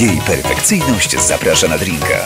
Jej 0.00 0.20
perfekcyjność 0.26 1.20
zaprasza 1.20 1.68
na 1.68 1.78
drinka. 1.78 2.24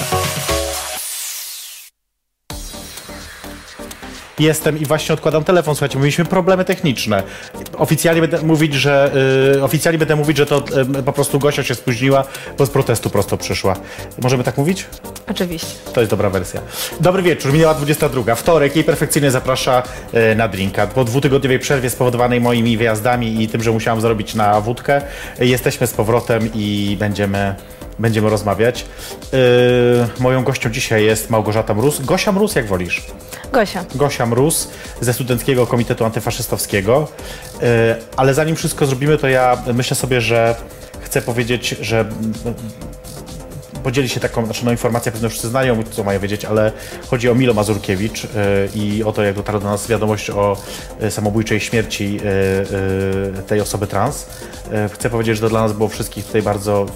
Jestem 4.38 4.78
i 4.78 4.86
właśnie 4.86 5.12
odkładam 5.14 5.44
telefon. 5.44 5.74
Słuchajcie, 5.74 5.98
mieliśmy 5.98 6.24
problemy 6.24 6.64
techniczne. 6.64 7.22
Oficjalnie 7.78 8.20
będę 8.20 8.42
mówić, 8.42 8.74
że 8.74 9.10
y, 9.56 9.64
oficjalnie 9.64 9.98
będę 9.98 10.16
mówić, 10.16 10.36
że 10.36 10.46
to 10.46 10.64
y, 10.98 11.02
po 11.02 11.12
prostu 11.12 11.38
Gosia 11.38 11.62
się 11.62 11.74
spóźniła, 11.74 12.24
bo 12.58 12.66
z 12.66 12.70
protestu 12.70 13.10
prosto 13.10 13.36
przyszła. 13.36 13.76
Możemy 14.22 14.44
tak 14.44 14.58
mówić? 14.58 14.86
Oczywiście. 15.30 15.74
To 15.92 16.00
jest 16.00 16.10
dobra 16.10 16.30
wersja. 16.30 16.60
Dobry 17.00 17.22
wieczór, 17.22 17.52
minęła 17.52 17.74
22. 17.74 18.34
Wtorek, 18.34 18.76
jej 18.76 18.84
perfekcyjnie 18.84 19.30
zaprasza 19.30 19.82
e, 20.12 20.34
na 20.34 20.48
drinka. 20.48 20.86
Po 20.86 21.04
dwutygodniowej 21.04 21.58
przerwie 21.58 21.90
spowodowanej 21.90 22.40
moimi 22.40 22.76
wyjazdami 22.76 23.42
i 23.42 23.48
tym, 23.48 23.62
że 23.62 23.70
musiałam 23.70 24.00
zrobić 24.00 24.34
na 24.34 24.60
wódkę, 24.60 25.02
e, 25.40 25.46
jesteśmy 25.46 25.86
z 25.86 25.92
powrotem 25.92 26.50
i 26.54 26.96
będziemy, 27.00 27.54
będziemy 27.98 28.30
rozmawiać. 28.30 28.84
E, 29.32 30.22
moją 30.22 30.44
gością 30.44 30.70
dzisiaj 30.70 31.04
jest 31.04 31.30
Małgorzata 31.30 31.74
Mróz. 31.74 32.00
Gosia 32.00 32.32
Mróz, 32.32 32.54
jak 32.54 32.66
wolisz? 32.66 33.02
Gosia. 33.52 33.84
Gosia 33.94 34.26
Mróz 34.26 34.68
ze 35.00 35.12
Studenckiego 35.12 35.66
Komitetu 35.66 36.04
Antyfaszystowskiego. 36.04 37.08
E, 37.62 37.96
Ale 38.16 38.34
zanim 38.34 38.56
wszystko 38.56 38.86
zrobimy, 38.86 39.18
to 39.18 39.28
ja 39.28 39.62
myślę 39.74 39.96
sobie, 39.96 40.20
że 40.20 40.54
chcę 41.00 41.22
powiedzieć, 41.22 41.68
że 41.80 42.04
podzieli 43.82 44.08
się 44.08 44.20
taką, 44.20 44.44
znaczy 44.44 44.64
no 44.64 44.70
informację 44.70 45.12
pewnie 45.12 45.28
wszyscy 45.28 45.48
znają, 45.48 45.82
co 45.90 46.04
mają 46.04 46.20
wiedzieć, 46.20 46.44
ale 46.44 46.72
chodzi 47.10 47.30
o 47.30 47.34
Milo 47.34 47.54
Mazurkiewicz 47.54 48.24
y, 48.24 48.28
i 48.74 49.04
o 49.04 49.12
to, 49.12 49.22
jak 49.22 49.34
dotarła 49.34 49.60
do 49.60 49.68
nas 49.68 49.86
wiadomość 49.86 50.30
o 50.30 50.56
y, 51.02 51.10
samobójczej 51.10 51.60
śmierci 51.60 52.20
y, 53.38 53.42
tej 53.42 53.60
osoby 53.60 53.86
trans. 53.86 54.26
Chcę 54.92 55.10
powiedzieć, 55.10 55.36
że 55.36 55.42
to 55.42 55.48
dla 55.48 55.62
nas 55.62 55.72
było 55.72 55.88
wszystkich 55.88 56.26
tutaj 56.26 56.42
bardzo, 56.42 56.86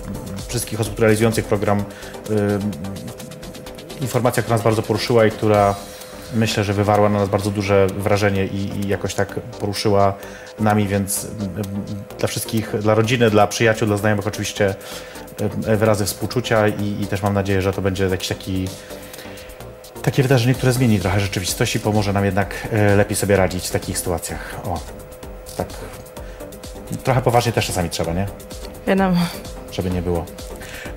wszystkich 0.48 0.80
osób 0.80 0.98
realizujących 0.98 1.44
program 1.44 1.84
informacja, 4.00 4.42
która 4.42 4.56
nas 4.56 4.64
bardzo 4.64 4.82
poruszyła 4.82 5.26
i 5.26 5.30
która 5.30 5.74
myślę, 6.34 6.64
że 6.64 6.72
wywarła 6.72 7.08
na 7.08 7.18
nas 7.18 7.28
bardzo 7.28 7.50
duże 7.50 7.86
wrażenie 7.86 8.46
i, 8.46 8.80
i 8.80 8.88
jakoś 8.88 9.14
tak 9.14 9.40
poruszyła 9.40 10.14
nami, 10.60 10.88
więc 10.88 11.24
mm, 11.24 11.64
dla 12.18 12.28
wszystkich, 12.28 12.78
dla 12.80 12.94
rodziny, 12.94 13.30
dla 13.30 13.46
przyjaciół, 13.46 13.88
dla 13.88 13.96
znajomych 13.96 14.26
oczywiście 14.26 14.66
e, 14.68 14.74
wyrazy 15.76 16.06
współczucia 16.06 16.68
i, 16.68 17.02
i 17.02 17.06
też 17.06 17.22
mam 17.22 17.34
nadzieję, 17.34 17.62
że 17.62 17.72
to 17.72 17.82
będzie 17.82 18.04
jakiś 18.04 18.28
taki 18.28 18.68
takie 20.02 20.22
wydarzenie, 20.22 20.54
które 20.54 20.72
zmieni 20.72 21.00
trochę 21.00 21.20
rzeczywistość 21.20 21.76
i 21.76 21.80
pomoże 21.80 22.12
nam 22.12 22.24
jednak 22.24 22.54
e, 22.72 22.96
lepiej 22.96 23.16
sobie 23.16 23.36
radzić 23.36 23.68
w 23.68 23.70
takich 23.70 23.98
sytuacjach. 23.98 24.54
O, 24.64 24.80
tak. 25.56 25.68
Trochę 27.04 27.22
poważnie 27.22 27.52
też 27.52 27.66
czasami 27.66 27.90
trzeba, 27.90 28.12
nie? 28.12 28.26
Wiadomo. 28.86 29.16
żeby 29.72 29.90
nie 29.90 30.02
było. 30.02 30.24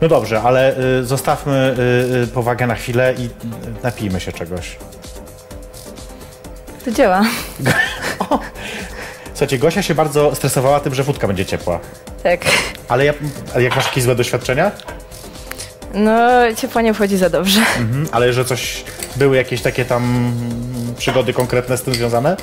No 0.02 0.08
dobrze, 0.08 0.42
ale 0.42 0.78
y, 1.00 1.06
zostawmy 1.06 1.76
y, 1.80 2.24
y, 2.24 2.28
powagę 2.28 2.68
na 2.68 2.76
chwilę 2.76 3.14
i 3.18 3.30
napijmy 3.84 4.20
się 4.20 4.32
czegoś. 4.32 4.78
To 6.86 6.92
działa. 6.92 7.24
Słuchajcie, 9.34 9.58
Gosia 9.58 9.82
się 9.82 9.96
bardzo 9.96 10.36
stresowała 10.36 10.80
tym, 10.80 10.96
że 10.96 11.04
wódka 11.04 11.28
będzie 11.28 11.46
ciepła. 11.46 11.80
Tak. 12.24 12.40
Ale, 12.88 13.06
ja, 13.06 13.14
ale 13.54 13.64
jak 13.64 13.76
masz 13.76 13.86
jakieś 13.86 14.04
złe 14.04 14.16
doświadczenia? 14.16 14.72
No, 15.94 16.30
ciepło 16.58 16.82
nie 16.82 16.94
wchodzi 16.94 17.18
za 17.18 17.30
dobrze. 17.30 17.60
Mhm. 17.60 18.08
Ale 18.12 18.34
że 18.34 18.46
coś, 18.46 18.84
były 19.16 19.38
jakieś 19.38 19.62
takie 19.62 19.86
tam 19.86 20.34
przygody 20.98 21.34
konkretne 21.34 21.78
z 21.78 21.82
tym 21.82 21.94
związane? 21.94 22.38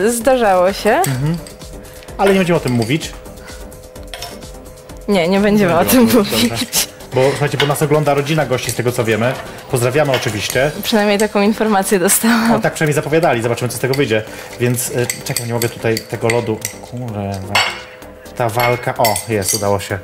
Yy, 0.00 0.12
zdarzało 0.12 0.72
się. 0.72 1.02
Ale 2.18 2.32
nie 2.32 2.38
będziemy 2.38 2.56
o 2.56 2.60
tym 2.60 2.72
mówić. 2.72 3.12
Nie, 5.08 5.28
nie 5.28 5.40
będziemy 5.40 5.72
Nie 5.72 5.78
o 5.78 5.84
tym 5.84 6.02
mówić. 6.14 6.52
Bo 7.14 7.30
słuchajcie, 7.30 7.58
bo 7.58 7.66
nas 7.66 7.82
ogląda 7.82 8.14
rodzina 8.14 8.46
gości 8.46 8.70
z 8.70 8.74
tego 8.74 8.92
co 8.92 9.04
wiemy. 9.04 9.32
Pozdrawiamy 9.70 10.12
oczywiście. 10.12 10.70
Przynajmniej 10.82 11.18
taką 11.18 11.42
informację 11.42 11.98
dostałam. 11.98 12.52
O, 12.52 12.58
tak 12.58 12.74
przynajmniej 12.74 12.94
zapowiadali, 12.94 13.42
zobaczymy 13.42 13.68
co 13.68 13.76
z 13.76 13.80
tego 13.80 13.94
wyjdzie. 13.94 14.22
Więc 14.60 14.90
y, 14.90 15.06
czekaj, 15.24 15.46
nie 15.46 15.54
mogę 15.54 15.68
tutaj 15.68 15.98
tego 15.98 16.28
lodu. 16.28 16.58
Kurwa. 16.80 17.54
Ta 18.36 18.48
walka. 18.48 18.94
O, 18.98 19.16
jest, 19.28 19.54
udało 19.54 19.80
się. 19.80 19.98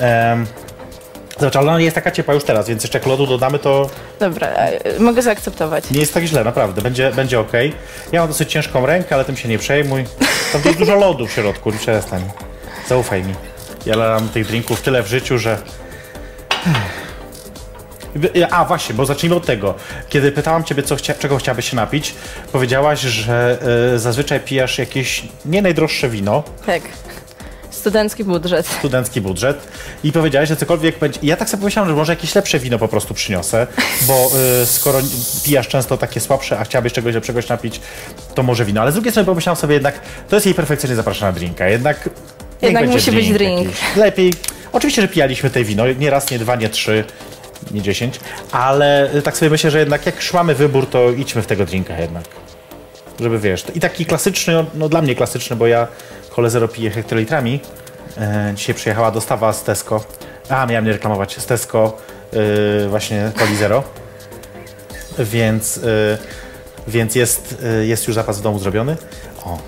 Um, 0.00 0.46
zobacz, 1.38 1.56
ale 1.56 1.68
ona 1.68 1.78
nie 1.78 1.84
jest 1.84 1.94
taka 1.94 2.10
ciepła 2.10 2.34
już 2.34 2.44
teraz, 2.44 2.68
więc 2.68 2.82
jeszcze 2.82 2.98
jak 2.98 3.06
lodu 3.06 3.26
dodamy, 3.26 3.58
to 3.58 3.90
Dobra, 4.20 4.46
e, 4.48 4.98
mogę 5.00 5.22
zaakceptować. 5.22 5.90
nie 5.90 6.00
jest 6.00 6.14
tak 6.14 6.24
źle, 6.24 6.44
naprawdę. 6.44 6.82
Będzie, 6.82 7.10
będzie 7.12 7.40
ok. 7.40 7.52
Ja 8.12 8.20
mam 8.20 8.28
dosyć 8.28 8.52
ciężką 8.52 8.86
rękę, 8.86 9.14
ale 9.14 9.24
tym 9.24 9.36
się 9.36 9.48
nie 9.48 9.58
przejmuj. 9.58 10.04
Tam 10.52 10.62
jest 10.64 10.78
dużo 10.78 10.94
lodu 10.94 11.26
w 11.26 11.32
środku, 11.32 11.70
nie 11.70 11.78
przestań. 11.78 12.22
Zaufaj 12.88 13.22
mi. 13.22 13.34
Ja 13.86 13.96
mam 13.96 14.28
tych 14.28 14.46
drinków 14.46 14.80
tyle 14.82 15.02
w 15.02 15.06
życiu, 15.06 15.38
że. 15.38 15.58
A 18.50 18.64
właśnie, 18.64 18.94
bo 18.94 19.06
zacznijmy 19.06 19.36
od 19.36 19.46
tego. 19.46 19.74
Kiedy 20.08 20.32
pytałam 20.32 20.64
Ciebie, 20.64 20.82
co 20.82 20.96
chcia, 20.96 21.14
czego 21.14 21.36
chciałabyś 21.36 21.70
się 21.70 21.76
napić, 21.76 22.14
powiedziałaś, 22.52 23.00
że 23.00 23.58
y, 23.94 23.98
zazwyczaj 23.98 24.40
pijasz 24.40 24.78
jakieś 24.78 25.22
nie 25.44 25.62
najdroższe 25.62 26.08
wino, 26.08 26.42
Tak. 26.66 26.82
Studencki 27.82 28.24
budżet. 28.24 28.66
studencki 28.66 29.20
budżet 29.20 29.68
i 30.04 30.12
powiedziałaś, 30.12 30.48
że 30.48 30.56
cokolwiek 30.56 30.98
będzie... 30.98 31.18
Ja 31.22 31.36
tak 31.36 31.50
sobie 31.50 31.60
pomyślałam, 31.60 31.88
że 31.90 31.96
może 31.96 32.12
jakieś 32.12 32.34
lepsze 32.34 32.58
wino 32.58 32.78
po 32.78 32.88
prostu 32.88 33.14
przyniosę, 33.14 33.66
bo 34.06 34.30
y, 34.62 34.66
skoro 34.66 34.98
pijasz 35.44 35.68
często 35.68 35.98
takie 35.98 36.20
słabsze, 36.20 36.58
a 36.58 36.64
chciałabyś 36.64 36.92
czegoś 36.92 37.14
lepszego 37.14 37.40
napić, 37.48 37.80
to 38.34 38.42
może 38.42 38.64
wino. 38.64 38.80
Ale 38.80 38.90
z 38.90 38.94
drugiej 38.94 39.12
strony 39.12 39.26
pomyślałam 39.26 39.56
sobie 39.56 39.74
jednak, 39.74 40.00
to 40.28 40.36
jest 40.36 40.46
jej 40.46 40.54
perfekcyjnie 40.54 40.96
zapraszana 40.96 41.32
na 41.32 41.38
drinka. 41.38 41.68
Jednak, 41.68 42.08
Jednak 42.62 42.88
musi 42.88 43.12
być 43.12 43.32
drink. 43.32 43.66
jakiś. 43.66 43.80
Lepiej. 43.96 44.34
Oczywiście, 44.72 45.02
że 45.02 45.08
pijaliśmy 45.08 45.50
te 45.50 45.64
wino, 45.64 45.86
nie 45.98 46.10
raz, 46.10 46.30
nie 46.30 46.38
dwa, 46.38 46.56
nie 46.56 46.68
trzy, 46.68 47.04
nie 47.70 47.82
dziesięć, 47.82 48.20
ale 48.52 49.14
y, 49.14 49.22
tak 49.22 49.36
sobie 49.36 49.50
myślę, 49.50 49.70
że 49.70 49.78
jednak 49.78 50.06
jak 50.06 50.16
już 50.16 50.32
mamy 50.32 50.54
wybór, 50.54 50.86
to 50.86 51.10
idźmy 51.10 51.42
w 51.42 51.46
tego 51.46 51.64
drinka 51.66 51.98
jednak. 51.98 52.24
Żeby 53.20 53.38
wiesz, 53.38 53.64
i 53.74 53.80
taki 53.80 54.06
klasyczny, 54.06 54.54
no, 54.54 54.64
no 54.74 54.88
dla 54.88 55.02
mnie 55.02 55.14
klasyczny, 55.14 55.56
bo 55.56 55.66
ja 55.66 55.88
Kole 56.34 56.50
Zero 56.50 56.68
piję 56.68 56.90
hektolitrami. 56.90 57.60
E, 58.18 58.52
dzisiaj 58.56 58.74
przyjechała 58.74 59.10
dostawa 59.10 59.52
z 59.52 59.62
Tesco. 59.62 60.04
A, 60.48 60.66
miałem 60.66 60.84
nie 60.84 60.92
reklamować. 60.92 61.38
Z 61.38 61.46
Tesco 61.46 61.96
y, 62.84 62.88
właśnie 62.88 63.32
Coli 63.38 63.56
Zero. 63.56 63.82
Więc, 65.18 65.76
y, 65.76 66.18
więc 66.88 67.14
jest, 67.14 67.64
y, 67.80 67.86
jest 67.86 68.06
już 68.08 68.14
zapas 68.14 68.38
w 68.38 68.42
domu 68.42 68.58
zrobiony. 68.58 68.96
O. 69.44 69.58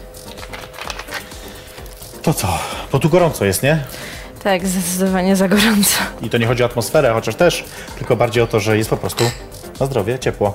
To 2.22 2.34
co? 2.34 2.58
Bo 2.92 2.98
tu 2.98 3.08
gorąco 3.08 3.44
jest, 3.44 3.62
nie? 3.62 3.84
Tak, 4.44 4.66
zdecydowanie 4.66 5.36
za 5.36 5.48
gorąco. 5.48 5.98
I 6.22 6.30
to 6.30 6.38
nie 6.38 6.46
chodzi 6.46 6.62
o 6.62 6.66
atmosferę, 6.66 7.12
chociaż 7.12 7.34
też, 7.34 7.64
tylko 7.98 8.16
bardziej 8.16 8.42
o 8.42 8.46
to, 8.46 8.60
że 8.60 8.78
jest 8.78 8.90
po 8.90 8.96
prostu 8.96 9.24
na 9.80 9.86
zdrowie, 9.86 10.18
ciepło. 10.18 10.54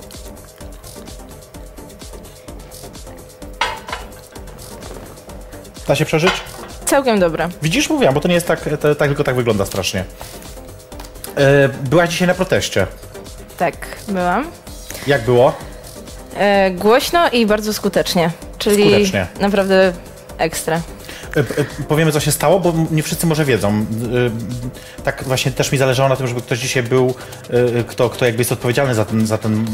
Da 5.89 5.95
się 5.95 6.05
przeżyć? 6.05 6.31
Całkiem 6.85 7.19
dobre. 7.19 7.49
Widzisz, 7.61 7.89
mówiłam, 7.89 8.13
bo 8.13 8.19
to 8.21 8.27
nie 8.27 8.33
jest 8.33 8.47
tak, 8.47 8.59
to, 8.79 8.95
tak 8.95 9.07
tylko 9.07 9.23
tak 9.23 9.35
wygląda 9.35 9.65
strasznie. 9.65 10.05
E, 11.37 11.69
byłaś 11.69 12.09
dzisiaj 12.09 12.27
na 12.27 12.33
proteście. 12.33 12.87
Tak, 13.57 13.75
byłam. 14.07 14.47
Jak 15.07 15.21
było? 15.25 15.53
E, 16.37 16.71
głośno 16.71 17.29
i 17.29 17.45
bardzo 17.45 17.73
skutecznie. 17.73 18.31
Czyli 18.57 18.83
Skutecznie. 18.83 19.27
naprawdę 19.39 19.93
ekstra. 20.37 20.81
E, 21.35 21.39
e, 21.39 21.43
Powiemy, 21.87 22.11
co 22.11 22.19
się 22.19 22.31
stało, 22.31 22.59
bo 22.59 22.73
nie 22.91 23.03
wszyscy 23.03 23.27
może 23.27 23.45
wiedzą. 23.45 23.69
E, 23.69 25.03
Tak 25.03 25.23
właśnie 25.23 25.51
też 25.51 25.71
mi 25.71 25.77
zależało 25.77 26.09
na 26.09 26.15
tym, 26.15 26.27
żeby 26.27 26.41
ktoś 26.41 26.59
dzisiaj 26.59 26.83
był, 26.83 27.13
kto, 27.87 28.09
kto 28.09 28.25
jakby 28.25 28.41
jest 28.41 28.51
odpowiedzialny 28.51 28.95
za 28.95 29.05
ten, 29.05 29.27
za 29.27 29.37
ten 29.37 29.65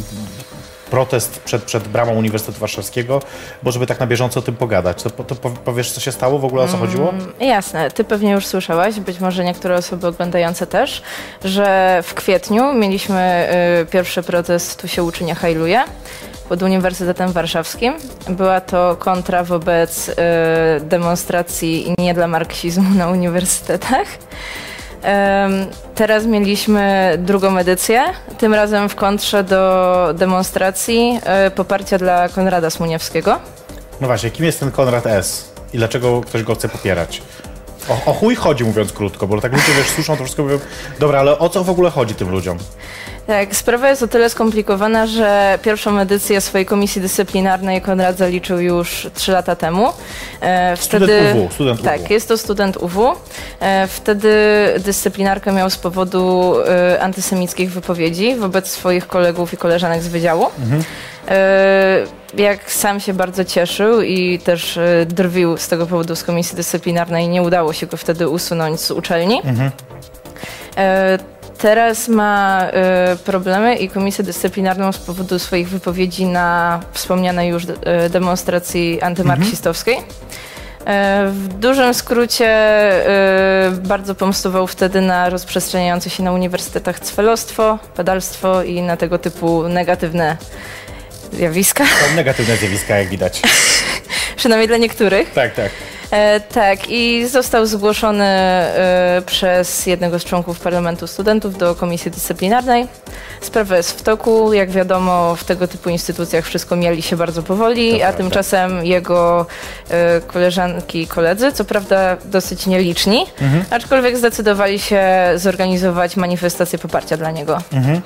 protest 0.89 1.39
przed, 1.39 1.63
przed 1.63 1.87
bramą 1.87 2.11
Uniwersytetu 2.13 2.59
Warszawskiego, 2.59 3.21
bo 3.63 3.71
żeby 3.71 3.87
tak 3.87 3.99
na 3.99 4.07
bieżąco 4.07 4.39
o 4.39 4.43
tym 4.43 4.55
pogadać. 4.55 5.03
To, 5.03 5.09
to 5.09 5.35
po- 5.35 5.49
powiesz, 5.49 5.91
co 5.91 6.01
się 6.01 6.11
stało, 6.11 6.39
w 6.39 6.45
ogóle 6.45 6.63
o 6.63 6.67
co 6.67 6.77
chodziło? 6.77 7.13
Jasne, 7.39 7.91
ty 7.91 8.03
pewnie 8.03 8.31
już 8.31 8.47
słyszałaś, 8.47 8.99
być 8.99 9.19
może 9.19 9.43
niektóre 9.43 9.75
osoby 9.75 10.07
oglądające 10.07 10.67
też, 10.67 11.01
że 11.43 11.99
w 12.03 12.13
kwietniu 12.13 12.73
mieliśmy 12.73 13.49
y, 13.81 13.85
pierwszy 13.85 14.23
protest 14.23 14.81
Tu 14.81 14.87
się 14.87 15.03
uczy, 15.03 15.23
nie 15.23 15.35
hajluje 15.35 15.83
pod 16.49 16.61
Uniwersytetem 16.61 17.31
Warszawskim. 17.31 17.93
Była 18.29 18.61
to 18.61 18.95
kontra 18.99 19.43
wobec 19.43 20.09
y, 20.09 20.13
demonstracji 20.81 21.93
nie 21.97 22.13
dla 22.13 22.27
marksizmu 22.27 22.95
na 22.95 23.07
uniwersytetach. 23.09 24.07
Teraz 25.95 26.25
mieliśmy 26.25 27.13
drugą 27.19 27.57
edycję, 27.57 28.03
tym 28.37 28.53
razem 28.53 28.89
w 28.89 28.95
kontrze 28.95 29.43
do 29.43 30.13
demonstracji 30.13 31.19
y, 31.47 31.51
poparcia 31.51 31.97
dla 31.97 32.29
Konrada 32.29 32.69
Smuniewskiego. 32.69 33.39
No 34.01 34.07
właśnie, 34.07 34.31
kim 34.31 34.45
jest 34.45 34.59
ten 34.59 34.71
Konrad 34.71 35.07
S? 35.07 35.51
I 35.73 35.77
dlaczego 35.77 36.21
ktoś 36.21 36.43
go 36.43 36.55
chce 36.55 36.69
popierać? 36.69 37.21
O, 37.89 38.11
o 38.11 38.13
chuj 38.13 38.35
chodzi, 38.35 38.63
mówiąc 38.63 38.93
krótko, 38.93 39.27
bo 39.27 39.41
tak 39.41 39.51
ludzie 39.51 39.73
wiesz, 39.77 39.87
słyszą 39.87 40.17
to 40.17 40.23
wszystko 40.23 40.43
mówią, 40.43 40.59
dobra, 40.99 41.19
ale 41.19 41.39
o 41.39 41.49
co 41.49 41.63
w 41.63 41.69
ogóle 41.69 41.89
chodzi 41.89 42.15
tym 42.15 42.29
ludziom? 42.29 42.57
Tak, 43.27 43.55
sprawa 43.55 43.89
jest 43.89 44.03
o 44.03 44.07
tyle 44.07 44.29
skomplikowana, 44.29 45.07
że 45.07 45.59
pierwszą 45.61 45.99
edycję 45.99 46.41
swojej 46.41 46.65
komisji 46.65 47.01
dyscyplinarnej 47.01 47.81
Konrad 47.81 48.17
zaliczył 48.17 48.59
już 48.59 49.07
3 49.13 49.31
lata 49.31 49.55
temu. 49.55 49.93
E, 50.41 50.77
student 50.77 51.11
UW, 51.35 51.51
student 51.51 51.81
Tak, 51.81 52.01
UW. 52.01 52.07
jest 52.09 52.27
to 52.27 52.37
student 52.37 52.77
UW. 52.77 53.15
E, 53.59 53.87
wtedy 53.87 54.33
dyscyplinarkę 54.79 55.51
miał 55.51 55.69
z 55.69 55.77
powodu 55.77 56.53
e, 56.67 57.01
antysemickich 57.01 57.71
wypowiedzi 57.71 58.35
wobec 58.35 58.67
swoich 58.71 59.07
kolegów 59.07 59.53
i 59.53 59.57
koleżanek 59.57 60.01
z 60.01 60.07
wydziału. 60.07 60.45
Mhm. 60.59 60.83
Jak 62.37 62.71
sam 62.71 62.99
się 62.99 63.13
bardzo 63.13 63.45
cieszył 63.45 64.01
i 64.01 64.39
też 64.39 64.79
drwił 65.05 65.57
z 65.57 65.67
tego 65.67 65.85
powodu 65.87 66.15
z 66.15 66.23
komisji 66.23 66.55
dyscyplinarnej, 66.55 67.27
nie 67.29 67.41
udało 67.41 67.73
się 67.73 67.87
go 67.87 67.97
wtedy 67.97 68.29
usunąć 68.29 68.81
z 68.81 68.91
uczelni. 68.91 69.41
Mhm. 69.45 69.71
Teraz 71.57 72.07
ma 72.07 72.67
y, 73.13 73.17
problemy 73.17 73.75
i 73.75 73.89
komisję 73.89 74.23
dyscyplinarną 74.23 74.91
z 74.91 74.97
powodu 74.97 75.39
swoich 75.39 75.69
wypowiedzi 75.69 76.25
na 76.25 76.79
wspomnianej 76.91 77.49
już 77.49 77.63
y, 77.63 77.69
demonstracji 78.09 79.01
antymarksistowskiej. 79.01 79.95
Mhm. 79.95 81.27
Y, 81.27 81.31
w 81.31 81.47
dużym 81.47 81.93
skrócie 81.93 82.49
bardzo 83.71 84.15
pomstował 84.15 84.67
wtedy 84.67 85.01
na 85.01 85.29
rozprzestrzeniające 85.29 86.09
się 86.09 86.23
na 86.23 86.31
uniwersytetach 86.31 86.99
cwelostwo, 86.99 87.79
pedalstwo 87.95 88.63
i 88.63 88.81
na 88.81 88.97
tego 88.97 89.19
typu 89.19 89.69
negatywne 89.69 90.37
zjawiska. 91.33 91.85
Są 91.85 92.15
negatywne 92.15 92.57
zjawiska, 92.57 92.97
jak 92.97 93.07
widać. 93.07 93.41
Przynajmniej 94.37 94.67
dla 94.67 94.77
niektórych. 94.77 95.33
Tak, 95.33 95.53
tak. 95.53 95.71
E, 96.11 96.39
tak, 96.39 96.79
i 96.89 97.27
został 97.27 97.65
zgłoszony 97.65 98.23
e, 98.25 99.21
przez 99.25 99.85
jednego 99.85 100.19
z 100.19 100.23
członków 100.23 100.59
Parlamentu 100.59 101.07
Studentów 101.07 101.57
do 101.57 101.75
Komisji 101.75 102.11
Dyscyplinarnej. 102.11 102.87
Sprawa 103.41 103.77
jest 103.77 103.99
w 103.99 104.01
toku. 104.01 104.53
Jak 104.53 104.71
wiadomo, 104.71 105.35
w 105.35 105.43
tego 105.43 105.67
typu 105.67 105.89
instytucjach 105.89 106.45
wszystko 106.45 106.75
mieli 106.75 107.01
się 107.01 107.15
bardzo 107.15 107.43
powoli, 107.43 108.03
a 108.03 108.13
tymczasem 108.13 108.85
jego 108.85 109.45
e, 109.89 110.21
koleżanki 110.21 111.01
i 111.01 111.07
koledzy, 111.07 111.51
co 111.51 111.65
prawda 111.65 112.17
dosyć 112.25 112.67
nieliczni, 112.67 113.25
mhm. 113.41 113.65
aczkolwiek 113.69 114.17
zdecydowali 114.17 114.79
się 114.79 115.03
zorganizować 115.35 116.17
manifestację 116.17 116.79
poparcia 116.79 117.17
dla 117.17 117.31
niego. 117.31 117.57
Mhm. 117.73 118.01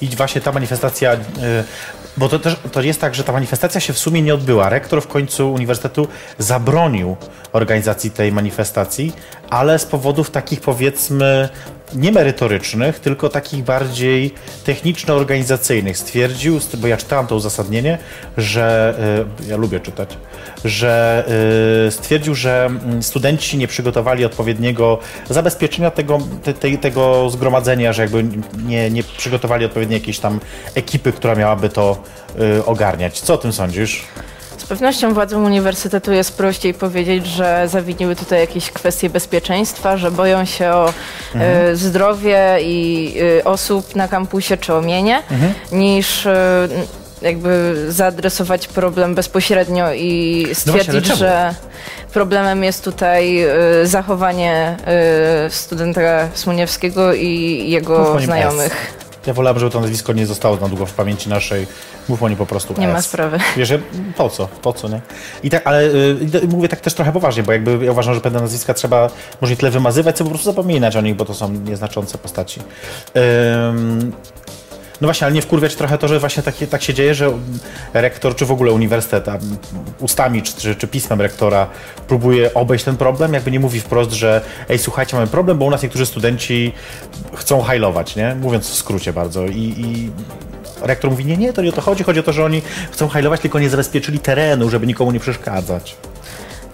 I 0.00 0.08
właśnie 0.08 0.40
ta 0.40 0.52
manifestacja 0.52 1.12
y, 1.12 1.18
bo 2.16 2.28
to 2.28 2.38
też 2.38 2.56
to 2.72 2.82
jest 2.82 3.00
tak, 3.00 3.14
że 3.14 3.24
ta 3.24 3.32
manifestacja 3.32 3.80
się 3.80 3.92
w 3.92 3.98
sumie 3.98 4.22
nie 4.22 4.34
odbyła. 4.34 4.68
Rektor 4.68 5.02
w 5.02 5.06
końcu 5.06 5.52
uniwersytetu 5.52 6.08
zabronił 6.38 7.16
organizacji 7.52 8.10
tej 8.10 8.32
manifestacji, 8.32 9.12
ale 9.50 9.78
z 9.78 9.84
powodów 9.84 10.30
takich 10.30 10.60
powiedzmy 10.60 11.48
nie 11.94 12.12
merytorycznych, 12.12 13.00
tylko 13.00 13.28
takich 13.28 13.64
bardziej 13.64 14.34
techniczno-organizacyjnych. 14.64 15.98
Stwierdził, 15.98 16.60
bo 16.78 16.86
ja 16.86 16.96
czytałem 16.96 17.26
to 17.26 17.36
uzasadnienie, 17.36 17.98
że 18.36 18.94
y, 19.44 19.48
ja 19.48 19.56
lubię 19.56 19.80
czytać, 19.80 20.18
że 20.64 21.24
y, 21.86 21.90
stwierdził, 21.90 22.34
że 22.34 22.64
mm, 22.66 23.02
studenci 23.02 23.58
nie 23.58 23.68
przygotowali 23.68 24.24
odpowiedniego 24.24 24.98
zabezpieczenia 25.30 25.90
tego, 25.90 26.18
te, 26.42 26.54
te, 26.54 26.78
tego 26.78 27.30
zgromadzenia, 27.30 27.92
że 27.92 28.02
jakby 28.02 28.24
nie, 28.66 28.90
nie 28.90 29.02
przygotowali 29.02 29.64
odpowiedniej 29.64 30.00
jakiejś 30.00 30.18
tam 30.18 30.40
ekipy, 30.74 31.12
która 31.12 31.34
miałaby 31.34 31.68
to 31.68 32.02
y, 32.58 32.64
ogarniać. 32.64 33.20
Co 33.20 33.34
o 33.34 33.38
tym 33.38 33.52
sądzisz? 33.52 34.04
Z 34.66 34.68
pewnością 34.68 35.14
władzom 35.14 35.44
uniwersytetu 35.44 36.12
jest 36.12 36.36
prościej 36.36 36.74
powiedzieć, 36.74 37.26
że 37.26 37.68
zawiniły 37.68 38.16
tutaj 38.16 38.40
jakieś 38.40 38.70
kwestie 38.70 39.10
bezpieczeństwa, 39.10 39.96
że 39.96 40.10
boją 40.10 40.44
się 40.44 40.70
o 40.70 40.92
mhm. 41.34 41.66
y, 41.66 41.76
zdrowie 41.76 42.58
i 42.60 43.14
y, 43.38 43.44
osób 43.44 43.96
na 43.96 44.08
kampusie 44.08 44.56
czy 44.56 44.74
o 44.74 44.82
mienie, 44.82 45.22
mhm. 45.30 45.54
niż 45.72 46.26
y, 46.26 46.32
jakby 47.22 47.84
zaadresować 47.88 48.68
problem 48.68 49.14
bezpośrednio 49.14 49.92
i 49.92 50.46
stwierdzić, 50.52 51.08
no 51.08 51.16
że 51.16 51.54
problemem 52.12 52.64
jest 52.64 52.84
tutaj 52.84 53.46
zachowanie 53.84 54.76
studenta 55.50 56.28
Smuniewskiego 56.34 57.14
i 57.14 57.64
jego 57.70 58.20
znajomych. 58.20 59.05
Ja 59.26 59.34
wolałabym, 59.34 59.60
żeby 59.60 59.72
to 59.72 59.80
nazwisko 59.80 60.12
nie 60.12 60.26
zostało 60.26 60.56
na 60.56 60.68
długo 60.68 60.86
w 60.86 60.92
pamięci 60.92 61.28
naszej. 61.28 61.66
Mów 62.08 62.22
o 62.22 62.28
nie 62.28 62.36
po 62.36 62.46
prostu 62.46 62.74
Nie 62.78 62.88
S. 62.88 62.92
ma 62.92 63.02
sprawy. 63.02 63.38
Wiesz, 63.56 63.72
po 64.16 64.28
co? 64.30 64.48
Po 64.62 64.72
co, 64.72 64.88
nie? 64.88 65.00
I 65.42 65.50
tak, 65.50 65.66
ale 65.66 65.82
y, 65.84 66.48
mówię 66.48 66.68
tak 66.68 66.80
też 66.80 66.94
trochę 66.94 67.12
poważnie, 67.12 67.42
bo 67.42 67.52
jakby 67.52 67.84
ja 67.84 67.92
uważam, 67.92 68.14
że 68.14 68.20
pewne 68.20 68.40
nazwiska 68.40 68.74
trzeba 68.74 69.10
może 69.40 69.52
nie 69.52 69.56
tyle 69.56 69.70
wymazywać, 69.70 70.16
co 70.16 70.24
po 70.24 70.30
prostu 70.30 70.44
zapominać 70.50 70.96
o 70.96 71.00
nich, 71.00 71.16
bo 71.16 71.24
to 71.24 71.34
są 71.34 71.50
nieznaczące 71.52 72.18
postaci. 72.18 72.60
Ym, 73.70 74.12
no 75.00 75.06
właśnie, 75.06 75.24
ale 75.24 75.34
nie 75.34 75.42
wkurwiać 75.42 75.74
trochę 75.74 75.98
to, 75.98 76.08
że 76.08 76.20
właśnie 76.20 76.42
tak, 76.42 76.54
tak 76.70 76.82
się 76.82 76.94
dzieje, 76.94 77.14
że 77.14 77.32
rektor, 77.94 78.36
czy 78.36 78.46
w 78.46 78.50
ogóle 78.50 78.72
uniwersytet 78.72 79.26
ustami, 80.00 80.42
czy, 80.42 80.74
czy, 80.74 80.88
pismem 80.88 81.20
rektora 81.20 81.66
próbuje 82.08 82.54
obejść 82.54 82.84
ten 82.84 82.96
problem, 82.96 83.34
jakby 83.34 83.50
nie 83.50 83.60
mówi 83.60 83.80
wprost, 83.80 84.12
że 84.12 84.40
ej, 84.68 84.78
słuchajcie, 84.78 85.16
mamy 85.16 85.28
problem, 85.28 85.58
bo 85.58 85.64
u 85.64 85.70
nas 85.70 85.82
niektórzy 85.82 86.06
studenci 86.06 86.72
chcą 87.34 87.62
hajlować, 87.62 88.16
nie? 88.16 88.34
Mówiąc 88.34 88.70
w 88.70 88.74
skrócie 88.74 89.12
bardzo. 89.12 89.46
I, 89.46 89.74
i 89.78 90.10
rektor 90.82 91.10
mówi, 91.10 91.24
nie, 91.24 91.36
nie, 91.36 91.52
to 91.52 91.62
nie 91.62 91.68
o 91.68 91.72
to 91.72 91.80
chodzi, 91.80 92.04
chodzi 92.04 92.20
o 92.20 92.22
to, 92.22 92.32
że 92.32 92.44
oni 92.44 92.62
chcą 92.90 93.08
hajlować, 93.08 93.40
tylko 93.40 93.58
nie 93.58 93.70
zabezpieczyli 93.70 94.18
terenu, 94.18 94.70
żeby 94.70 94.86
nikomu 94.86 95.12
nie 95.12 95.20
przeszkadzać. 95.20 95.96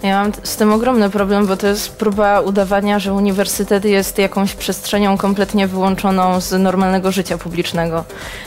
Ja 0.03 0.21
mam 0.21 0.31
z 0.43 0.55
tym 0.55 0.73
ogromny 0.73 1.09
problem, 1.09 1.47
bo 1.47 1.57
to 1.57 1.67
jest 1.67 1.95
próba 1.95 2.39
udawania, 2.39 2.99
że 2.99 3.13
uniwersytet 3.13 3.85
jest 3.85 4.17
jakąś 4.17 4.53
przestrzenią 4.53 5.17
kompletnie 5.17 5.67
wyłączoną 5.67 6.41
z 6.41 6.51
normalnego 6.51 7.11
życia 7.11 7.37
publicznego. 7.37 8.03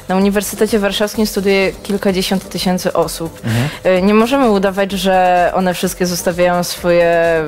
Na 0.09 0.17
Uniwersytecie 0.17 0.79
Warszawskim 0.79 1.27
studiuje 1.27 1.73
kilkadziesiąt 1.73 2.49
tysięcy 2.49 2.93
osób. 2.93 3.41
Mhm. 3.45 3.99
Y, 3.99 4.03
nie 4.03 4.15
możemy 4.15 4.51
udawać, 4.51 4.93
że 4.93 5.51
one 5.55 5.75
wszystkie 5.75 6.07
zostawiają 6.07 6.65
swoje 6.65 7.43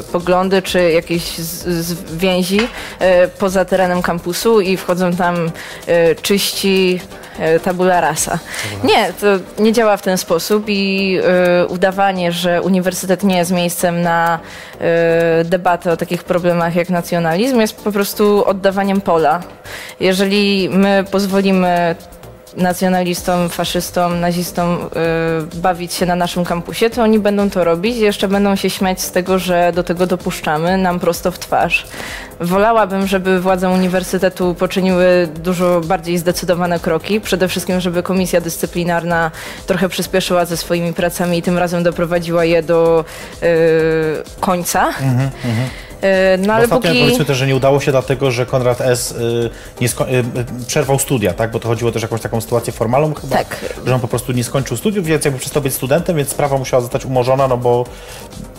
y, 0.00 0.12
poglądy 0.12 0.62
czy 0.62 0.90
jakieś 0.90 1.38
z, 1.38 1.64
z 1.84 2.16
więzi 2.16 2.60
y, 2.60 2.66
poza 3.38 3.64
terenem 3.64 4.02
kampusu 4.02 4.60
i 4.60 4.76
wchodzą 4.76 5.12
tam 5.12 5.46
y, 5.88 6.16
czyści 6.22 7.00
y, 7.56 7.60
tabula 7.60 8.00
rasa. 8.00 8.38
Nie, 8.84 9.12
to 9.20 9.26
nie 9.62 9.72
działa 9.72 9.96
w 9.96 10.02
ten 10.02 10.18
sposób 10.18 10.64
i 10.68 11.18
y, 11.62 11.66
udawanie, 11.66 12.32
że 12.32 12.62
uniwersytet 12.62 13.22
nie 13.22 13.36
jest 13.36 13.47
jest 13.48 13.56
miejscem 13.56 14.02
na 14.02 14.38
y, 15.40 15.44
debatę 15.44 15.92
o 15.92 15.96
takich 15.96 16.24
problemach 16.24 16.76
jak 16.76 16.90
nacjonalizm, 16.90 17.60
jest 17.60 17.84
po 17.84 17.92
prostu 17.92 18.44
oddawaniem 18.46 19.00
pola. 19.00 19.40
Jeżeli 20.00 20.68
my 20.72 21.04
pozwolimy 21.10 21.96
nacjonalistom, 22.56 23.48
faszystom, 23.48 24.20
nazistom 24.20 24.78
y, 25.54 25.56
bawić 25.56 25.92
się 25.92 26.06
na 26.06 26.16
naszym 26.16 26.44
kampusie, 26.44 26.90
to 26.90 27.02
oni 27.02 27.18
będą 27.18 27.50
to 27.50 27.64
robić 27.64 27.96
i 27.96 28.00
jeszcze 28.00 28.28
będą 28.28 28.56
się 28.56 28.70
śmiać 28.70 29.00
z 29.00 29.10
tego, 29.10 29.38
że 29.38 29.72
do 29.74 29.82
tego 29.82 30.06
dopuszczamy 30.06 30.76
nam 30.76 31.00
prosto 31.00 31.30
w 31.30 31.38
twarz. 31.38 31.86
Wolałabym, 32.40 33.06
żeby 33.06 33.40
władze 33.40 33.68
uniwersytetu 33.68 34.54
poczyniły 34.54 35.28
dużo 35.34 35.80
bardziej 35.80 36.18
zdecydowane 36.18 36.80
kroki. 36.80 37.20
Przede 37.20 37.48
wszystkim, 37.48 37.80
żeby 37.80 38.02
komisja 38.02 38.40
dyscyplinarna 38.40 39.30
trochę 39.66 39.88
przyspieszyła 39.88 40.44
ze 40.44 40.56
swoimi 40.56 40.92
pracami 40.92 41.38
i 41.38 41.42
tym 41.42 41.58
razem 41.58 41.82
doprowadziła 41.82 42.44
je 42.44 42.62
do 42.62 43.04
y, 43.42 43.46
końca. 44.40 44.88
Mhm, 44.88 45.30
mhm. 45.44 45.68
No, 46.46 46.54
ale 46.54 46.64
Ostatnio 46.64 46.90
póki... 46.90 47.00
powiedzmy 47.02 47.24
też, 47.24 47.38
że 47.38 47.46
nie 47.46 47.56
udało 47.56 47.80
się 47.80 47.90
dlatego, 47.90 48.30
że 48.30 48.46
Konrad 48.46 48.80
S. 48.80 49.12
Y, 49.12 49.50
nie 49.80 49.88
sko- 49.88 50.06
y, 50.60 50.64
przerwał 50.66 50.98
studia, 50.98 51.34
tak? 51.34 51.50
Bo 51.50 51.60
to 51.60 51.68
chodziło 51.68 51.92
też 51.92 52.02
o 52.02 52.04
jakąś 52.04 52.20
taką 52.20 52.40
sytuację 52.40 52.72
formalną 52.72 53.14
chyba, 53.14 53.36
tak. 53.36 53.64
że 53.86 53.94
on 53.94 54.00
po 54.00 54.08
prostu 54.08 54.32
nie 54.32 54.44
skończył 54.44 54.76
studiów, 54.76 55.06
więc 55.06 55.24
jakby 55.24 55.40
przestał 55.40 55.62
być 55.62 55.74
studentem, 55.74 56.16
więc 56.16 56.28
sprawa 56.28 56.58
musiała 56.58 56.80
zostać 56.80 57.04
umorzona, 57.04 57.48
no 57.48 57.56
bo 57.56 57.84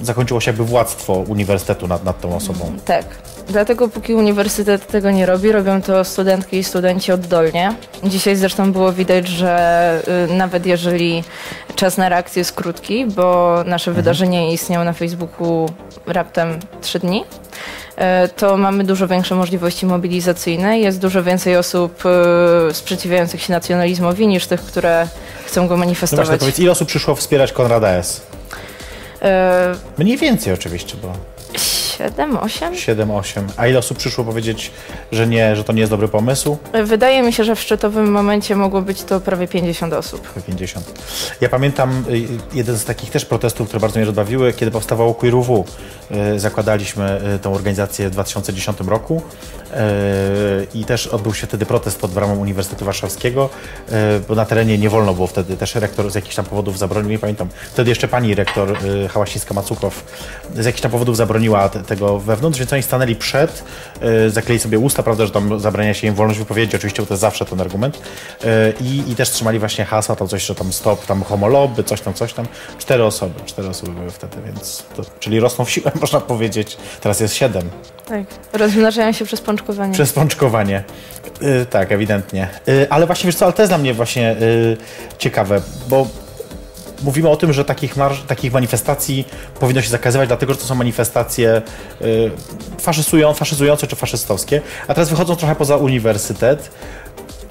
zakończyło 0.01 0.41
się 0.41 0.51
jakby 0.51 0.63
władztwo 0.63 1.13
uniwersytetu 1.13 1.87
nad, 1.87 2.03
nad 2.03 2.21
tą 2.21 2.35
osobą. 2.35 2.71
Tak. 2.85 3.05
Dlatego 3.49 3.87
póki 3.87 4.13
uniwersytet 4.13 4.87
tego 4.87 5.11
nie 5.11 5.25
robi, 5.25 5.51
robią 5.51 5.81
to 5.81 6.03
studentki 6.03 6.57
i 6.57 6.63
studenci 6.63 7.11
oddolnie. 7.11 7.75
Dzisiaj 8.03 8.35
zresztą 8.35 8.71
było 8.71 8.93
widać, 8.93 9.27
że 9.27 10.01
y, 10.29 10.33
nawet 10.33 10.65
jeżeli 10.65 11.23
czas 11.75 11.97
na 11.97 12.09
reakcję 12.09 12.39
jest 12.39 12.51
krótki, 12.51 13.05
bo 13.05 13.55
nasze 13.65 13.91
mhm. 13.91 13.95
wydarzenie 13.95 14.53
istniało 14.53 14.85
na 14.85 14.93
Facebooku 14.93 15.69
raptem 16.07 16.59
trzy 16.81 16.99
dni, 16.99 17.23
y, 17.23 18.29
to 18.29 18.57
mamy 18.57 18.83
dużo 18.83 19.07
większe 19.07 19.35
możliwości 19.35 19.85
mobilizacyjne. 19.85 20.79
Jest 20.79 20.99
dużo 20.99 21.23
więcej 21.23 21.57
osób 21.57 22.03
y, 22.69 22.73
sprzeciwiających 22.73 23.41
się 23.41 23.53
nacjonalizmowi 23.53 24.27
niż 24.27 24.47
tych, 24.47 24.61
które 24.61 25.07
chcą 25.45 25.67
go 25.67 25.77
manifestować. 25.77 26.25
No 26.25 26.31
właśnie, 26.31 26.39
powiedz, 26.39 26.59
ile 26.59 26.71
osób 26.71 26.87
przyszło 26.87 27.15
wspierać 27.15 27.51
Konrada 27.51 27.89
S? 27.89 28.21
Mniej 29.97 30.17
więcej 30.17 30.53
oczywiście, 30.53 30.95
bo... 31.01 31.38
7, 31.99 32.37
8? 32.37 32.75
7, 32.75 33.11
8. 33.11 33.47
A 33.57 33.67
ile 33.67 33.79
osób 33.79 33.97
przyszło 33.97 34.23
powiedzieć, 34.23 34.71
że 35.11 35.27
nie, 35.27 35.55
że 35.55 35.63
to 35.63 35.73
nie 35.73 35.79
jest 35.79 35.91
dobry 35.91 36.07
pomysł? 36.07 36.57
Wydaje 36.83 37.21
mi 37.21 37.33
się, 37.33 37.43
że 37.43 37.55
w 37.55 37.59
szczytowym 37.59 38.11
momencie 38.11 38.55
mogło 38.55 38.81
być 38.81 39.03
to 39.03 39.19
prawie 39.19 39.47
50 39.47 39.93
osób. 39.93 40.21
Prawie 40.21 40.41
50. 40.41 41.01
Ja 41.41 41.49
pamiętam 41.49 42.03
y, 42.09 42.27
jeden 42.53 42.77
z 42.77 42.85
takich 42.85 43.11
też 43.11 43.25
protestów, 43.25 43.67
które 43.67 43.79
bardzo 43.79 43.99
mnie 43.99 44.05
rozbawiły, 44.05 44.53
kiedy 44.53 44.71
powstawało 44.71 45.13
Queer 45.13 45.35
UW. 45.35 45.65
e, 46.11 46.39
zakładaliśmy 46.39 47.05
e, 47.05 47.39
tą 47.39 47.53
organizację 47.53 48.09
w 48.09 48.11
2010 48.11 48.79
roku 48.79 49.21
i 50.73 50.85
też 50.85 51.07
odbył 51.07 51.33
się 51.33 51.47
wtedy 51.47 51.65
protest 51.65 51.99
pod 51.99 52.11
bramą 52.11 52.37
Uniwersytetu 52.37 52.85
Warszawskiego, 52.85 53.49
bo 54.27 54.35
na 54.35 54.45
terenie 54.45 54.77
nie 54.77 54.89
wolno 54.89 55.13
było 55.13 55.27
wtedy, 55.27 55.57
też 55.57 55.75
rektor 55.75 56.11
z 56.11 56.15
jakichś 56.15 56.35
tam 56.35 56.45
powodów 56.45 56.77
zabronił, 56.77 57.11
nie 57.11 57.19
pamiętam, 57.19 57.49
wtedy 57.71 57.89
jeszcze 57.89 58.07
pani 58.07 58.35
rektor 58.35 58.77
Hałasińska-Macukow 59.13 59.91
z 60.55 60.65
jakichś 60.65 60.81
tam 60.81 60.91
powodów 60.91 61.17
zabroniła 61.17 61.69
tego 61.89 62.19
wewnątrz, 62.19 62.59
więc 62.59 62.73
oni 62.73 62.83
stanęli 62.83 63.15
przed, 63.15 63.63
zakleili 64.27 64.59
sobie 64.59 64.79
usta, 64.79 65.03
prawda, 65.03 65.25
że 65.25 65.31
tam 65.31 65.59
zabrania 65.59 65.93
się 65.93 66.07
im 66.07 66.13
wolność 66.13 66.39
wypowiedzi, 66.39 66.75
oczywiście, 66.75 67.01
bo 67.01 67.07
to 67.07 67.13
jest 67.13 67.21
zawsze 67.21 67.45
ten 67.45 67.61
argument 67.61 68.01
i, 68.81 69.03
i 69.07 69.15
też 69.15 69.29
trzymali 69.29 69.59
właśnie 69.59 69.85
hasła, 69.85 70.15
tam 70.15 70.27
coś, 70.27 70.45
że 70.45 70.55
tam 70.55 70.73
stop, 70.73 71.05
tam 71.05 71.23
homoloby, 71.23 71.83
coś 71.83 72.01
tam, 72.01 72.13
coś 72.13 72.33
tam. 72.33 72.45
Cztery 72.77 73.03
osoby, 73.03 73.33
cztery 73.45 73.67
osoby 73.67 73.91
były 73.91 74.11
wtedy, 74.11 74.37
więc 74.45 74.83
to, 74.95 75.03
czyli 75.19 75.39
rosną 75.39 75.65
w 75.65 75.71
siłę, 75.71 75.91
można 76.01 76.19
powiedzieć. 76.19 76.77
Teraz 77.01 77.19
jest 77.19 77.35
siedem. 77.35 77.69
Tak, 78.07 78.25
rozmnażają 78.53 79.11
się 79.11 79.25
przez 79.25 79.41
pączkowanie. 79.41 79.93
Przez 79.93 80.13
pączkowanie. 80.13 80.83
Yy, 81.41 81.65
tak, 81.65 81.91
ewidentnie. 81.91 82.47
Yy, 82.67 82.87
ale 82.89 83.05
właśnie, 83.05 83.27
wiesz 83.27 83.35
co, 83.35 83.45
ale 83.45 83.53
to 83.53 83.61
jest 83.61 83.71
dla 83.71 83.77
mnie 83.77 83.93
właśnie 83.93 84.35
yy, 84.39 84.77
ciekawe, 85.17 85.61
bo 85.87 86.07
mówimy 87.03 87.29
o 87.29 87.35
tym, 87.35 87.53
że 87.53 87.65
takich, 87.65 87.95
takich 88.27 88.53
manifestacji 88.53 89.27
powinno 89.59 89.81
się 89.81 89.89
zakazywać, 89.89 90.27
dlatego 90.27 90.53
że 90.53 90.59
to 90.59 90.65
są 90.65 90.75
manifestacje 90.75 91.61
y, 92.01 92.31
faszyzujące 93.33 93.87
czy 93.87 93.95
faszystowskie. 93.95 94.61
A 94.87 94.93
teraz 94.93 95.09
wychodzą 95.09 95.35
trochę 95.35 95.55
poza 95.55 95.77
uniwersytet, 95.77 96.71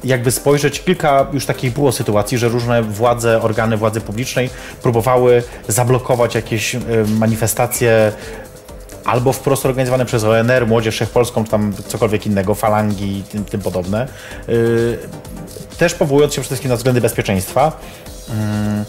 jakby 0.05 0.31
spojrzeć, 0.31 0.81
kilka 0.81 1.27
już 1.33 1.47
takich 1.47 1.73
było 1.73 1.93
sytuacji, 1.93 2.39
że 2.39 2.49
różne 2.49 2.83
władze, 2.83 3.43
organy 3.43 3.77
władzy 3.77 4.01
publicznej 4.01 4.51
próbowały 4.83 5.43
zablokować 5.69 6.35
jakieś 6.35 6.75
e, 6.75 6.81
manifestacje 7.19 8.13
albo 9.05 9.33
wprost 9.33 9.67
organizowane 9.67 10.05
przez 10.05 10.25
ONR, 10.25 10.67
Młodzież 10.67 10.95
Wszechpolską, 10.95 11.45
czy 11.45 11.51
tam 11.51 11.73
cokolwiek 11.87 12.27
innego, 12.27 12.55
falangi 12.55 13.19
i 13.19 13.23
tym, 13.23 13.45
tym 13.45 13.61
podobne. 13.61 14.09
E, 14.49 14.53
też 15.79 15.95
powołując 15.95 16.35
się 16.35 16.41
przede 16.41 16.49
wszystkim 16.49 16.71
na 16.71 16.77
względy 16.77 17.01
bezpieczeństwa. 17.01 17.73
Mm, 18.31 18.85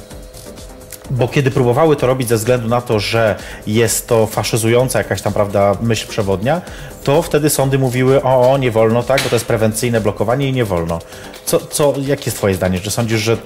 bo 1.12 1.28
kiedy 1.28 1.51
próbowały 1.51 1.96
to 1.96 2.08
robić 2.08 2.30
ze 2.30 2.36
względu 2.36 2.68
na 2.68 2.82
to, 2.82 3.00
że 3.00 3.36
jest 3.68 4.08
to 4.08 4.28
faszyzująca 4.28 5.00
jakaś 5.00 5.22
tam, 5.22 5.34
prawda, 5.34 5.75
myśl 5.82 6.08
przewodnia, 6.08 6.62
to 7.04 7.22
wtedy 7.22 7.50
sądy 7.50 7.80
mówiły, 7.80 8.24
o, 8.24 8.51
o 8.51 8.58
nie 8.58 8.72
wolno, 8.72 9.04
tak, 9.04 9.22
bo 9.24 9.30
to 9.30 9.36
jest 9.36 9.46
prewencyjne 9.46 10.01
blokowanie 10.01 10.50
i 10.50 10.54
nie 10.54 10.66
wolno. 10.66 11.00
Co, 11.46 11.60
co, 11.60 11.94
jakie 12.06 12.25
jest 12.25 12.38
twoje 12.38 12.56
zdanie? 12.56 12.80
Czy 12.80 12.92
sądzisz, 12.92 13.22
że 13.22 13.38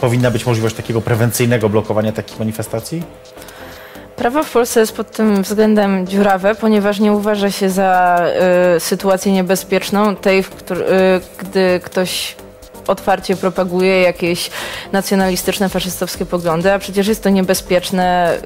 powinna 0.00 0.30
być 0.30 0.46
możliwość 0.46 0.74
takiego 0.74 1.00
prewencyjnego 1.00 1.68
blokowania 1.68 2.12
takich 2.12 2.38
manifestacji? 2.38 3.02
Prawo 4.16 4.44
w 4.44 4.52
Polsce 4.52 4.80
jest 4.80 4.96
pod 4.96 5.10
tym 5.10 5.42
względem 5.42 6.06
dziurawe, 6.06 6.54
ponieważ 6.54 7.00
nie 7.00 7.12
uważa 7.12 7.50
się 7.50 7.70
za 7.70 8.20
y, 8.76 8.80
sytuację 8.80 9.32
niebezpieczną 9.32 10.16
tej, 10.16 10.42
w 10.42 10.48
y, 10.50 10.84
gdy 11.38 11.80
ktoś 11.84 12.36
otwarcie 12.86 13.36
propaguje 13.36 14.00
jakieś 14.00 14.50
nacjonalistyczne, 14.92 15.68
faszystowskie 15.68 16.26
poglądy, 16.26 16.72
a 16.72 16.78
przecież 16.78 17.06
jest 17.06 17.22
to 17.22 17.30
niebezpieczne 17.30 18.38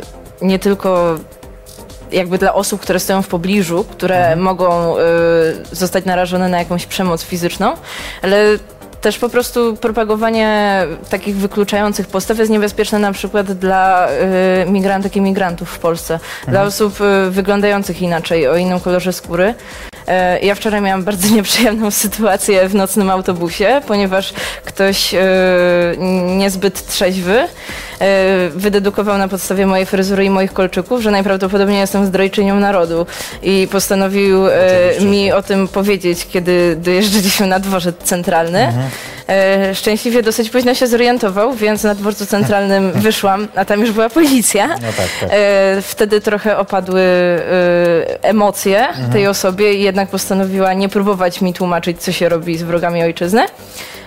nie 0.42 0.58
tylko 0.58 1.18
jakby 2.12 2.38
dla 2.38 2.54
osób, 2.54 2.80
które 2.80 3.00
stoją 3.00 3.22
w 3.22 3.28
pobliżu, 3.28 3.84
które 3.84 4.18
mhm. 4.18 4.40
mogą 4.40 4.96
y, 4.96 5.00
zostać 5.72 6.04
narażone 6.04 6.48
na 6.48 6.58
jakąś 6.58 6.86
przemoc 6.86 7.22
fizyczną, 7.22 7.74
ale 8.22 8.58
też 9.00 9.18
po 9.18 9.28
prostu 9.28 9.76
propagowanie 9.76 10.82
takich 11.10 11.36
wykluczających 11.36 12.06
postaw 12.06 12.38
jest 12.38 12.50
niebezpieczne 12.50 12.98
na 12.98 13.12
przykład 13.12 13.52
dla 13.52 14.08
y, 14.66 14.70
migrantek 14.70 15.16
i 15.16 15.20
migrantów 15.20 15.70
w 15.70 15.78
Polsce, 15.78 16.14
mhm. 16.14 16.50
dla 16.50 16.62
osób 16.62 17.00
y, 17.00 17.30
wyglądających 17.30 18.02
inaczej, 18.02 18.48
o 18.48 18.56
innym 18.56 18.80
kolorze 18.80 19.12
skóry. 19.12 19.54
E, 20.06 20.40
ja 20.40 20.54
wczoraj 20.54 20.80
miałam 20.80 21.04
bardzo 21.04 21.28
nieprzyjemną 21.36 21.90
sytuację 21.90 22.68
w 22.68 22.74
nocnym 22.74 23.10
autobusie, 23.10 23.80
ponieważ 23.86 24.32
ktoś 24.64 25.14
e, 25.14 25.20
niezbyt 26.36 26.86
trzeźwy 26.86 27.48
wydedukował 28.50 29.18
na 29.18 29.28
podstawie 29.28 29.66
mojej 29.66 29.86
fryzury 29.86 30.24
i 30.24 30.30
moich 30.30 30.52
kolczyków, 30.52 31.00
że 31.00 31.10
najprawdopodobniej 31.10 31.80
jestem 31.80 32.06
zdrajczynią 32.06 32.60
narodu 32.60 33.06
i 33.42 33.68
postanowił 33.72 34.44
Oczywiście. 34.44 35.04
mi 35.10 35.32
o 35.32 35.42
tym 35.42 35.68
powiedzieć, 35.68 36.26
kiedy 36.26 36.76
dojeżdżaliśmy 36.76 37.46
na 37.46 37.58
dworzec 37.58 37.96
centralny. 38.02 38.60
Mhm. 38.60 38.86
Szczęśliwie 39.74 40.22
dosyć 40.22 40.50
późno 40.50 40.74
się 40.74 40.86
zorientował, 40.86 41.54
więc 41.54 41.82
na 41.82 41.94
dworcu 41.94 42.26
centralnym 42.26 42.92
wyszłam, 43.06 43.48
a 43.54 43.64
tam 43.64 43.80
już 43.80 43.92
była 43.92 44.08
policja. 44.08 44.68
No 44.68 44.74
tak, 44.74 45.08
tak. 45.20 45.30
Wtedy 45.82 46.20
trochę 46.20 46.58
opadły 46.58 47.02
emocje 48.22 48.88
mhm. 48.88 49.12
tej 49.12 49.26
osobie 49.26 49.74
i 49.74 49.82
jednak 49.82 50.08
postanowiła 50.08 50.74
nie 50.74 50.88
próbować 50.88 51.40
mi 51.40 51.54
tłumaczyć, 51.54 52.02
co 52.02 52.12
się 52.12 52.28
robi 52.28 52.58
z 52.58 52.62
wrogami 52.62 53.02
ojczyzny. 53.02 53.46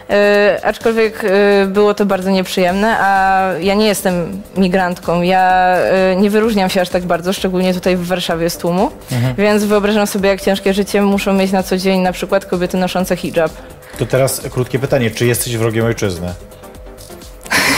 Yy, 0.09 0.63
aczkolwiek 0.63 1.23
yy, 1.23 1.67
było 1.67 1.93
to 1.93 2.05
bardzo 2.05 2.29
nieprzyjemne, 2.29 2.97
a 2.99 3.41
ja 3.61 3.73
nie 3.73 3.87
jestem 3.87 4.41
migrantką. 4.57 5.21
Ja 5.21 5.75
yy, 6.09 6.15
nie 6.15 6.29
wyróżniam 6.29 6.69
się 6.69 6.81
aż 6.81 6.89
tak 6.89 7.03
bardzo, 7.03 7.33
szczególnie 7.33 7.73
tutaj 7.73 7.97
w 7.97 8.07
Warszawie 8.07 8.49
z 8.49 8.57
tłumu, 8.57 8.91
mhm. 9.11 9.35
więc 9.35 9.63
wyobrażam 9.63 10.07
sobie, 10.07 10.29
jak 10.29 10.41
ciężkie 10.41 10.73
życie 10.73 11.01
muszą 11.01 11.33
mieć 11.33 11.51
na 11.51 11.63
co 11.63 11.77
dzień 11.77 12.01
na 12.01 12.11
przykład 12.11 12.45
kobiety 12.45 12.77
noszące 12.77 13.15
hijab. 13.15 13.51
To 13.99 14.05
teraz 14.05 14.41
krótkie 14.51 14.79
pytanie, 14.79 15.11
czy 15.11 15.25
jesteś 15.25 15.57
wrogiem 15.57 15.85
ojczyzny? 15.85 16.33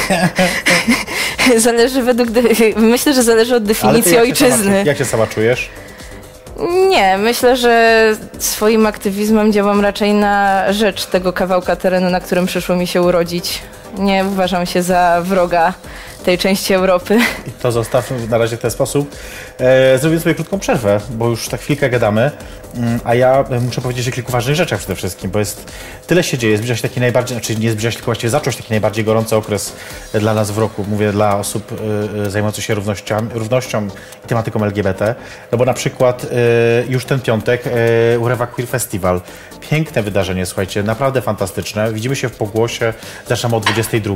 zależy 1.58 2.02
według. 2.02 2.30
Myślę, 2.76 3.14
że 3.14 3.24
zależy 3.24 3.56
od 3.56 3.64
definicji 3.64 4.14
jak 4.14 4.24
ojczyzny. 4.24 4.58
Się 4.58 4.64
sama, 4.64 4.76
jak 4.86 4.98
się 4.98 5.06
sama 5.06 5.28
czujesz? 5.28 5.70
Nie, 6.90 7.18
myślę, 7.18 7.58
że 7.58 8.16
swoim 8.40 8.86
aktywizmem 8.86 9.54
działam 9.54 9.82
raczej 9.82 10.14
na 10.14 10.66
rzecz 10.74 11.06
tego 11.06 11.34
kawałka 11.34 11.76
terenu, 11.76 12.10
na 12.10 12.20
którym 12.20 12.46
przyszło 12.46 12.76
mi 12.76 12.88
się 12.88 13.02
urodzić. 13.02 13.62
Nie 13.98 14.26
uważam 14.26 14.66
się 14.66 14.84
za 14.84 15.22
wroga 15.24 15.74
tej 16.24 16.38
części 16.38 16.74
Europy. 16.74 17.20
I 17.48 17.52
to 17.52 17.72
zostawmy 17.72 18.28
na 18.28 18.38
razie 18.38 18.58
w 18.58 18.60
ten 18.60 18.72
sposób. 18.72 19.16
E, 19.60 19.98
zrobię 19.98 20.20
sobie 20.20 20.36
krótką 20.36 20.60
przerwę, 20.60 21.00
bo 21.10 21.30
już 21.30 21.48
tak 21.48 21.62
chwilkę 21.62 21.90
gadamy, 21.90 22.32
mm, 22.76 23.00
a 23.04 23.16
ja 23.16 23.46
muszę 23.62 23.82
powiedzieć 23.82 24.08
o 24.08 24.12
kilku 24.12 24.32
ważnych 24.32 24.56
rzeczach 24.56 24.80
przede 24.80 24.96
wszystkim, 24.96 25.32
bo 25.32 25.40
jest 25.40 25.72
tyle 26.08 26.24
się 26.24 26.38
dzieje, 26.38 26.58
zbliża 26.58 26.76
się 26.76 26.82
taki 26.82 27.00
najbardziej, 27.00 27.38
znaczy 27.38 27.56
nie 27.56 27.72
zbliża 27.72 27.92
się, 27.92 27.96
tylko 27.96 28.06
właściwie 28.06 28.30
zaczął 28.30 28.54
się 28.54 28.58
taki 28.58 28.72
najbardziej 28.72 29.06
gorący 29.06 29.36
okres 29.36 29.74
dla 30.14 30.34
nas 30.34 30.52
w 30.52 30.58
roku, 30.58 30.86
mówię 30.90 31.12
dla 31.12 31.38
osób 31.38 31.72
y, 32.26 32.30
zajmujących 32.30 32.64
się 32.64 32.74
równością, 32.74 33.16
równością 33.34 33.88
i 34.26 34.28
tematyką 34.28 34.64
LGBT, 34.64 35.16
no 35.52 35.58
bo 35.58 35.66
na 35.66 35.74
przykład 35.74 36.26
już 36.90 37.06
ten 37.06 37.20
piątek 37.20 37.64
Urewa 38.20 38.48
Queer 38.48 38.70
Festival, 38.70 39.22
piękne 39.70 40.04
wydarzenie, 40.04 40.46
słuchajcie, 40.46 40.84
naprawdę 40.84 41.22
fantastyczne, 41.22 41.94
widzimy 41.94 42.16
się 42.16 42.30
w 42.30 42.36
Pogłosie, 42.36 42.94
zaczynamy 43.28 43.56
o 43.56 43.60
22, 43.60 44.16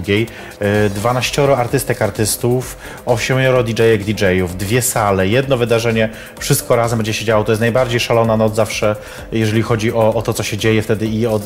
12 0.89 1.55
artystek, 1.57 1.94
artystów, 2.01 2.77
8 3.05 3.37
DJ-ek, 3.63 4.03
DJ-ów, 4.03 4.57
dwie 4.57 4.81
sale, 4.81 5.27
jedno 5.27 5.57
wydarzenie, 5.57 6.09
wszystko 6.39 6.75
razem 6.75 6.99
będzie 6.99 7.13
się 7.13 7.25
działo. 7.25 7.43
To 7.43 7.51
jest 7.51 7.61
najbardziej 7.61 7.99
szalona 7.99 8.37
noc 8.37 8.55
zawsze, 8.55 8.95
jeżeli 9.31 9.61
chodzi 9.61 9.93
o, 9.93 10.13
o 10.13 10.21
to, 10.21 10.33
co 10.33 10.43
się 10.43 10.57
dzieje 10.57 10.81
wtedy 10.81 11.07
i 11.07 11.27
o 11.27 11.39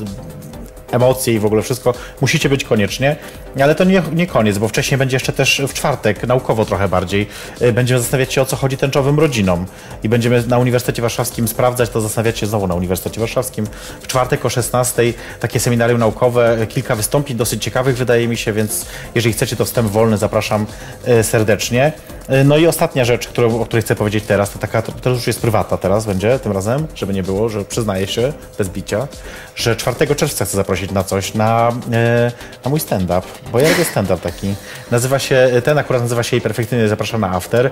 emocje 0.91 1.33
i 1.33 1.39
w 1.39 1.45
ogóle 1.45 1.61
wszystko, 1.61 1.93
musicie 2.21 2.49
być 2.49 2.63
koniecznie, 2.63 3.15
ale 3.63 3.75
to 3.75 3.83
nie, 3.83 4.01
nie 4.13 4.27
koniec, 4.27 4.57
bo 4.57 4.67
wcześniej 4.67 4.97
będzie 4.97 5.15
jeszcze 5.15 5.33
też 5.33 5.61
w 5.67 5.73
czwartek, 5.73 6.27
naukowo 6.27 6.65
trochę 6.65 6.87
bardziej, 6.87 7.27
y, 7.61 7.73
będziemy 7.73 7.99
zastanawiać 7.99 8.33
się 8.33 8.41
o 8.41 8.45
co 8.45 8.55
chodzi 8.55 8.77
tęczowym 8.77 9.19
rodzinom 9.19 9.65
i 10.03 10.09
będziemy 10.09 10.43
na 10.47 10.57
Uniwersytecie 10.57 11.01
Warszawskim 11.01 11.47
sprawdzać, 11.47 11.89
to 11.89 12.01
zastanawiać 12.01 12.39
się 12.39 12.47
znowu 12.47 12.67
na 12.67 12.75
Uniwersytecie 12.75 13.19
Warszawskim. 13.19 13.67
W 14.01 14.07
czwartek 14.07 14.45
o 14.45 14.49
16 14.49 15.13
takie 15.39 15.59
seminarium 15.59 15.99
naukowe, 15.99 16.67
kilka 16.69 16.95
wystąpień 16.95 17.37
dosyć 17.37 17.63
ciekawych 17.63 17.97
wydaje 17.97 18.27
mi 18.27 18.37
się, 18.37 18.53
więc 18.53 18.85
jeżeli 19.15 19.33
chcecie 19.33 19.55
to 19.55 19.65
wstęp 19.65 19.91
wolny, 19.91 20.17
zapraszam 20.17 20.65
y, 21.07 21.23
serdecznie. 21.23 21.91
Y, 22.29 22.43
no 22.43 22.57
i 22.57 22.67
ostatnia 22.67 23.05
rzecz, 23.05 23.27
którą, 23.27 23.61
o 23.61 23.65
której 23.65 23.83
chcę 23.83 23.95
powiedzieć 23.95 24.23
teraz, 24.27 24.51
to 24.51 24.59
taka, 24.59 24.81
to 24.81 25.09
już 25.09 25.27
jest 25.27 25.41
prywatna 25.41 25.77
teraz 25.77 26.05
będzie, 26.05 26.39
tym 26.39 26.51
razem, 26.51 26.87
żeby 26.95 27.13
nie 27.13 27.23
było, 27.23 27.49
że 27.49 27.65
przyznaję 27.65 28.07
się, 28.07 28.33
bez 28.57 28.69
bicia, 28.69 29.07
że 29.55 29.75
4 29.75 30.15
czerwca 30.15 30.45
chcę 30.45 30.57
zaprosić 30.57 30.78
na 30.91 31.03
coś, 31.03 31.33
na, 31.33 31.71
e, 31.91 32.31
na 32.65 32.69
mój 32.69 32.79
stand-up, 32.79 33.21
bo 33.51 33.59
ja 33.59 33.69
robię 33.69 33.85
stand-up 33.85 34.21
taki. 34.21 34.53
Nazywa 34.91 35.19
się, 35.19 35.49
ten 35.63 35.77
akurat 35.77 36.01
nazywa 36.01 36.23
się 36.23 36.37
i 36.37 36.41
perfekcyjnie 36.41 36.87
zapraszam 36.87 37.21
na 37.21 37.31
after. 37.31 37.71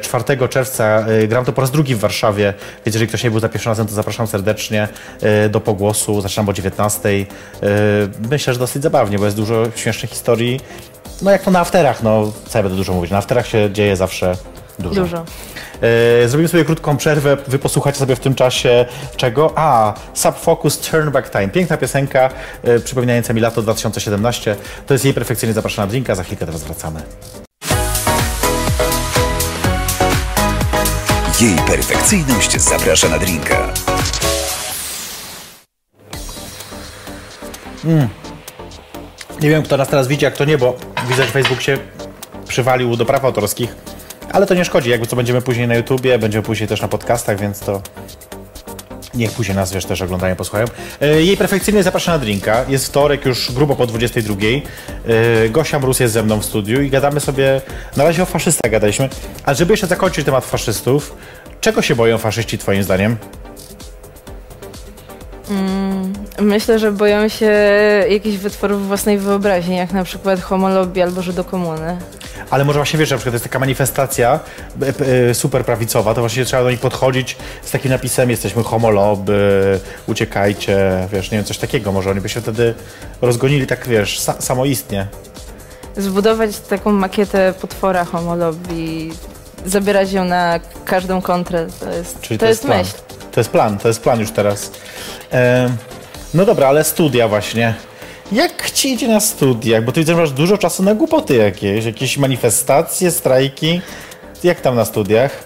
4 0.00 0.24
e, 0.28 0.48
czerwca 0.48 0.84
e, 0.84 1.28
gram 1.28 1.44
to 1.44 1.52
po 1.52 1.60
raz 1.60 1.70
drugi 1.70 1.94
w 1.94 1.98
Warszawie, 1.98 2.54
więc 2.86 2.94
jeżeli 2.94 3.06
ktoś 3.06 3.24
nie 3.24 3.30
był 3.30 3.40
za 3.40 3.48
pierwszym 3.48 3.70
razem, 3.70 3.86
to 3.86 3.94
zapraszam 3.94 4.26
serdecznie 4.26 4.88
do 5.50 5.60
pogłosu. 5.60 6.20
Zaczynam 6.20 6.48
o 6.48 6.52
19. 6.52 7.26
Myślę, 8.30 8.52
że 8.52 8.58
dosyć 8.58 8.82
zabawnie, 8.82 9.18
bo 9.18 9.24
jest 9.24 9.36
dużo 9.36 9.64
śmiesznych 9.74 10.10
historii. 10.10 10.60
No 11.22 11.30
jak 11.30 11.42
to 11.42 11.50
na 11.50 11.60
afterach, 11.60 12.02
no 12.02 12.32
co 12.48 12.58
ja 12.58 12.62
będę 12.62 12.76
dużo 12.76 12.92
mówić, 12.92 13.10
na 13.10 13.18
afterach 13.18 13.46
się 13.46 13.70
dzieje 13.72 13.96
zawsze 13.96 14.36
dużo. 14.78 15.00
Dużo. 15.00 15.24
E, 16.24 16.28
zrobimy 16.28 16.48
sobie 16.48 16.64
krótką 16.64 16.96
przerwę, 16.96 17.36
wy 17.48 17.58
posłuchacie 17.58 17.98
sobie 17.98 18.16
w 18.16 18.20
tym 18.20 18.34
czasie 18.34 18.86
czego? 19.16 19.52
A, 19.56 19.94
Subfocus 20.14 20.78
Turn 20.78 21.10
Back 21.10 21.30
Time. 21.30 21.48
Piękna 21.48 21.76
piosenka, 21.76 22.30
e, 22.62 22.78
przypominająca 22.80 23.32
mi 23.32 23.40
lato 23.40 23.62
2017. 23.62 24.56
To 24.86 24.94
jest 24.94 25.04
jej 25.04 25.14
perfekcyjnie 25.14 25.54
zapraszana 25.54 25.86
drinka, 25.86 26.14
za 26.14 26.22
chwilkę 26.22 26.46
teraz 26.46 26.62
wracamy. 26.64 27.02
Jej 31.40 31.56
perfekcyjność 31.56 32.60
zaprasza 32.60 33.08
na 33.08 33.18
drinka. 33.18 33.72
Nie 39.40 39.50
wiem, 39.50 39.62
kto 39.62 39.76
nas 39.76 39.88
teraz 39.88 40.08
widzi, 40.08 40.24
jak 40.24 40.36
to 40.36 40.44
nie, 40.44 40.58
bo 40.58 40.76
widzę, 41.08 41.24
że 41.24 41.30
Facebook 41.30 41.60
się 41.60 41.78
przywalił 42.48 42.96
do 42.96 43.06
praw 43.06 43.24
autorskich, 43.24 43.76
ale 44.36 44.46
to 44.46 44.54
nie 44.54 44.64
szkodzi, 44.64 44.90
jakby 44.90 45.06
co 45.06 45.16
będziemy 45.16 45.42
później 45.42 45.68
na 45.68 45.74
YouTubie, 45.74 46.18
będziemy 46.18 46.42
później 46.42 46.68
też 46.68 46.80
na 46.82 46.88
podcastach, 46.88 47.40
więc 47.40 47.60
to 47.60 47.82
niech 49.14 49.32
później 49.32 49.56
nas, 49.56 49.72
wiesz, 49.72 49.84
też 49.84 50.02
oglądają, 50.02 50.36
posłuchają. 50.36 50.66
E, 51.00 51.22
Jej 51.22 51.36
perfekcyjnie 51.36 51.82
zaprasza 51.82 52.12
na 52.12 52.18
drinka. 52.18 52.64
Jest 52.68 52.86
wtorek, 52.86 53.26
już 53.26 53.52
grubo 53.52 53.76
po 53.76 53.86
22. 53.86 54.34
E, 54.44 55.48
Gosia 55.48 55.78
Mróz 55.78 56.00
jest 56.00 56.14
ze 56.14 56.22
mną 56.22 56.40
w 56.40 56.44
studiu 56.44 56.82
i 56.82 56.90
gadamy 56.90 57.20
sobie, 57.20 57.60
na 57.96 58.04
razie 58.04 58.22
o 58.22 58.26
faszystach 58.26 58.70
gadaliśmy, 58.70 59.08
ale 59.44 59.56
żeby 59.56 59.72
jeszcze 59.72 59.86
zakończyć 59.86 60.24
temat 60.24 60.44
faszystów, 60.44 61.16
czego 61.60 61.82
się 61.82 61.94
boją 61.96 62.18
faszyści 62.18 62.58
twoim 62.58 62.82
zdaniem? 62.82 63.16
Myślę, 66.38 66.78
że 66.78 66.92
boją 66.92 67.28
się 67.28 67.50
jakichś 68.10 68.36
wytworów 68.36 68.86
własnej 68.86 69.18
wyobraźni, 69.18 69.76
jak 69.76 69.92
na 69.92 70.04
przykład 70.04 70.40
homolobby 70.40 71.02
albo 71.02 71.22
Żydokomuny. 71.22 71.98
Ale 72.50 72.64
może 72.64 72.78
właśnie 72.78 72.98
wiesz, 72.98 73.08
że 73.08 73.14
na 73.14 73.18
przykład 73.18 73.32
jest 73.32 73.44
taka 73.44 73.58
manifestacja 73.58 74.40
e, 74.82 75.28
e, 75.30 75.34
super 75.34 75.64
prawicowa, 75.64 76.14
to 76.14 76.20
właśnie 76.20 76.44
trzeba 76.44 76.62
do 76.62 76.70
nich 76.70 76.80
podchodzić 76.80 77.36
z 77.62 77.70
takim 77.70 77.90
napisem 77.90 78.30
jesteśmy 78.30 78.62
homoloby, 78.62 79.80
uciekajcie, 80.06 81.08
wiesz, 81.12 81.30
nie 81.30 81.38
wiem, 81.38 81.44
coś 81.44 81.58
takiego. 81.58 81.92
Może 81.92 82.10
oni 82.10 82.20
by 82.20 82.28
się 82.28 82.40
wtedy 82.40 82.74
rozgonili 83.22 83.66
tak, 83.66 83.88
wiesz, 83.88 84.20
sa 84.20 84.40
samoistnie. 84.40 85.06
Zbudować 85.96 86.58
taką 86.58 86.92
makietę 86.92 87.54
potwora 87.60 88.04
homolobby, 88.04 89.08
zabierać 89.66 90.12
ją 90.12 90.24
na 90.24 90.60
każdą 90.84 91.22
kontrę, 91.22 91.66
to 91.80 91.90
jest, 91.92 92.20
Czyli 92.20 92.38
to 92.38 92.46
jest 92.46 92.62
plan. 92.62 92.78
myśl. 92.78 92.92
To 93.32 93.40
jest 93.40 93.50
plan, 93.50 93.78
to 93.78 93.88
jest 93.88 94.00
plan 94.00 94.20
już 94.20 94.30
teraz. 94.30 94.70
Em, 95.30 95.76
no 96.36 96.44
dobra, 96.44 96.68
ale 96.68 96.84
studia 96.84 97.28
właśnie. 97.28 97.74
Jak 98.32 98.70
ci 98.70 98.92
idzie 98.92 99.08
na 99.08 99.20
studiach? 99.20 99.84
Bo 99.84 99.92
ty 99.92 100.00
widzę, 100.00 100.12
że 100.12 100.20
masz 100.20 100.32
dużo 100.32 100.58
czasu 100.58 100.82
na 100.82 100.94
głupoty 100.94 101.36
jakieś, 101.36 101.84
jakieś 101.84 102.18
manifestacje, 102.18 103.10
strajki. 103.10 103.80
Jak 104.44 104.60
tam 104.60 104.74
na 104.76 104.84
studiach? 104.84 105.44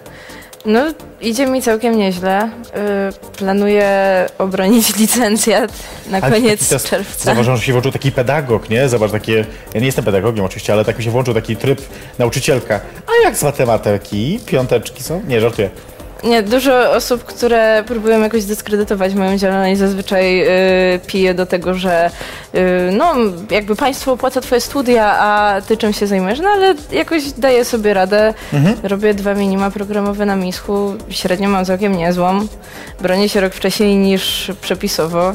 No, 0.64 0.80
idzie 1.20 1.46
mi 1.46 1.62
całkiem 1.62 1.98
nieźle. 1.98 2.50
Yy, 2.74 3.30
planuję 3.38 3.90
obronić 4.38 4.96
licencjat 4.98 5.72
na 6.10 6.18
Ale 6.20 6.30
koniec 6.30 6.60
taki 6.60 6.68
teraz 6.68 6.84
czerwca. 6.84 7.24
Zauważyłem, 7.24 7.58
że 7.58 7.64
się 7.64 7.72
włączył 7.72 7.92
taki 7.92 8.12
pedagog, 8.12 8.70
nie? 8.70 8.88
Zobacz, 8.88 9.10
takie... 9.10 9.44
Ja 9.74 9.80
nie 9.80 9.86
jestem 9.86 10.04
pedagogiem 10.04 10.44
oczywiście, 10.44 10.72
ale 10.72 10.84
tak 10.84 10.98
mi 10.98 11.04
się 11.04 11.10
włączył 11.10 11.34
taki 11.34 11.56
tryb 11.56 11.80
nauczycielka. 12.18 12.80
A 13.06 13.24
jak 13.24 13.36
z 13.36 13.42
matematyki? 13.42 14.40
Piąteczki 14.46 15.02
są? 15.02 15.22
Nie, 15.28 15.40
żartuję. 15.40 15.70
Nie, 16.24 16.42
dużo 16.42 16.92
osób, 16.92 17.24
które 17.24 17.84
próbują 17.86 18.20
jakoś 18.20 18.44
dyskredytować 18.44 19.14
moją 19.14 19.38
działalność, 19.38 19.78
zazwyczaj 19.80 20.38
yy, 20.38 20.46
pije 21.06 21.34
do 21.34 21.46
tego, 21.46 21.74
że 21.74 22.10
yy, 22.52 22.60
no, 22.92 23.14
jakby 23.50 23.76
państwo 23.76 24.12
opłaca 24.12 24.40
twoje 24.40 24.60
studia, 24.60 25.18
a 25.18 25.60
ty 25.68 25.76
czym 25.76 25.92
się 25.92 26.06
zajmujesz? 26.06 26.40
No 26.40 26.48
ale 26.48 26.74
jakoś 26.92 27.32
daję 27.32 27.64
sobie 27.64 27.94
radę. 27.94 28.34
Robię 28.82 29.14
dwa 29.14 29.34
minima 29.34 29.70
programowe 29.70 30.26
na 30.26 30.36
mischu, 30.36 30.94
średnio 31.10 31.48
mam 31.48 31.64
całkiem 31.64 31.96
niezłą. 31.96 32.46
Bronię 33.00 33.28
się 33.28 33.40
rok 33.40 33.54
wcześniej 33.54 33.96
niż 33.96 34.50
przepisowo. 34.60 35.28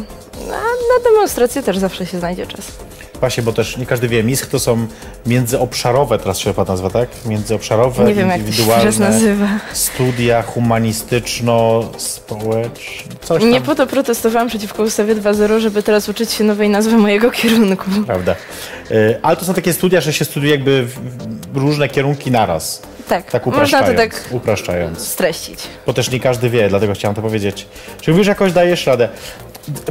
A 0.47 0.51
na 0.51 1.03
demonstrację 1.11 1.63
też 1.63 1.77
zawsze 1.77 2.05
się 2.05 2.19
znajdzie 2.19 2.47
czas. 2.47 2.71
Właśnie, 3.19 3.43
bo 3.43 3.53
też 3.53 3.77
nie 3.77 3.86
każdy 3.86 4.07
wie, 4.07 4.24
MISK 4.24 4.45
to 4.48 4.60
są 4.60 4.88
międzyobszarowe, 5.25 6.19
teraz 6.19 6.38
się 6.39 6.53
chyba 6.53 6.63
nazywa, 6.72 6.89
tak? 6.89 7.10
Międzyobszarowe, 7.25 8.03
Nie 8.03 8.13
wiem, 8.13 8.29
jak 8.29 8.38
to 8.38 8.43
się 8.43 8.50
indywidualne 8.50 8.91
nazywa. 9.00 9.48
studia 9.74 10.41
humanistyczno-społeczne, 10.41 13.15
coś 13.22 13.41
tam. 13.41 13.51
Nie 13.51 13.62
po 13.62 13.75
to 13.75 13.88
protestowałam 13.88 14.48
przeciwko 14.48 14.84
ustawie 14.84 15.15
2.0, 15.15 15.60
żeby 15.60 15.84
teraz 15.84 16.10
uczyć 16.10 16.31
się 16.31 16.43
nowej 16.43 16.69
nazwy 16.69 16.98
mojego 16.98 17.31
kierunku. 17.31 17.86
Prawda. 18.05 18.36
Y, 18.91 19.19
Ale 19.22 19.38
to 19.38 19.45
są 19.45 19.53
takie 19.53 19.74
studia, 19.74 20.01
że 20.01 20.13
się 20.13 20.25
studiuje 20.25 20.51
jakby 20.51 20.88
różne 21.53 21.89
kierunki 21.89 22.31
naraz. 22.31 22.81
Tak, 23.10 23.31
Tak 23.31 23.45
można 23.45 23.57
upraszczając. 23.57 23.98
to 23.98 24.03
tak 24.03 24.24
upraszczając. 24.31 25.07
streścić. 25.07 25.60
Bo 25.86 25.93
też 25.93 26.12
nie 26.12 26.19
każdy 26.19 26.50
wie, 26.50 26.69
dlatego 26.69 26.93
chciałem 26.93 27.15
to 27.15 27.22
powiedzieć. 27.22 27.67
Czy 28.01 28.12
mówisz, 28.12 28.25
że 28.25 28.31
jakoś 28.31 28.53
dajesz 28.53 28.86
radę? 28.88 29.10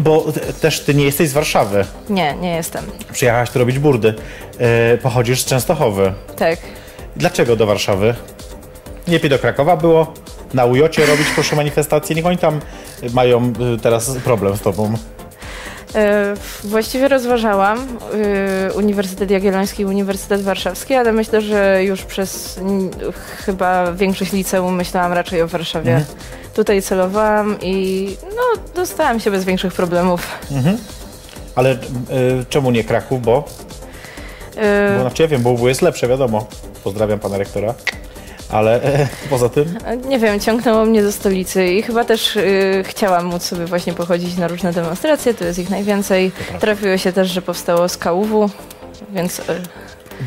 Bo 0.00 0.24
też 0.60 0.80
ty 0.80 0.94
nie 0.94 1.04
jesteś 1.04 1.28
z 1.28 1.32
Warszawy. 1.32 1.84
Nie, 2.10 2.34
nie 2.34 2.56
jestem. 2.56 2.84
Przyjechałaś 3.12 3.50
tu 3.50 3.58
robić 3.58 3.78
burdy. 3.78 4.14
Y, 4.94 4.98
Pochodzisz 4.98 5.40
z 5.40 5.44
Częstochowy. 5.44 6.12
Tak. 6.36 6.58
Dlaczego 7.16 7.56
do 7.56 7.66
Warszawy? 7.66 8.14
Nie 9.08 9.14
lepiej 9.14 9.30
do 9.30 9.38
Krakowa 9.38 9.76
było? 9.76 10.12
Na 10.54 10.64
Ujocie 10.64 11.06
robić 11.06 11.26
proszę 11.34 11.56
manifestacje? 11.56 12.16
Niech 12.16 12.26
oni 12.26 12.38
tam 12.38 12.60
mają 13.12 13.52
y, 13.76 13.78
teraz 13.80 14.10
problem 14.24 14.56
z 14.56 14.60
tobą. 14.60 14.94
E, 15.94 16.34
właściwie 16.64 17.08
rozważałam 17.08 17.78
e, 18.68 18.72
Uniwersytet 18.72 19.30
Jagielloński 19.30 19.82
i 19.82 19.86
Uniwersytet 19.86 20.42
Warszawski, 20.42 20.94
ale 20.94 21.12
myślę, 21.12 21.40
że 21.40 21.84
już 21.84 22.02
przez 22.02 22.60
chyba 23.46 23.92
większość 23.92 24.32
liceum 24.32 24.74
myślałam 24.74 25.12
raczej 25.12 25.42
o 25.42 25.48
Warszawie. 25.48 25.96
Mhm. 25.96 26.18
Tutaj 26.54 26.82
celowałam 26.82 27.56
i 27.62 28.08
no, 28.36 28.62
dostałam 28.74 29.20
się 29.20 29.30
bez 29.30 29.44
większych 29.44 29.72
problemów. 29.72 30.28
Ale 31.54 31.72
y, 31.72 31.76
czemu 32.48 32.70
nie 32.70 32.84
Kraków? 32.84 33.22
Bo, 33.22 33.44
bo 34.94 35.00
znaczy 35.00 35.22
ja 35.22 35.28
wiem, 35.28 35.42
bo 35.42 35.50
UW 35.50 35.68
jest 35.68 35.82
lepsze, 35.82 36.08
wiadomo. 36.08 36.46
Pozdrawiam 36.84 37.18
pana 37.18 37.38
rektora. 37.38 37.74
Ale 38.50 38.82
e, 38.82 39.08
poza 39.30 39.48
tym, 39.48 39.74
Nie 40.08 40.18
wiem, 40.18 40.40
ciągnęło 40.40 40.84
mnie 40.84 41.02
do 41.02 41.12
stolicy 41.12 41.66
i 41.66 41.82
chyba 41.82 42.04
też 42.04 42.36
y, 42.36 42.82
chciałam 42.86 43.24
móc 43.26 43.42
sobie 43.42 43.66
właśnie 43.66 43.92
pochodzić 43.92 44.36
na 44.36 44.48
różne 44.48 44.72
demonstracje, 44.72 45.34
tu 45.34 45.44
jest 45.44 45.58
ich 45.58 45.70
najwięcej. 45.70 46.32
Trafiło 46.60 46.98
się 46.98 47.12
też, 47.12 47.28
że 47.30 47.42
powstało 47.42 47.88
z 47.88 47.96
KUW, 47.96 48.50
więc 49.12 49.38
y, 49.38 49.42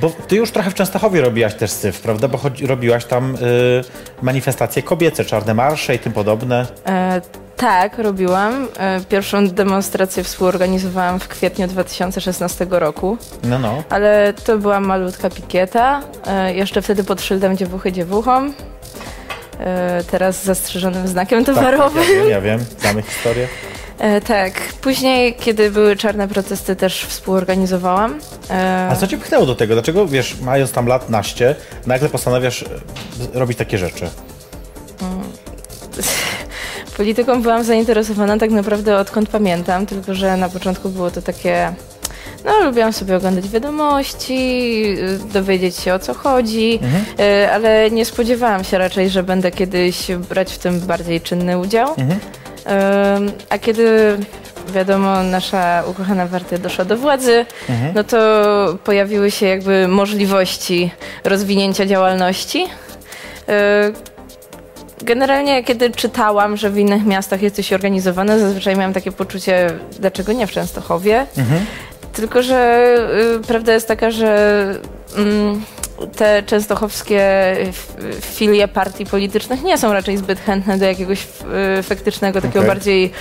bo 0.02 0.10
ty 0.28 0.36
już 0.36 0.52
trochę 0.52 0.70
w 0.72 0.74
Częstochowie 0.74 1.22
robiłaś 1.22 1.56
też 1.56 1.72
syf, 1.72 2.02
prawda? 2.02 2.28
Bo 2.28 2.38
chodzi, 2.38 2.68
robiłaś 2.68 3.06
tam 3.06 3.36
y, 3.36 3.40
manifestacje 4.22 4.84
kobiece, 4.84 5.26
czarne 5.26 5.54
marsze 5.54 5.96
i 5.96 6.00
tym 6.00 6.14
podobne. 6.14 6.68
e, 6.88 7.22
tak, 7.58 7.98
robiłam. 8.00 8.68
E, 8.80 9.02
pierwszą 9.10 9.48
demonstrację 9.48 10.24
współorganizowałam 10.24 11.20
w 11.20 11.28
kwietniu 11.28 11.68
2016 11.68 12.68
roku, 12.70 13.18
No, 13.44 13.60
no. 13.60 13.84
ale 13.90 14.34
to 14.46 14.58
była 14.58 14.80
malutka 14.80 15.30
pikieta, 15.30 16.02
e, 16.28 16.54
jeszcze 16.54 16.82
wtedy 16.82 17.04
pod 17.04 17.22
szyldem 17.22 17.58
dziewuchy 17.58 17.92
dziewuchom. 17.92 18.54
E, 19.60 20.04
teraz 20.12 20.42
z 20.42 20.44
zastrzeżonym 20.46 21.08
znakiem 21.08 21.46
Tak, 21.46 21.56
towarowym. 21.56 22.04
ja 22.04 22.16
wiem, 22.16 22.30
ja 22.30 22.42
wiem, 22.42 22.66
znamy 22.80 23.02
historię. 23.02 23.48
Tak. 24.28 24.54
Później, 24.82 25.36
kiedy 25.36 25.72
były 25.72 25.96
czarne 25.96 26.28
protesty, 26.28 26.76
też 26.76 27.06
współorganizowałam. 27.06 28.20
A 28.90 28.96
co 28.96 29.08
cię 29.08 29.18
pchnęło 29.18 29.46
do 29.46 29.56
tego? 29.56 29.74
Dlaczego, 29.74 30.08
wiesz, 30.08 30.36
mając 30.42 30.72
tam 30.72 30.88
lat 30.88 31.10
naście, 31.10 31.56
nagle 31.88 32.10
postanawiasz 32.10 32.66
robić 33.34 33.58
takie 33.58 33.78
rzeczy? 33.78 34.10
Polityką 36.98 37.42
byłam 37.42 37.64
zainteresowana 37.64 38.38
tak 38.38 38.50
naprawdę 38.52 38.98
odkąd 38.98 39.30
pamiętam, 39.30 39.86
tylko 39.86 40.14
że 40.14 40.38
na 40.38 40.50
początku 40.50 40.90
było 40.90 41.12
to 41.12 41.22
takie. 41.22 41.74
No, 42.46 42.60
lubiłam 42.66 42.94
sobie 42.94 43.16
oglądać 43.16 43.50
wiadomości, 43.50 44.82
dowiedzieć 45.34 45.76
się 45.76 45.94
o 45.94 46.00
co 46.00 46.14
chodzi, 46.14 46.80
y, 47.20 47.52
ale 47.52 47.92
nie 47.92 48.06
spodziewałam 48.06 48.64
się 48.64 48.78
raczej, 48.78 49.10
że 49.10 49.24
będę 49.24 49.52
kiedyś 49.52 50.12
brać 50.30 50.54
w 50.54 50.58
tym 50.58 50.80
bardziej 50.80 51.22
czynny 51.22 51.58
udział. 51.60 51.90
Mhm. 51.98 52.20
A 53.50 53.58
kiedy 53.58 54.18
wiadomo, 54.74 55.24
nasza 55.24 55.84
ukochana 55.88 56.26
partia 56.28 56.58
doszła 56.58 56.86
do 56.86 56.98
władzy, 56.98 57.46
Mhm. 57.70 57.92
no 57.96 58.04
to 58.04 58.18
pojawiły 58.84 59.32
się 59.32 59.46
jakby 59.46 59.88
możliwości 59.88 60.92
rozwinięcia 61.24 61.86
działalności. 61.86 62.66
Y, 65.08 65.18
Generalnie, 65.18 65.64
kiedy 65.64 65.90
czytałam, 65.90 66.58
że 66.58 66.70
w 66.70 66.78
innych 66.78 67.06
miastach 67.06 67.42
jest 67.42 67.56
coś 67.56 67.74
organizowane, 67.74 68.40
zazwyczaj 68.40 68.76
miałam 68.76 68.94
takie 68.94 69.12
poczucie, 69.12 69.70
dlaczego 70.00 70.34
nie 70.34 70.48
w 70.48 70.52
Częstochowie. 70.52 71.26
Tylko, 72.14 72.44
że 72.44 72.88
y, 73.36 73.48
prawda 73.48 73.74
jest 73.74 73.88
taka, 73.88 74.12
że 74.12 74.74
mm, 75.18 75.62
te 76.16 76.44
częstochowskie 76.44 77.22
filie 78.22 78.68
partii 78.68 79.06
politycznych 79.06 79.64
nie 79.64 79.78
są 79.78 79.94
raczej 79.94 80.18
zbyt 80.18 80.40
chętne 80.40 80.78
do 80.78 80.86
jakiegoś 80.86 81.28
y, 81.80 81.84
faktycznego, 81.84 82.42
takiego 82.42 82.60
Okej. 82.60 82.70
bardziej 82.70 83.12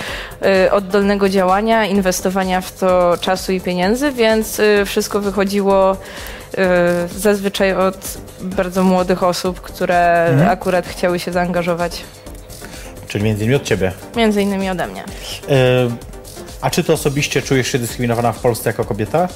y, 0.65 0.71
oddolnego 0.71 1.29
działania, 1.29 1.85
inwestowania 1.85 2.61
w 2.61 2.71
to 2.71 3.17
czasu 3.21 3.51
i 3.51 3.61
pieniędzy, 3.61 4.11
więc 4.11 4.59
y, 4.59 4.83
wszystko 4.85 5.19
wychodziło 5.19 5.93
y, 5.93 6.36
zazwyczaj 7.17 7.73
od 7.73 8.17
bardzo 8.41 8.83
młodych 8.83 9.23
osób, 9.23 9.61
które 9.61 10.29
akurat 10.49 10.87
chciały 10.87 11.19
się 11.19 11.31
zaangażować, 11.31 12.01
Czyli 13.07 13.23
między 13.23 13.43
innymi 13.43 13.55
od 13.55 13.63
ciebie. 13.63 13.91
między 14.15 14.41
innymi 14.41 14.69
ode 14.69 14.87
mnie. 14.87 15.03
E, 15.49 15.53
a 16.61 16.69
czy 16.69 16.83
ty 16.83 16.93
osobiście 16.93 17.41
czujesz 17.41 17.67
się 17.67 17.79
dyskryminowana 17.79 18.31
w 18.31 18.39
Polsce 18.39 18.69
jako 18.69 18.85
kobieta? 18.85 19.27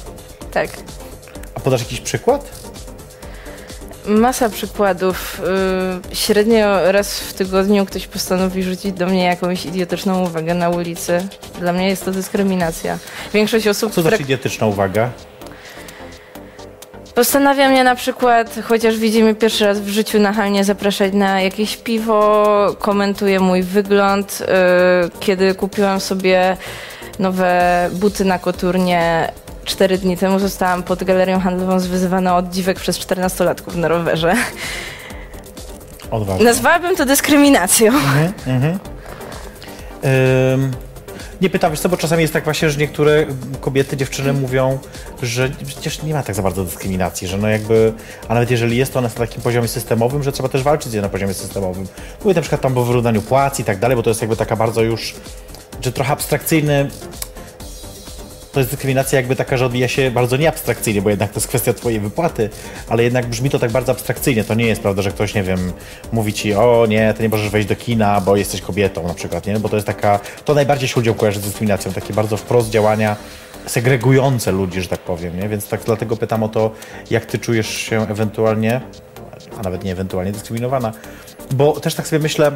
Tak. 0.52 0.68
A 1.54 1.60
podasz 1.60 1.80
jakiś 1.80 2.00
przykład? 2.00 2.50
Masa 4.06 4.48
przykładów. 4.48 5.40
Y, 6.12 6.16
średnio 6.16 6.92
raz 6.92 7.20
w 7.20 7.32
tygodniu 7.34 7.86
ktoś 7.86 8.06
postanowi 8.06 8.62
rzucić 8.62 8.92
do 8.92 9.06
mnie 9.06 9.24
jakąś 9.24 9.66
idiotyczną 9.66 10.22
uwagę 10.24 10.54
na 10.54 10.68
ulicy. 10.68 11.26
Dla 11.60 11.72
mnie 11.72 11.88
jest 11.88 12.04
to 12.04 12.10
dyskryminacja. 12.10 12.98
Większość 13.34 13.66
osób... 13.68 13.92
Co 13.92 14.00
fre- 14.00 14.08
znaczy 14.08 14.22
idiotyczna 14.22 14.66
uwaga? 14.66 15.10
Postanawia 17.14 17.68
mnie 17.68 17.84
na 17.84 17.94
przykład, 17.94 18.54
chociaż 18.64 18.96
widzimy 18.96 19.34
pierwszy 19.34 19.66
raz 19.66 19.80
w 19.80 19.88
życiu 19.88 20.18
nachalnie 20.18 20.64
zapraszać 20.64 21.12
na 21.12 21.40
jakieś 21.40 21.76
piwo, 21.76 22.46
komentuje 22.78 23.40
mój 23.40 23.62
wygląd. 23.62 24.38
y, 24.40 25.20
Kiedy 25.20 25.54
kupiłam 25.54 26.00
sobie 26.00 26.56
nowe 27.18 27.88
buty 27.92 28.24
na 28.24 28.38
koturnie, 28.38 29.32
cztery 29.64 29.98
dni 29.98 30.16
temu 30.16 30.38
zostałam 30.38 30.82
pod 30.82 31.04
galerią 31.04 31.40
handlową 31.40 31.80
zwyzywana 31.80 32.36
od 32.36 32.50
dziwek 32.50 32.80
przez 32.80 32.98
14-latków 32.98 33.76
na 33.76 33.88
rowerze. 33.88 34.34
Odważnie. 36.10 36.44
Nazwałabym 36.44 36.96
to 36.96 37.04
dyskryminacją. 37.06 37.92
Ym, 40.04 40.70
nie 41.42 41.50
pytam, 41.50 41.70
wiesz 41.70 41.80
co, 41.80 41.88
bo 41.88 41.96
czasami 41.96 42.22
jest 42.22 42.32
tak 42.32 42.44
właśnie, 42.44 42.70
że 42.70 42.78
niektóre 42.78 43.26
kobiety, 43.60 43.96
dziewczyny 43.96 44.32
mówią, 44.32 44.78
że 45.22 45.50
przecież 45.66 46.02
nie 46.02 46.14
ma 46.14 46.22
tak 46.22 46.34
za 46.34 46.42
bardzo 46.42 46.64
dyskryminacji, 46.64 47.28
że 47.28 47.38
no 47.38 47.48
jakby, 47.48 47.92
a 48.28 48.34
nawet 48.34 48.50
jeżeli 48.50 48.76
jest 48.76 48.92
to 48.92 49.00
na 49.00 49.08
takim 49.08 49.42
poziomie 49.42 49.68
systemowym, 49.68 50.22
że 50.22 50.32
trzeba 50.32 50.48
też 50.48 50.62
walczyć 50.62 50.92
z 50.92 50.94
nią 50.94 51.02
na 51.02 51.08
poziomie 51.08 51.34
systemowym. 51.34 51.86
Mówię 52.24 52.34
na 52.34 52.40
przykład 52.40 52.60
tam 52.60 52.78
o 52.78 52.84
wyrównaniu 52.84 53.22
płac 53.22 53.60
i 53.60 53.64
tak 53.64 53.78
dalej, 53.78 53.96
bo 53.96 54.02
to 54.02 54.10
jest 54.10 54.20
jakby 54.20 54.36
taka 54.36 54.56
bardzo 54.56 54.82
już, 54.82 55.14
że 55.80 55.92
trochę 55.92 56.12
abstrakcyjny 56.12 56.90
to 58.52 58.60
jest 58.60 58.70
dyskryminacja 58.70 59.16
jakby 59.18 59.36
taka, 59.36 59.56
że 59.56 59.66
odbija 59.66 59.88
się 59.88 60.10
bardzo 60.10 60.36
nieabstrakcyjnie, 60.36 61.02
bo 61.02 61.10
jednak 61.10 61.30
to 61.30 61.36
jest 61.36 61.48
kwestia 61.48 61.72
twojej 61.72 62.00
wypłaty, 62.00 62.50
ale 62.88 63.02
jednak 63.02 63.26
brzmi 63.26 63.50
to 63.50 63.58
tak 63.58 63.70
bardzo 63.70 63.92
abstrakcyjnie. 63.92 64.44
To 64.44 64.54
nie 64.54 64.66
jest 64.66 64.82
prawda, 64.82 65.02
że 65.02 65.10
ktoś, 65.10 65.34
nie 65.34 65.42
wiem, 65.42 65.72
mówi 66.12 66.32
ci, 66.32 66.54
o 66.54 66.86
nie, 66.88 67.14
ty 67.14 67.22
nie 67.22 67.28
możesz 67.28 67.48
wejść 67.48 67.68
do 67.68 67.76
kina, 67.76 68.20
bo 68.20 68.36
jesteś 68.36 68.60
kobietą 68.60 69.06
na 69.08 69.14
przykład, 69.14 69.46
nie? 69.46 69.58
Bo 69.58 69.68
to 69.68 69.76
jest 69.76 69.86
taka, 69.86 70.20
to 70.44 70.54
najbardziej 70.54 70.88
się 70.88 70.94
ludziom 70.96 71.14
kojarzy 71.14 71.40
z 71.40 71.42
dyskryminacją, 71.42 71.92
takie 71.92 72.14
bardzo 72.14 72.36
wprost 72.36 72.70
działania 72.70 73.16
segregujące 73.66 74.52
ludzi, 74.52 74.82
że 74.82 74.88
tak 74.88 75.00
powiem, 75.00 75.40
nie? 75.40 75.48
Więc 75.48 75.68
tak 75.68 75.80
dlatego 75.86 76.16
pytam 76.16 76.42
o 76.42 76.48
to, 76.48 76.70
jak 77.10 77.26
ty 77.26 77.38
czujesz 77.38 77.68
się 77.68 78.02
ewentualnie, 78.10 78.80
a 79.58 79.62
nawet 79.62 79.84
nie 79.84 79.92
ewentualnie 79.92 80.32
dyskryminowana, 80.32 80.92
bo 81.50 81.80
też 81.80 81.94
tak 81.94 82.06
sobie 82.06 82.22
myślę, 82.22 82.52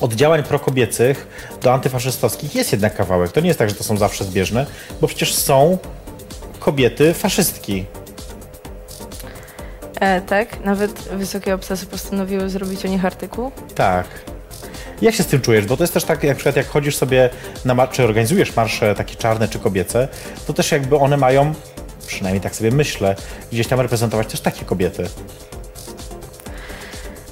od 0.00 0.12
działań 0.12 0.42
prokobiecych 0.42 1.26
do 1.62 1.72
antyfaszystowskich 1.72 2.54
jest 2.54 2.72
jednak 2.72 2.96
kawałek. 2.96 3.32
To 3.32 3.40
nie 3.40 3.48
jest 3.48 3.58
tak, 3.58 3.68
że 3.68 3.74
to 3.74 3.84
są 3.84 3.96
zawsze 3.96 4.24
zbieżne, 4.24 4.66
bo 5.00 5.06
przecież 5.06 5.34
są 5.34 5.78
kobiety 6.60 7.14
faszystki. 7.14 7.84
E, 10.00 10.20
tak, 10.20 10.64
nawet 10.64 10.92
wysokie 10.92 11.54
obsesy 11.54 11.86
postanowiły 11.86 12.50
zrobić 12.50 12.84
o 12.84 12.88
nich 12.88 13.04
artykuł. 13.04 13.50
Tak. 13.74 14.06
Jak 15.02 15.14
się 15.14 15.22
z 15.22 15.26
tym 15.26 15.40
czujesz? 15.40 15.66
Bo 15.66 15.76
to 15.76 15.82
jest 15.82 15.94
też 15.94 16.04
tak, 16.04 16.22
jak, 16.22 16.28
na 16.30 16.34
przykład 16.34 16.56
jak 16.56 16.66
chodzisz 16.66 16.96
sobie 16.96 17.30
na 17.64 17.74
mar- 17.74 17.90
czy 17.90 18.04
organizujesz 18.04 18.56
marsze 18.56 18.94
takie 18.94 19.14
czarne 19.14 19.48
czy 19.48 19.58
kobiece, 19.58 20.08
to 20.46 20.52
też 20.52 20.72
jakby 20.72 20.96
one 20.96 21.16
mają, 21.16 21.54
przynajmniej 22.06 22.40
tak 22.40 22.56
sobie 22.56 22.70
myślę, 22.70 23.16
gdzieś 23.52 23.66
tam 23.66 23.80
reprezentować 23.80 24.26
też 24.26 24.40
takie 24.40 24.64
kobiety. 24.64 25.08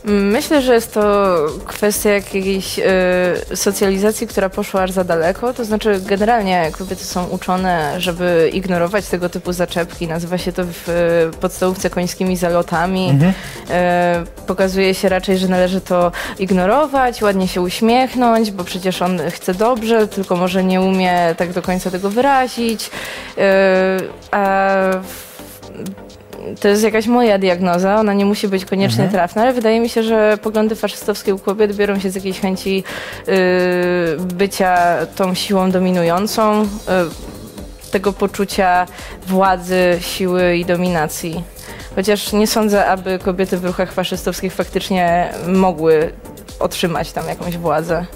Myślę, 0.09 0.63
że 0.63 0.75
jest 0.75 0.95
to 0.95 1.37
kwestia 1.67 2.11
jakiejś 2.11 2.79
y, 2.79 3.57
socjalizacji, 3.57 4.27
która 4.27 4.49
poszła 4.49 4.83
aż 4.83 4.91
za 4.91 5.05
daleko. 5.05 5.55
To 5.55 5.65
znaczy, 5.65 6.01
generalnie 6.07 6.71
kobiety 6.79 7.05
są 7.05 7.25
uczone, 7.27 7.95
żeby 8.01 8.51
ignorować 8.53 9.07
tego 9.07 9.29
typu 9.29 9.53
zaczepki. 9.53 10.07
Nazywa 10.09 10.39
się 10.39 10.53
to 10.53 10.63
w 10.65 10.89
y, 11.35 11.39
podstawówce 11.41 11.91
końskimi 11.91 12.37
zalotami. 12.37 13.19
Y, 13.21 14.43
pokazuje 14.47 14.95
się 14.95 15.09
raczej, 15.09 15.39
że 15.39 15.49
należy 15.49 15.81
to 15.81 16.13
ignorować, 16.39 17.23
ładnie 17.23 17.49
się 17.49 17.61
uśmiechnąć, 17.61 18.51
bo 18.51 18.65
przecież 18.65 19.03
on 19.03 19.21
chce 19.31 19.55
dobrze, 19.55 20.09
tylko 20.09 20.37
może 20.37 20.65
nie 20.65 20.81
umie 20.81 21.35
tak 21.37 21.53
do 21.53 21.63
końca 21.63 21.91
tego 21.91 22.11
wyrazić. 22.11 22.91
Y, 23.39 23.41
a 24.31 24.77
w- 25.03 26.06
to 26.61 26.69
jest 26.69 26.83
jakaś 26.83 27.07
moja 27.07 27.39
diagnoza, 27.39 27.97
ona 27.97 28.13
nie 28.13 28.25
musi 28.25 28.49
być 28.49 28.65
koniecznie 28.65 29.09
trafna, 29.09 29.43
ale 29.43 29.53
wydaje 29.53 29.81
mi 29.81 29.89
się, 29.89 30.03
że 30.03 30.39
poglądy 30.43 30.75
faszystowskie 30.75 31.35
u 31.35 31.39
kobiet 31.39 31.77
biorą 31.77 31.99
się 31.99 32.11
z 32.11 32.15
jakiejś 32.15 32.41
chęci 32.41 32.85
y, 33.29 33.33
bycia 34.35 34.97
tą 35.17 35.35
siłą 35.35 35.71
dominującą, 35.71 36.63
y, 36.63 36.67
tego 37.91 38.13
poczucia 38.13 38.87
władzy, 39.27 39.99
siły 40.01 40.57
i 40.57 40.65
dominacji. 40.65 41.45
Chociaż 41.95 42.33
nie 42.33 42.47
sądzę, 42.47 42.87
aby 42.87 43.19
kobiety 43.19 43.59
w 43.59 43.65
ruchach 43.65 43.93
faszystowskich 43.93 44.53
faktycznie 44.53 45.33
mogły 45.47 46.13
otrzymać 46.61 47.13
tam 47.13 47.29
jakąś 47.29 47.57
władzę. 47.59 48.07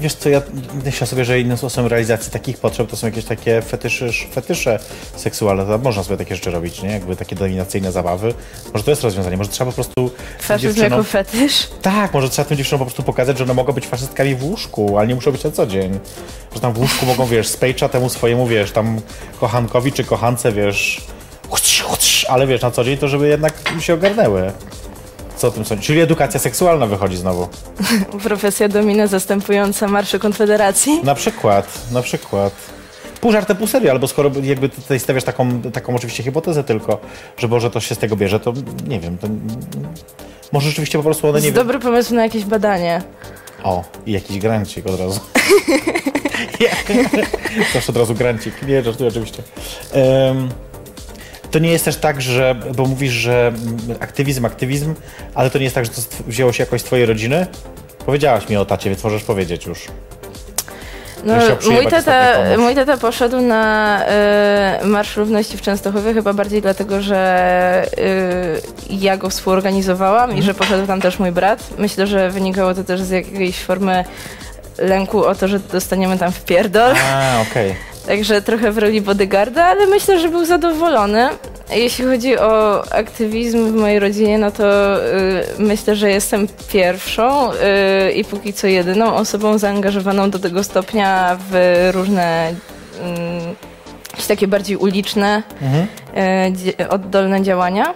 Wiesz 0.00 0.14
co, 0.14 0.28
ja 0.28 0.42
myślę 0.84 1.06
sobie, 1.06 1.24
że 1.24 1.40
innym 1.40 1.56
sposobem 1.56 1.90
realizacji 1.90 2.32
takich 2.32 2.58
potrzeb 2.58 2.90
to 2.90 2.96
są 2.96 3.06
jakieś 3.06 3.24
takie 3.24 3.62
fetysze, 3.62 4.08
fetysze 4.32 4.78
seksualne. 5.16 5.66
To 5.66 5.78
można 5.78 6.02
sobie 6.02 6.16
takie 6.16 6.34
rzeczy 6.34 6.50
robić, 6.50 6.82
nie? 6.82 6.88
Jakby 6.88 7.16
takie 7.16 7.36
dominacyjne 7.36 7.92
zabawy. 7.92 8.34
Może 8.72 8.84
to 8.84 8.90
jest 8.90 9.02
rozwiązanie, 9.02 9.36
może 9.36 9.50
trzeba 9.50 9.70
po 9.70 9.74
prostu 9.74 10.10
Faszyzm 10.38 10.80
jako 10.80 11.02
fetysz? 11.02 11.68
Tak, 11.82 12.14
może 12.14 12.28
trzeba 12.28 12.48
tym 12.48 12.56
dziewczynom 12.56 12.78
po 12.78 12.84
prostu 12.84 13.02
pokazać, 13.02 13.38
że 13.38 13.44
one 13.44 13.54
mogą 13.54 13.72
być 13.72 13.86
faszystkami 13.86 14.34
w 14.34 14.44
łóżku, 14.44 14.98
ale 14.98 15.08
nie 15.08 15.14
muszą 15.14 15.32
być 15.32 15.44
na 15.44 15.50
co 15.50 15.66
dzień. 15.66 15.98
Że 16.54 16.60
tam 16.60 16.72
w 16.72 16.78
łóżku 16.78 17.06
mogą, 17.06 17.26
wiesz, 17.26 17.48
spejcza 17.48 17.88
temu 17.88 18.08
swojemu, 18.08 18.46
wiesz, 18.46 18.72
tam 18.72 19.00
kochankowi 19.40 19.92
czy 19.92 20.04
kochance, 20.04 20.52
wiesz, 20.52 21.00
ale 22.28 22.46
wiesz, 22.46 22.62
na 22.62 22.70
co 22.70 22.84
dzień 22.84 22.98
to 22.98 23.08
żeby 23.08 23.28
jednak 23.28 23.54
się 23.80 23.94
ogarnęły. 23.94 24.52
Co 25.36 25.48
o 25.48 25.50
tym 25.50 25.64
sądzisz? 25.64 25.86
Czyli 25.86 26.00
edukacja 26.00 26.40
seksualna 26.40 26.86
wychodzi 26.86 27.16
znowu. 27.16 27.48
Profesja 28.24 28.68
domina 28.68 29.06
zastępująca 29.06 29.88
marsze 29.88 30.18
Konfederacji? 30.18 31.00
Na 31.04 31.14
przykład, 31.14 31.92
na 31.92 32.02
przykład. 32.02 32.52
Pół 33.20 33.32
żartem, 33.32 33.56
pół 33.56 33.66
serio, 33.66 33.90
albo 33.90 34.08
skoro 34.08 34.30
jakby 34.42 34.68
tutaj 34.68 35.00
stawiasz 35.00 35.24
taką, 35.24 35.62
taką 35.62 35.96
oczywiście 35.96 36.22
hipotezę 36.22 36.64
tylko, 36.64 36.98
że 37.38 37.48
może 37.48 37.70
to 37.70 37.80
się 37.80 37.94
z 37.94 37.98
tego 37.98 38.16
bierze, 38.16 38.40
to 38.40 38.52
nie 38.86 39.00
wiem, 39.00 39.18
to 39.18 39.28
może 40.52 40.68
rzeczywiście 40.68 40.98
po 40.98 41.04
prostu 41.04 41.28
one 41.28 41.40
nie 41.40 41.46
jest 41.46 41.56
dobry 41.56 41.78
pomysł 41.78 42.14
na 42.14 42.22
jakieś 42.22 42.44
badanie. 42.44 43.02
O, 43.62 43.84
i 44.06 44.12
jakiś 44.12 44.38
grancik 44.38 44.86
od 44.86 45.00
razu. 45.00 45.20
Zawsze 47.74 47.92
od 47.92 47.96
razu 47.96 48.14
grancik. 48.14 48.62
Nie, 48.62 48.82
żartuję 48.82 49.08
oczywiście. 49.08 49.42
Em, 49.92 50.48
to 51.50 51.58
nie 51.58 51.70
jest 51.70 51.84
też 51.84 51.96
tak, 51.96 52.22
że, 52.22 52.54
bo 52.74 52.86
mówisz, 52.86 53.12
że 53.12 53.46
mm, 53.46 53.78
aktywizm, 54.00 54.44
aktywizm, 54.44 54.94
ale 55.34 55.50
to 55.50 55.58
nie 55.58 55.64
jest 55.64 55.74
tak, 55.74 55.84
że 55.84 55.90
to 55.90 56.00
wzięło 56.26 56.52
się 56.52 56.62
jakoś 56.62 56.80
z 56.80 56.84
twojej 56.84 57.06
rodziny? 57.06 57.46
Powiedziałaś 58.06 58.48
mi 58.48 58.56
o 58.56 58.64
tacie, 58.64 58.90
więc 58.90 59.04
możesz 59.04 59.22
powiedzieć 59.22 59.66
już. 59.66 59.86
No, 61.24 61.34
mój, 61.70 61.86
tata, 61.86 62.32
mój 62.58 62.74
tata 62.74 62.96
poszedł 62.96 63.40
na 63.40 64.00
e, 64.06 64.80
Marsz 64.84 65.16
Równości 65.16 65.56
w 65.56 65.62
Częstochowie 65.62 66.14
chyba 66.14 66.32
bardziej 66.32 66.62
dlatego, 66.62 67.00
że 67.02 67.16
e, 67.98 68.10
ja 68.90 69.16
go 69.16 69.30
współorganizowałam 69.30 70.22
Mhm. 70.22 70.38
i 70.38 70.42
że 70.42 70.54
poszedł 70.54 70.86
tam 70.86 71.00
też 71.00 71.18
mój 71.18 71.32
brat. 71.32 71.70
Myślę, 71.78 72.06
że 72.06 72.30
wynikało 72.30 72.74
to 72.74 72.84
też 72.84 73.00
z 73.02 73.10
jakiejś 73.10 73.58
formy 73.58 74.04
lęku 74.78 75.24
o 75.24 75.34
to, 75.34 75.48
że 75.48 75.58
dostaniemy 75.58 76.18
tam 76.18 76.32
w 76.32 76.44
pierdol. 76.44 76.94
A, 77.12 77.40
okej. 77.50 77.74
Także 78.06 78.42
trochę 78.42 78.72
w 78.72 78.78
roli 78.78 79.00
bodyguarda, 79.00 79.64
ale 79.64 79.86
myślę, 79.86 80.20
że 80.20 80.28
był 80.28 80.44
zadowolony. 80.44 81.28
Jeśli 81.70 82.04
chodzi 82.04 82.38
o 82.38 82.82
aktywizm 82.92 83.72
w 83.72 83.74
mojej 83.74 83.98
rodzinie, 83.98 84.38
no 84.38 84.50
to 84.50 84.96
y, 84.96 85.44
myślę, 85.58 85.96
że 85.96 86.10
jestem 86.10 86.46
pierwszą 86.72 87.52
y, 87.52 88.12
i 88.12 88.24
póki 88.24 88.52
co 88.52 88.66
jedyną 88.66 89.14
osobą 89.14 89.58
zaangażowaną 89.58 90.30
do 90.30 90.38
tego 90.38 90.64
stopnia 90.64 91.38
w 91.50 91.90
różne 91.94 92.54
jakieś 94.10 94.26
takie 94.26 94.48
bardziej 94.48 94.76
uliczne, 94.76 95.42
Mhm. 95.62 95.86
y, 96.80 96.88
oddolne 96.88 97.42
działania. 97.42 97.94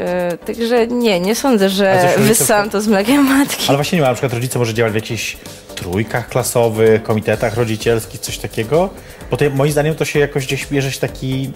Y, 0.00 0.38
Także 0.38 0.86
nie, 0.86 1.20
nie 1.20 1.34
sądzę, 1.34 1.68
że 1.68 2.14
wyssałam 2.18 2.70
to 2.70 2.80
z 2.80 2.86
mlekiem 2.86 3.24
matki. 3.24 3.64
Ale 3.68 3.76
właśnie 3.76 3.96
nie 3.96 4.02
ma, 4.02 4.08
na 4.08 4.14
przykład 4.14 4.32
rodzice 4.32 4.58
może 4.58 4.74
działać 4.74 4.92
w 4.92 4.96
jakichś 4.96 5.36
trójkach 5.74 6.28
klasowych, 6.28 7.02
komitetach 7.02 7.56
rodzicielskich, 7.56 8.20
coś 8.20 8.38
takiego? 8.38 8.90
Bo 9.30 9.36
to, 9.36 9.44
moim 9.50 9.72
zdaniem 9.72 9.94
to 9.94 10.04
się 10.04 10.18
jakoś 10.18 10.46
gdzieś 10.46 10.66
bierze 10.66 10.92
się 10.92 11.00
taki 11.00 11.50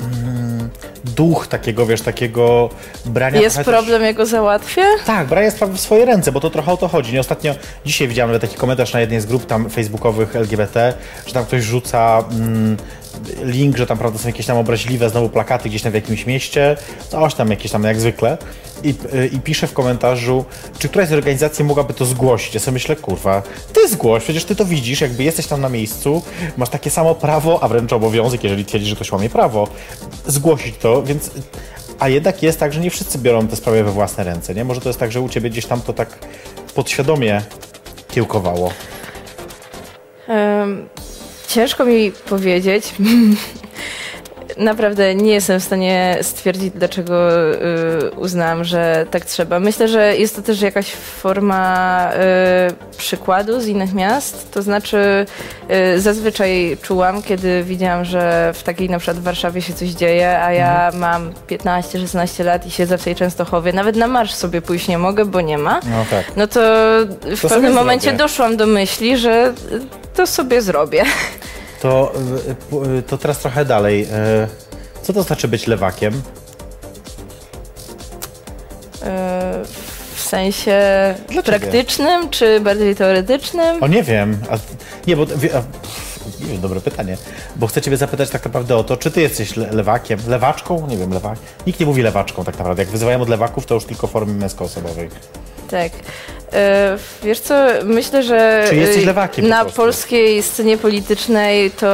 mm, 0.00 0.70
duch 1.04 1.46
takiego, 1.46 1.86
wiesz, 1.86 2.02
takiego 2.02 2.70
brania... 3.06 3.40
Jest 3.40 3.56
też- 3.56 3.66
problem, 3.66 4.02
jak 4.02 4.16
go 4.16 4.26
załatwię? 4.26 4.82
Tak, 5.06 5.26
brania 5.26 5.50
sprawy 5.50 5.76
w 5.76 5.80
swoje 5.80 6.04
ręce, 6.04 6.32
bo 6.32 6.40
to 6.40 6.50
trochę 6.50 6.72
o 6.72 6.76
to 6.76 6.88
chodzi. 6.88 7.12
Nie 7.12 7.20
ostatnio, 7.20 7.54
dzisiaj 7.84 8.08
widziałem 8.08 8.30
nawet 8.30 8.42
taki 8.42 8.56
komentarz 8.56 8.92
na 8.92 9.00
jednej 9.00 9.20
z 9.20 9.26
grup 9.26 9.46
tam 9.46 9.70
facebookowych 9.70 10.36
LGBT, 10.36 10.94
że 11.26 11.32
tam 11.32 11.44
ktoś 11.44 11.62
rzuca 11.62 12.24
mm, 12.30 12.76
link, 13.42 13.76
że 13.76 13.86
tam 13.86 13.98
prawda 13.98 14.18
są 14.18 14.28
jakieś 14.28 14.46
tam 14.46 14.56
obraźliwe 14.56 15.10
znowu 15.10 15.28
plakaty 15.28 15.68
gdzieś 15.68 15.82
tam 15.82 15.92
w 15.92 15.94
jakimś 15.94 16.26
mieście, 16.26 16.76
coś 17.08 17.34
tam 17.34 17.50
jakieś 17.50 17.72
tam 17.72 17.84
jak 17.84 18.00
zwykle 18.00 18.38
i, 18.84 18.94
y, 19.14 19.26
i 19.26 19.40
pisze 19.40 19.66
w 19.66 19.72
komentarzu, 19.72 20.44
czy 20.78 20.88
któraś 20.88 21.08
z 21.08 21.12
organizacji 21.12 21.64
mogłaby 21.64 21.94
to 21.94 22.04
zgłosić. 22.04 22.54
Ja 22.54 22.60
sobie 22.60 22.72
myślę, 22.72 22.96
kurwa, 22.96 23.42
ty 23.72 23.88
zgłoś, 23.88 24.22
przecież 24.22 24.44
ty 24.44 24.56
to 24.56 24.64
widzisz, 24.64 25.00
jakby 25.00 25.24
jesteś 25.24 25.46
tam 25.46 25.60
na 25.60 25.68
miejscu, 25.68 26.22
masz 26.56 26.68
takie 26.68 26.90
samo 26.90 27.14
prawo, 27.14 27.62
a 27.62 27.68
wręcz 27.68 27.92
obowiązek, 27.92 28.44
jeżeli 28.44 28.64
twierdzisz, 28.64 28.90
że 28.90 28.96
ktoś 28.96 29.12
łamie 29.12 29.30
prawo, 29.30 29.68
zgłosić 30.26 30.74
to, 30.76 30.97
więc 31.02 31.30
a 31.98 32.08
jednak 32.08 32.42
jest 32.42 32.60
tak, 32.60 32.72
że 32.72 32.80
nie 32.80 32.90
wszyscy 32.90 33.18
biorą 33.18 33.48
te 33.48 33.56
sprawy 33.56 33.84
we 33.84 33.90
własne 33.90 34.24
ręce, 34.24 34.54
nie? 34.54 34.64
Może 34.64 34.80
to 34.80 34.88
jest 34.88 35.00
tak, 35.00 35.12
że 35.12 35.20
u 35.20 35.28
ciebie 35.28 35.50
gdzieś 35.50 35.66
tam 35.66 35.80
to 35.80 35.92
tak 35.92 36.18
podświadomie 36.74 37.42
kiełkowało. 38.10 38.72
Em, 40.28 40.88
ciężko 41.48 41.84
mi 41.84 42.12
powiedzieć. 42.12 42.94
Naprawdę 44.58 45.14
nie 45.14 45.32
jestem 45.32 45.60
w 45.60 45.64
stanie 45.64 46.18
stwierdzić, 46.22 46.72
dlaczego 46.74 47.30
y, 47.54 48.10
uznałam, 48.16 48.64
że 48.64 49.06
tak 49.10 49.24
trzeba. 49.24 49.60
Myślę, 49.60 49.88
że 49.88 50.16
jest 50.16 50.36
to 50.36 50.42
też 50.42 50.60
jakaś 50.60 50.90
forma 50.92 52.10
y, 52.12 52.96
przykładu 52.96 53.60
z 53.60 53.66
innych 53.66 53.94
miast. 53.94 54.52
To 54.52 54.62
znaczy, 54.62 55.26
y, 55.94 56.00
zazwyczaj 56.00 56.76
czułam, 56.82 57.22
kiedy 57.22 57.64
widziałam, 57.64 58.04
że 58.04 58.52
w 58.54 58.62
takiej 58.62 58.90
na 58.90 58.98
przykład 58.98 59.16
w 59.16 59.22
Warszawie 59.22 59.62
się 59.62 59.72
coś 59.72 59.88
dzieje, 59.88 60.42
a 60.42 60.52
ja 60.52 60.90
mam 60.94 61.32
15-16 61.48 62.44
lat 62.44 62.66
i 62.66 62.70
siedzę 62.70 62.98
w 62.98 63.04
tej 63.04 63.14
Częstochowie. 63.14 63.72
Nawet 63.72 63.96
na 63.96 64.06
marsz 64.06 64.34
sobie 64.34 64.62
pójść 64.62 64.88
nie 64.88 64.98
mogę, 64.98 65.24
bo 65.24 65.40
nie 65.40 65.58
ma. 65.58 65.80
No 65.84 66.04
tak. 66.10 66.24
No 66.36 66.46
to 66.46 66.60
w 67.24 67.38
sobie 67.38 67.48
pewnym 67.48 67.72
momencie 67.74 68.02
zrobię. 68.02 68.18
doszłam 68.18 68.56
do 68.56 68.66
myśli, 68.66 69.16
że 69.16 69.52
to 70.14 70.26
sobie 70.26 70.62
zrobię. 70.62 71.04
To, 71.82 72.12
y, 72.72 72.98
y, 72.98 73.02
to 73.02 73.18
teraz 73.18 73.38
trochę 73.38 73.64
dalej. 73.64 74.02
Y, 74.04 74.08
Co 75.02 75.12
to 75.12 75.22
znaczy 75.22 75.48
być 75.48 75.66
lewakiem? 75.66 76.22
W 80.14 80.20
sensie 80.20 80.74
Dla 81.28 81.42
ciebie. 81.42 81.58
praktycznym, 81.58 82.30
czy 82.30 82.60
bardziej 82.60 82.96
teoretycznym? 82.96 83.82
O 83.82 83.86
nie 83.88 84.02
wiem. 84.02 84.38
A, 84.50 84.56
nie, 85.06 85.16
bo. 85.16 85.22
A, 85.22 85.62
nie 86.40 86.46
wiem, 86.46 86.60
dobre 86.60 86.80
pytanie. 86.80 87.16
Bo 87.56 87.66
chcę 87.66 87.82
Ciebie 87.82 87.96
zapytać 87.96 88.30
tak 88.30 88.44
naprawdę 88.44 88.76
o 88.76 88.84
to, 88.84 88.96
czy 88.96 89.10
Ty 89.10 89.20
jesteś 89.20 89.56
le 89.56 89.70
lewakiem? 89.72 90.18
Lewaczką? 90.28 90.86
Nie 90.86 90.96
wiem, 90.96 91.12
lewak. 91.12 91.38
Nikt 91.66 91.80
nie 91.80 91.86
mówi 91.86 92.02
lewaczką 92.02 92.44
tak 92.44 92.58
naprawdę. 92.58 92.82
Jak 92.82 92.90
wyzywają 92.92 93.20
od 93.22 93.28
lewaków, 93.28 93.66
to 93.66 93.74
już 93.74 93.84
tylko 93.84 94.06
w 94.06 94.10
formie 94.10 94.34
męskoosobowej. 94.34 95.08
Tak. 95.70 95.92
E, 96.52 96.96
Wiesz 97.22 97.40
co, 97.40 97.54
myślę, 97.84 98.22
że 98.22 98.64
y, 98.72 99.06
lewakiem 99.06 99.44
po 99.44 99.48
na 99.50 99.60
prostu? 99.60 99.76
polskiej 99.76 100.42
scenie 100.42 100.78
politycznej 100.78 101.70
to 101.70 101.86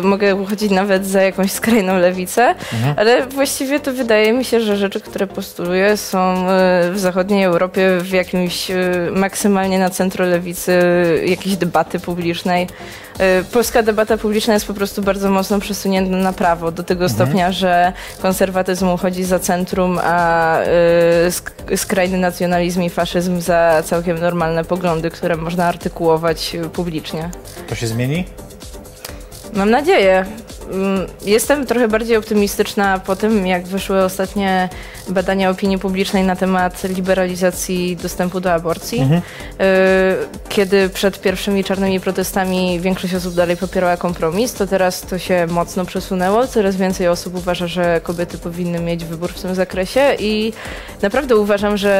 y, 0.00 0.02
mogę 0.02 0.34
uchodzić 0.34 0.70
nawet 0.70 1.06
za 1.06 1.22
jakąś 1.22 1.52
skrajną 1.52 1.98
lewicę, 1.98 2.54
Mhm. 2.72 2.94
ale 2.98 3.26
właściwie 3.26 3.80
to 3.80 3.92
wydaje 3.92 4.32
mi 4.32 4.44
się, 4.44 4.60
że 4.60 4.76
rzeczy, 4.76 5.00
które 5.00 5.26
postuluję 5.26 5.96
są 5.96 6.46
w 6.92 6.98
zachodniej 6.98 7.44
Europie 7.44 7.98
w 8.00 8.10
jakimś 8.10 8.68
maksymalnie 9.12 9.78
na 9.78 9.90
centro 9.90 10.24
lewicy 10.26 10.72
y, 10.72 11.26
jakiejś 11.26 11.56
debaty 11.56 12.00
publicznej. 12.00 12.66
Y, 13.40 13.44
Polska 13.44 13.82
debata 13.82 14.16
publiczna 14.18 14.54
jest 14.54 14.66
po 14.66 14.74
prostu 14.74 15.02
bardzo 15.02 15.30
mocno 15.30 15.60
przesunięta 15.60 16.16
na 16.16 16.32
prawo, 16.32 16.72
do 16.72 16.82
tego 16.82 17.04
Mhm. 17.04 17.10
stopnia, 17.20 17.52
że 17.52 17.92
konserwatyzm 18.22 18.88
uchodzi 18.88 19.24
za 19.24 19.38
centrum, 19.38 19.98
a 20.02 20.58
y, 20.60 20.64
sk- 21.30 21.76
skrajny 21.76 22.18
nacjonalizm 22.18 22.82
i 22.82 22.90
faszyzm 22.90 23.40
za 23.40 23.82
całkiem 23.84 24.18
normalne 24.20 24.64
poglądy, 24.64 25.10
które 25.10 25.36
można 25.36 25.64
artykułować 25.66 26.54
y, 26.54 26.68
publicznie. 26.68 27.30
To 27.68 27.74
się 27.74 27.86
zmieni? 27.86 28.24
Mam 29.52 29.70
nadzieję. 29.70 30.24
Mm, 30.72 31.06
Jestem 31.24 31.66
trochę 31.66 31.88
bardziej 31.88 32.16
optymistyczna 32.16 32.98
po 32.98 33.16
tym, 33.16 33.46
jak 33.46 33.66
wyszły 33.66 34.04
ostatnie 34.04 34.68
badania 35.08 35.50
opinii 35.50 35.78
publicznej 35.78 36.24
na 36.24 36.36
temat 36.36 36.84
liberalizacji 36.84 37.96
dostępu 37.96 38.40
do 38.40 38.52
aborcji. 38.52 39.00
Y, 39.00 40.46
Kiedy 40.48 40.88
przed 40.88 41.20
pierwszymi 41.20 41.64
czarnymi 41.64 42.00
protestami 42.00 42.80
większość 42.80 43.14
osób 43.14 43.34
dalej 43.34 43.56
popierała 43.56 43.96
kompromis, 43.96 44.52
to 44.54 44.66
teraz 44.66 45.00
to 45.00 45.18
się 45.18 45.46
mocno 45.50 45.84
przesunęło. 45.84 46.46
Coraz 46.46 46.76
więcej 46.76 47.08
osób 47.08 47.34
uważa, 47.34 47.66
że 47.66 48.00
kobiety 48.02 48.38
powinny 48.38 48.78
mieć 48.78 49.04
wybór 49.04 49.32
w 49.32 49.42
tym 49.42 49.54
zakresie 49.54 50.14
i 50.18 50.52
naprawdę 51.02 51.36
uważam, 51.36 51.76
że 51.76 51.96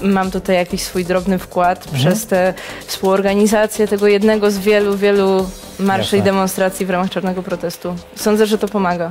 mam 0.00 0.30
tutaj 0.30 0.56
jakiś 0.56 0.82
swój 0.82 1.04
drobny 1.04 1.38
wkład 1.38 1.88
przez 1.94 2.26
tę 2.26 2.54
współorganizację 2.86 3.88
tego 3.88 4.06
jednego 4.06 4.50
z 4.50 4.58
wielu, 4.58 4.96
wielu 4.96 5.50
marszy 5.78 6.16
Jasne. 6.16 6.18
i 6.18 6.22
demonstracji 6.22 6.86
w 6.86 6.90
ramach 6.90 7.10
czarnego 7.10 7.42
protestu. 7.42 7.94
Sądzę, 8.16 8.46
że 8.46 8.58
to 8.58 8.68
pomaga. 8.68 9.10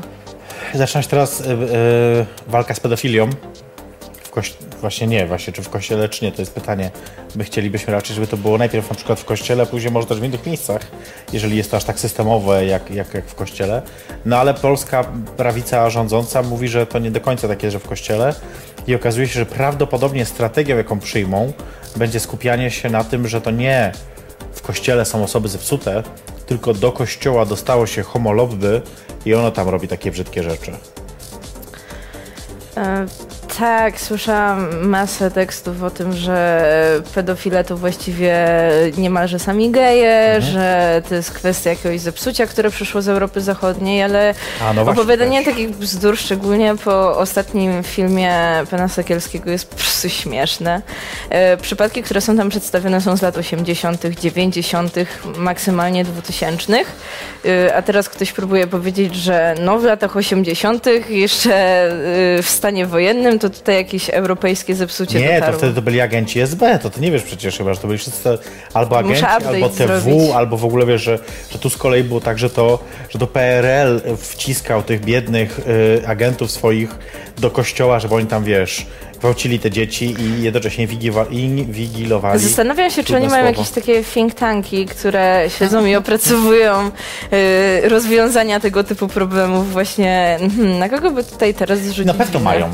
Zaczynasz 0.73 1.07
teraz 1.07 1.41
y, 1.41 1.43
y, 1.43 2.25
walka 2.47 2.73
z 2.73 2.79
pedofilią. 2.79 3.29
W 4.23 4.29
koś... 4.29 4.53
Właśnie 4.81 5.07
nie, 5.07 5.27
właśnie 5.27 5.53
czy 5.53 5.61
w 5.61 5.69
kościele, 5.69 6.09
czy 6.09 6.25
nie, 6.25 6.31
to 6.31 6.41
jest 6.41 6.53
pytanie. 6.53 6.91
My 7.35 7.43
chcielibyśmy 7.43 7.93
raczej, 7.93 8.15
żeby 8.15 8.27
to 8.27 8.37
było 8.37 8.57
najpierw 8.57 8.89
na 8.89 8.95
przykład 8.95 9.19
w 9.19 9.25
kościele, 9.25 9.65
później 9.65 9.91
może 9.91 10.07
też 10.07 10.19
w 10.19 10.23
innych 10.23 10.45
miejscach, 10.45 10.81
jeżeli 11.33 11.57
jest 11.57 11.71
to 11.71 11.77
aż 11.77 11.83
tak 11.83 11.99
systemowe 11.99 12.65
jak, 12.65 12.91
jak, 12.91 13.13
jak 13.13 13.25
w 13.25 13.35
kościele. 13.35 13.81
No 14.25 14.37
ale 14.37 14.53
polska 14.53 15.03
prawica 15.37 15.89
rządząca 15.89 16.41
mówi, 16.43 16.67
że 16.67 16.85
to 16.85 16.99
nie 16.99 17.11
do 17.11 17.21
końca 17.21 17.47
tak 17.47 17.63
jest, 17.63 17.73
że 17.73 17.79
w 17.79 17.87
kościele 17.87 18.35
i 18.87 18.95
okazuje 18.95 19.27
się, 19.27 19.33
że 19.39 19.45
prawdopodobnie 19.45 20.25
strategią, 20.25 20.77
jaką 20.77 20.99
przyjmą, 20.99 21.53
będzie 21.95 22.19
skupianie 22.19 22.71
się 22.71 22.89
na 22.89 23.03
tym, 23.03 23.27
że 23.27 23.41
to 23.41 23.51
nie 23.51 23.91
w 24.53 24.61
kościele 24.61 25.05
są 25.05 25.23
osoby 25.23 25.47
zepsute, 25.47 26.03
tylko 26.49 26.73
do 26.73 26.91
kościoła 26.91 27.45
dostało 27.45 27.88
się 27.88 28.03
homo 28.03 28.31
lobby 28.31 28.81
i 29.25 29.33
ono 29.33 29.51
tam 29.51 29.69
robi 29.69 29.88
takie 29.88 30.12
brzydkie 30.12 30.43
rzeczy. 30.43 30.71
E, 32.77 33.05
Tak, 33.59 34.01
słyszałam 34.01 34.87
masę 34.87 35.31
tekstów 35.31 35.83
o 35.83 35.89
tym, 35.89 36.13
że 36.13 36.63
pedofile 37.15 37.63
to 37.63 37.77
właściwie 37.77 38.47
niemalże 38.97 39.39
sami 39.39 39.71
geje, 39.71 40.41
że 40.41 41.01
to 41.09 41.15
jest 41.15 41.31
kwestia 41.31 41.69
jakiegoś 41.69 41.99
zepsucia, 41.99 42.47
które 42.47 42.69
przyszło 42.69 43.01
z 43.01 43.07
Europy 43.07 43.41
Zachodniej, 43.41 44.03
ale 44.03 44.33
A, 44.61 44.73
no 44.73 44.81
opowiadanie 44.81 45.37
też. 45.37 45.53
takich 45.53 45.69
bzdur, 45.69 46.17
szczególnie 46.17 46.75
po 46.83 47.17
ostatnim 47.17 47.83
filmie 47.83 48.33
Pana 48.71 48.87
Sekielskiego 48.87 49.51
jest 49.51 49.69
po 49.69 49.75
prostu 49.75 50.09
śmieszne. 50.09 50.81
E, 51.29 51.57
Przypadki, 51.57 52.03
które 52.03 52.21
są 52.21 52.37
tam 52.37 52.49
przedstawione 52.49 53.01
są 53.01 53.17
z 53.17 53.21
lat 53.21 53.37
80., 53.37 54.05
90., 54.21 54.95
maksymalnie 55.37 56.03
2000. 56.03 56.73
E, 57.45 57.75
A 57.75 57.81
teraz 57.81 58.09
ktoś 58.09 58.31
próbuje 58.31 58.67
powiedzieć, 58.67 59.15
że 59.15 59.55
no 59.61 59.79
w 59.79 59.83
latach 59.83 60.17
80., 60.17 60.85
jeszcze 61.09 61.53
e, 62.37 62.43
w 62.43 62.49
stanie 62.49 62.85
wojennym, 62.85 63.39
to 63.39 63.48
tutaj 63.49 63.75
jakieś 63.75 64.09
europejskie 64.09 64.75
zepsucie 64.75 65.19
Nie, 65.19 65.27
to 65.27 65.33
dotarło. 65.33 65.57
wtedy 65.57 65.73
to 65.73 65.81
byli 65.81 66.01
agenci 66.01 66.39
SB, 66.39 66.79
to 66.81 66.89
ty 66.89 67.01
nie 67.01 67.12
wiesz 67.12 67.23
przecież 67.23 67.57
chyba, 67.57 67.73
że 67.73 67.79
to 67.79 67.88
byli 67.88 67.99
wszyscy 67.99 68.38
albo 68.73 68.97
agenci, 68.97 69.25
albo 69.25 69.69
TW, 69.69 69.75
zrobić. 69.77 70.31
albo 70.35 70.57
w 70.57 70.65
ogóle 70.65 70.85
wiesz, 70.85 71.01
że, 71.01 71.19
że 71.51 71.59
tu 71.59 71.69
z 71.69 71.77
kolei 71.77 72.03
było 72.03 72.21
tak, 72.21 72.39
że 72.39 72.49
to, 72.49 72.79
że 73.09 73.19
to 73.19 73.27
PRL 73.27 74.01
wciskał 74.17 74.83
tych 74.83 75.01
biednych 75.05 75.59
y, 75.59 76.07
agentów 76.07 76.51
swoich 76.51 76.95
do 77.38 77.51
kościoła, 77.51 77.99
żeby 77.99 78.15
oni 78.15 78.25
tam, 78.25 78.43
wiesz, 78.43 78.85
gwałcili 79.19 79.59
te 79.59 79.71
dzieci 79.71 80.15
i 80.19 80.43
jednocześnie 80.43 80.88
wigiwa- 80.88 81.25
i 81.31 81.65
wigilowali. 81.69 82.39
Zastanawiam 82.39 82.89
się, 82.91 83.03
czy 83.03 83.15
oni 83.15 83.27
mają 83.27 83.43
słowo. 83.45 83.59
jakieś 83.59 83.69
takie 83.69 84.03
think 84.03 84.33
tanki, 84.33 84.85
które 84.85 85.45
siedzą 85.59 85.85
i 85.85 85.95
opracowują 85.95 86.91
y, 87.83 87.89
rozwiązania 87.89 88.59
tego 88.59 88.83
typu 88.83 89.07
problemów 89.07 89.71
właśnie. 89.71 90.38
mhm, 90.41 90.79
Na 90.79 90.89
kogo 90.89 91.12
by 91.12 91.23
tutaj 91.23 91.53
teraz 91.53 91.79
zrzucić 91.79 92.05
Na 92.05 92.13
pewno 92.13 92.39
mają. 92.39 92.69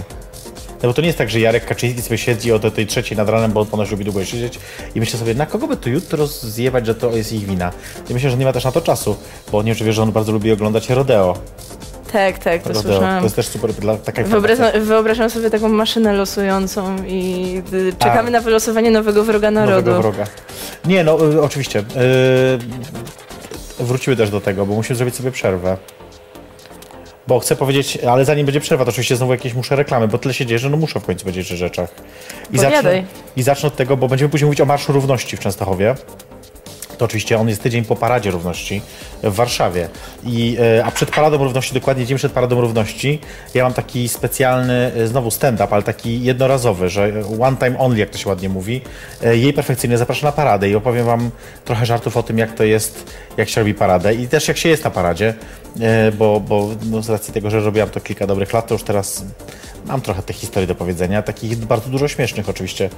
No 0.85 0.89
bo 0.89 0.93
to 0.93 1.01
nie 1.01 1.07
jest 1.07 1.17
tak, 1.17 1.29
że 1.29 1.39
Jarek 1.39 1.65
Kaczyński 1.65 2.01
sobie 2.01 2.17
siedzi 2.17 2.51
o 2.51 2.59
do 2.59 2.71
tej 2.71 2.87
trzeciej 2.87 3.17
nad 3.17 3.29
ranem, 3.29 3.51
bo 3.51 3.61
on 3.61 3.67
ponoć 3.67 3.91
lubi 3.91 4.05
długo 4.05 4.25
siedzieć 4.25 4.59
i 4.95 4.99
myślę 4.99 5.19
sobie, 5.19 5.33
na 5.33 5.45
kogo 5.45 5.67
by 5.67 5.77
tu 5.77 5.89
jutro 5.89 6.27
zjebać, 6.27 6.85
że 6.85 6.95
to 6.95 7.17
jest 7.17 7.33
ich 7.33 7.45
wina. 7.45 7.71
I 8.09 8.13
myślę, 8.13 8.29
że 8.29 8.37
nie 8.37 8.45
ma 8.45 8.53
też 8.53 8.63
na 8.63 8.71
to 8.71 8.81
czasu, 8.81 9.15
bo 9.51 9.63
nie 9.63 9.73
wiem, 9.73 9.91
że 9.91 10.03
on 10.03 10.11
bardzo 10.11 10.31
lubi 10.31 10.51
oglądać 10.51 10.89
rodeo. 10.89 11.37
Tak, 12.13 12.39
tak, 12.39 12.61
to 12.61 12.69
rodeo. 12.69 12.81
słyszałam. 12.81 13.17
To 13.17 13.23
jest 13.23 13.35
też 13.35 13.47
super 13.47 13.73
dla 13.73 13.97
taka 13.97 14.23
Wyobrażam, 14.23 14.67
wyobrażam 14.81 15.29
sobie 15.29 15.49
taką 15.49 15.69
maszynę 15.69 16.13
losującą 16.13 16.95
i 17.07 17.61
y, 17.73 17.93
czekamy 17.99 18.27
A. 18.27 18.31
na 18.31 18.41
wylosowanie 18.41 18.91
nowego 18.91 19.23
wroga 19.23 19.51
narodu. 19.51 19.75
nowego 19.75 20.01
wroga. 20.01 20.25
Nie, 20.85 21.03
no 21.03 21.33
y, 21.33 21.41
oczywiście. 21.41 21.79
Yy, 23.79 23.85
wrócimy 23.85 24.15
też 24.15 24.29
do 24.29 24.41
tego, 24.41 24.65
bo 24.65 24.75
musimy 24.75 24.95
zrobić 24.95 25.15
sobie 25.15 25.31
przerwę. 25.31 25.77
Bo 27.27 27.39
chcę 27.39 27.55
powiedzieć, 27.55 27.97
ale 27.97 28.25
zanim 28.25 28.45
będzie 28.45 28.59
przerwa, 28.59 28.85
to 28.85 28.89
oczywiście 28.89 29.15
znowu 29.15 29.31
jakieś 29.31 29.53
muszę 29.53 29.75
reklamy, 29.75 30.07
bo 30.07 30.17
tyle 30.17 30.33
się 30.33 30.45
dzieje, 30.45 30.59
że 30.59 30.69
no 30.69 30.77
muszę 30.77 30.99
w 30.99 31.05
końcu 31.05 31.25
powiedzieć 31.25 31.51
o 31.51 31.55
rzeczach. 31.55 31.89
I 32.51 32.57
zacznę. 32.57 33.03
I 33.35 33.43
zacznę 33.43 33.67
od 33.67 33.75
tego, 33.75 33.97
bo 33.97 34.07
będziemy 34.07 34.29
później 34.29 34.45
mówić 34.45 34.61
o 34.61 34.65
Marszu 34.65 34.93
Równości 34.93 35.37
w 35.37 35.39
Częstochowie. 35.39 35.95
to 36.97 37.05
oczywiście 37.05 37.37
on 37.37 37.49
jest 37.49 37.63
tydzień 37.63 37.85
po 37.85 37.95
Paradzie 37.95 38.31
Równości 38.31 38.81
w 39.31 39.35
Warszawie. 39.35 39.89
I, 40.23 40.57
e, 40.77 40.85
a 40.85 40.91
przed 40.91 41.11
Paradą 41.11 41.37
Równości, 41.37 41.73
dokładnie 41.73 42.05
dzień 42.05 42.17
przed 42.17 42.31
Paradą 42.31 42.61
Równości, 42.61 43.19
ja 43.53 43.63
mam 43.63 43.73
taki 43.73 44.09
specjalny, 44.09 44.91
e, 44.95 45.07
znowu 45.07 45.31
stand-up, 45.31 45.67
ale 45.71 45.83
taki 45.83 46.23
jednorazowy, 46.23 46.89
że 46.89 47.13
one 47.41 47.57
time 47.57 47.79
only, 47.79 47.99
jak 47.99 48.09
to 48.09 48.17
się 48.17 48.29
ładnie 48.29 48.49
mówi. 48.49 48.81
E, 49.23 49.37
Jej 49.37 49.53
perfekcyjnie 49.53 49.97
zapraszam 49.97 50.27
na 50.27 50.31
paradę 50.31 50.69
i 50.69 50.75
opowiem 50.75 51.05
wam 51.05 51.31
trochę 51.65 51.85
żartów 51.85 52.17
o 52.17 52.23
tym, 52.23 52.37
jak 52.37 52.53
to 52.53 52.63
jest, 52.63 53.11
jak 53.37 53.49
się 53.49 53.61
robi 53.61 53.73
paradę 53.73 54.15
i 54.15 54.27
też 54.27 54.47
jak 54.47 54.57
się 54.57 54.69
jest 54.69 54.83
na 54.83 54.89
paradzie, 54.91 55.33
bo, 56.17 56.39
bo 56.39 56.69
no, 56.91 57.01
z 57.01 57.09
racji 57.09 57.33
tego, 57.33 57.49
że 57.49 57.59
robiłam 57.59 57.89
to 57.89 57.99
kilka 57.99 58.27
dobrych 58.27 58.53
lat, 58.53 58.67
to 58.67 58.75
już 58.75 58.83
teraz 58.83 59.23
mam 59.85 60.01
trochę 60.01 60.23
tych 60.23 60.35
historii 60.35 60.67
do 60.67 60.75
powiedzenia, 60.75 61.21
takich 61.21 61.57
bardzo 61.57 61.89
dużo 61.89 62.07
śmiesznych 62.07 62.49
oczywiście. 62.49 62.89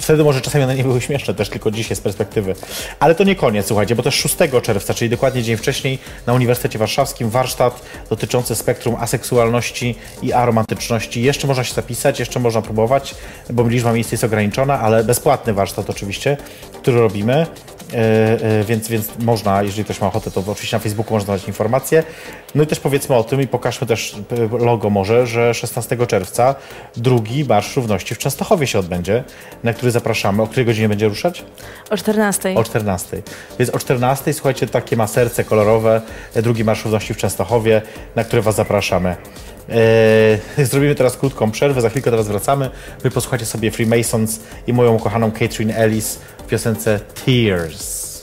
Wtedy 0.00 0.24
może 0.24 0.40
czasami 0.40 0.64
one 0.64 0.74
nie 0.74 0.82
były 0.82 1.00
śmieszne 1.00 1.34
też, 1.34 1.48
tylko 1.48 1.70
dzisiaj 1.70 1.96
z 1.96 2.00
perspektywy. 2.00 2.54
Ale 3.00 3.14
to 3.14 3.24
nie 3.24 3.36
koniec, 3.36 3.66
słuchajcie, 3.66 3.94
bo 3.94 4.02
też 4.02 4.14
6 4.14 4.36
czerwca, 4.62 4.94
czyli 4.94 5.10
dokładnie 5.10 5.42
dzień 5.42 5.56
wcześniej, 5.56 5.73
na 6.26 6.32
Uniwersytecie 6.32 6.78
Warszawskim 6.78 7.30
warsztat 7.30 7.82
dotyczący 8.10 8.54
spektrum 8.54 8.96
aseksualności 9.00 9.94
i 10.22 10.32
aromantyczności. 10.32 11.22
Jeszcze 11.22 11.46
można 11.46 11.64
się 11.64 11.74
zapisać, 11.74 12.20
jeszcze 12.20 12.40
można 12.40 12.62
próbować, 12.62 13.14
bo 13.50 13.68
liczba 13.68 13.92
miejsc 13.92 14.12
jest 14.12 14.24
ograniczona, 14.24 14.80
ale 14.80 15.04
bezpłatny 15.04 15.54
warsztat 15.54 15.90
oczywiście, 15.90 16.36
który 16.72 17.00
robimy. 17.00 17.46
E, 17.92 17.96
e, 18.60 18.64
więc, 18.64 18.88
więc 18.88 19.08
można, 19.18 19.62
jeżeli 19.62 19.84
ktoś 19.84 20.00
ma 20.00 20.06
ochotę, 20.06 20.30
to 20.30 20.42
oczywiście 20.46 20.76
na 20.76 20.80
Facebooku 20.80 21.14
można 21.14 21.34
dać 21.34 21.48
informacje. 21.48 22.02
No 22.54 22.62
i 22.62 22.66
też 22.66 22.80
powiedzmy 22.80 23.16
o 23.16 23.24
tym 23.24 23.40
i 23.40 23.46
pokażmy 23.46 23.86
też 23.86 24.16
e, 24.54 24.64
logo 24.64 24.90
może, 24.90 25.26
że 25.26 25.54
16 25.54 26.06
czerwca 26.06 26.54
drugi 26.96 27.44
Marsz 27.44 27.76
Równości 27.76 28.14
w 28.14 28.18
Częstochowie 28.18 28.66
się 28.66 28.78
odbędzie, 28.78 29.24
na 29.64 29.72
który 29.72 29.90
zapraszamy. 29.90 30.42
O 30.42 30.46
której 30.46 30.66
godzinie 30.66 30.88
będzie 30.88 31.08
ruszać? 31.08 31.44
O 31.90 31.96
14. 31.96 32.54
O 32.54 32.64
14. 32.64 33.22
Więc 33.58 33.70
o 33.70 33.78
14, 33.78 34.32
słuchajcie, 34.32 34.66
takie 34.66 34.96
ma 34.96 35.06
serce 35.06 35.44
kolorowe, 35.44 36.02
drugi 36.34 36.64
Marsz 36.64 36.84
Równości 36.84 37.14
w 37.14 37.16
Częstochowie, 37.16 37.82
na 38.16 38.24
który 38.24 38.42
Was 38.42 38.54
zapraszamy. 38.54 39.16
Eee, 39.68 40.66
zrobimy 40.70 40.94
teraz 40.94 41.16
krótką 41.16 41.50
przerwę, 41.50 41.80
za 41.80 41.90
chwilkę 41.90 42.10
teraz 42.10 42.28
wracamy. 42.28 42.70
Wy 43.02 43.10
posłuchajcie 43.10 43.46
sobie 43.46 43.70
Freemasons 43.70 44.40
i 44.66 44.72
moją 44.72 44.94
ukochaną 44.94 45.32
Catherine 45.32 45.76
Ellis 45.76 46.18
piosence 46.54 47.00
Tears. 47.00 48.22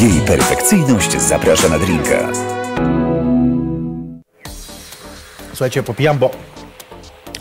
Jej 0.00 0.20
perfekcyjność 0.26 1.20
zaprasza 1.20 1.68
na 1.68 1.78
drinka. 1.78 2.28
Słuchajcie, 5.48 5.82
popijam, 5.82 6.18
bo 6.18 6.30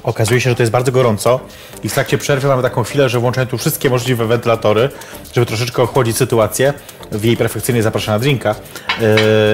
okazuje 0.08 0.42
się, 0.42 0.50
że 0.50 0.56
to 0.56 0.64
jest 0.64 0.72
bardzo 0.72 0.92
gorąco 0.92 1.40
i 1.84 1.90
w 1.90 1.94
trakcie 1.94 2.18
przerwy 2.18 2.48
mamy 2.48 2.62
taką 2.62 2.84
chwilę, 2.84 3.10
że 3.10 3.20
włączamy 3.20 3.48
tu 3.48 3.58
wszystkie 3.58 3.90
możliwe 3.90 4.26
wentylatory, 4.26 4.90
żeby 5.34 5.46
troszeczkę 5.46 5.84
ochłodzić 5.84 6.18
sytuację. 6.18 6.74
W 7.12 7.24
jej 7.24 7.38
perfekcyjnie 7.38 7.84
zaprasza 7.84 8.12
na 8.12 8.20
drinka, 8.20 8.56
yy, 9.02 9.08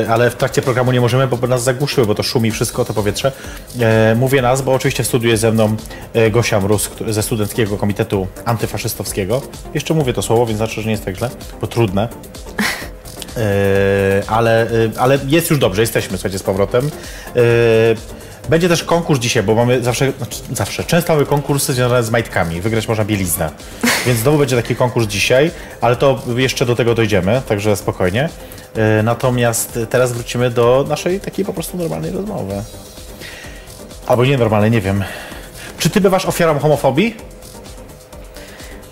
ale 0.09 0.29
w 0.29 0.35
trakcie 0.35 0.61
programu 0.61 0.91
nie 0.91 1.01
możemy, 1.01 1.27
bo 1.27 1.47
nas 1.47 1.63
zagłuszyły, 1.63 2.07
bo 2.07 2.15
to 2.15 2.23
szumi 2.23 2.51
wszystko, 2.51 2.85
to 2.85 2.93
powietrze. 2.93 3.31
Yy, 3.75 3.85
mówię 4.15 4.41
nas, 4.41 4.61
bo 4.61 4.73
oczywiście 4.73 5.03
w 5.03 5.07
studiu 5.07 5.29
jest 5.29 5.41
ze 5.41 5.51
mną 5.51 5.75
yy, 6.13 6.31
Gosia 6.31 6.59
Mróz 6.59 6.89
ze 7.07 7.23
Studenckiego 7.23 7.77
Komitetu 7.77 8.27
Antyfaszystowskiego. 8.45 9.41
Jeszcze 9.73 9.93
mówię 9.93 10.13
to 10.13 10.21
słowo, 10.21 10.45
więc 10.45 10.57
znaczy, 10.57 10.81
że 10.81 10.85
nie 10.85 10.91
jest 10.91 11.05
tak 11.05 11.17
źle, 11.17 11.29
bo 11.61 11.67
trudne. 11.67 12.07
Yy, 13.37 13.43
ale, 14.27 14.67
ale 14.97 15.19
jest 15.27 15.49
już 15.49 15.59
dobrze, 15.59 15.81
jesteśmy, 15.81 16.17
słuchajcie, 16.17 16.39
z 16.39 16.43
powrotem. 16.43 16.89
Będzie 18.49 18.69
też 18.69 18.83
konkurs 18.83 19.19
dzisiaj, 19.19 19.43
bo 19.43 19.55
mamy 19.55 19.83
zawsze, 19.83 20.11
znaczy 20.17 20.39
zawsze, 20.53 20.83
często 20.83 21.13
mamy 21.13 21.25
konkursy 21.25 21.73
związane 21.73 22.03
z 22.03 22.09
majtkami. 22.09 22.61
Wygrać 22.61 22.87
można 22.87 23.05
bieliznę. 23.05 23.49
Więc 24.05 24.19
znowu 24.19 24.37
będzie 24.37 24.55
taki 24.55 24.75
konkurs 24.75 25.07
dzisiaj, 25.07 25.51
ale 25.81 25.95
to 25.95 26.21
jeszcze 26.37 26.65
do 26.65 26.75
tego 26.75 26.95
dojdziemy, 26.95 27.41
także 27.47 27.75
spokojnie. 27.75 28.29
Yy, 28.75 29.03
natomiast 29.03 29.79
teraz 29.89 30.13
wrócimy 30.13 30.49
do 30.49 30.85
naszej 30.89 31.19
takiej 31.19 31.45
po 31.45 31.53
prostu 31.53 31.77
normalnej 31.77 32.11
rozmowy. 32.11 32.63
Albo 34.07 34.25
nienormalnej, 34.25 34.71
nie 34.71 34.81
wiem. 34.81 35.03
Czy 35.77 35.89
ty 35.89 36.01
bywasz 36.01 36.25
ofiarą 36.25 36.59
homofobii? 36.59 37.15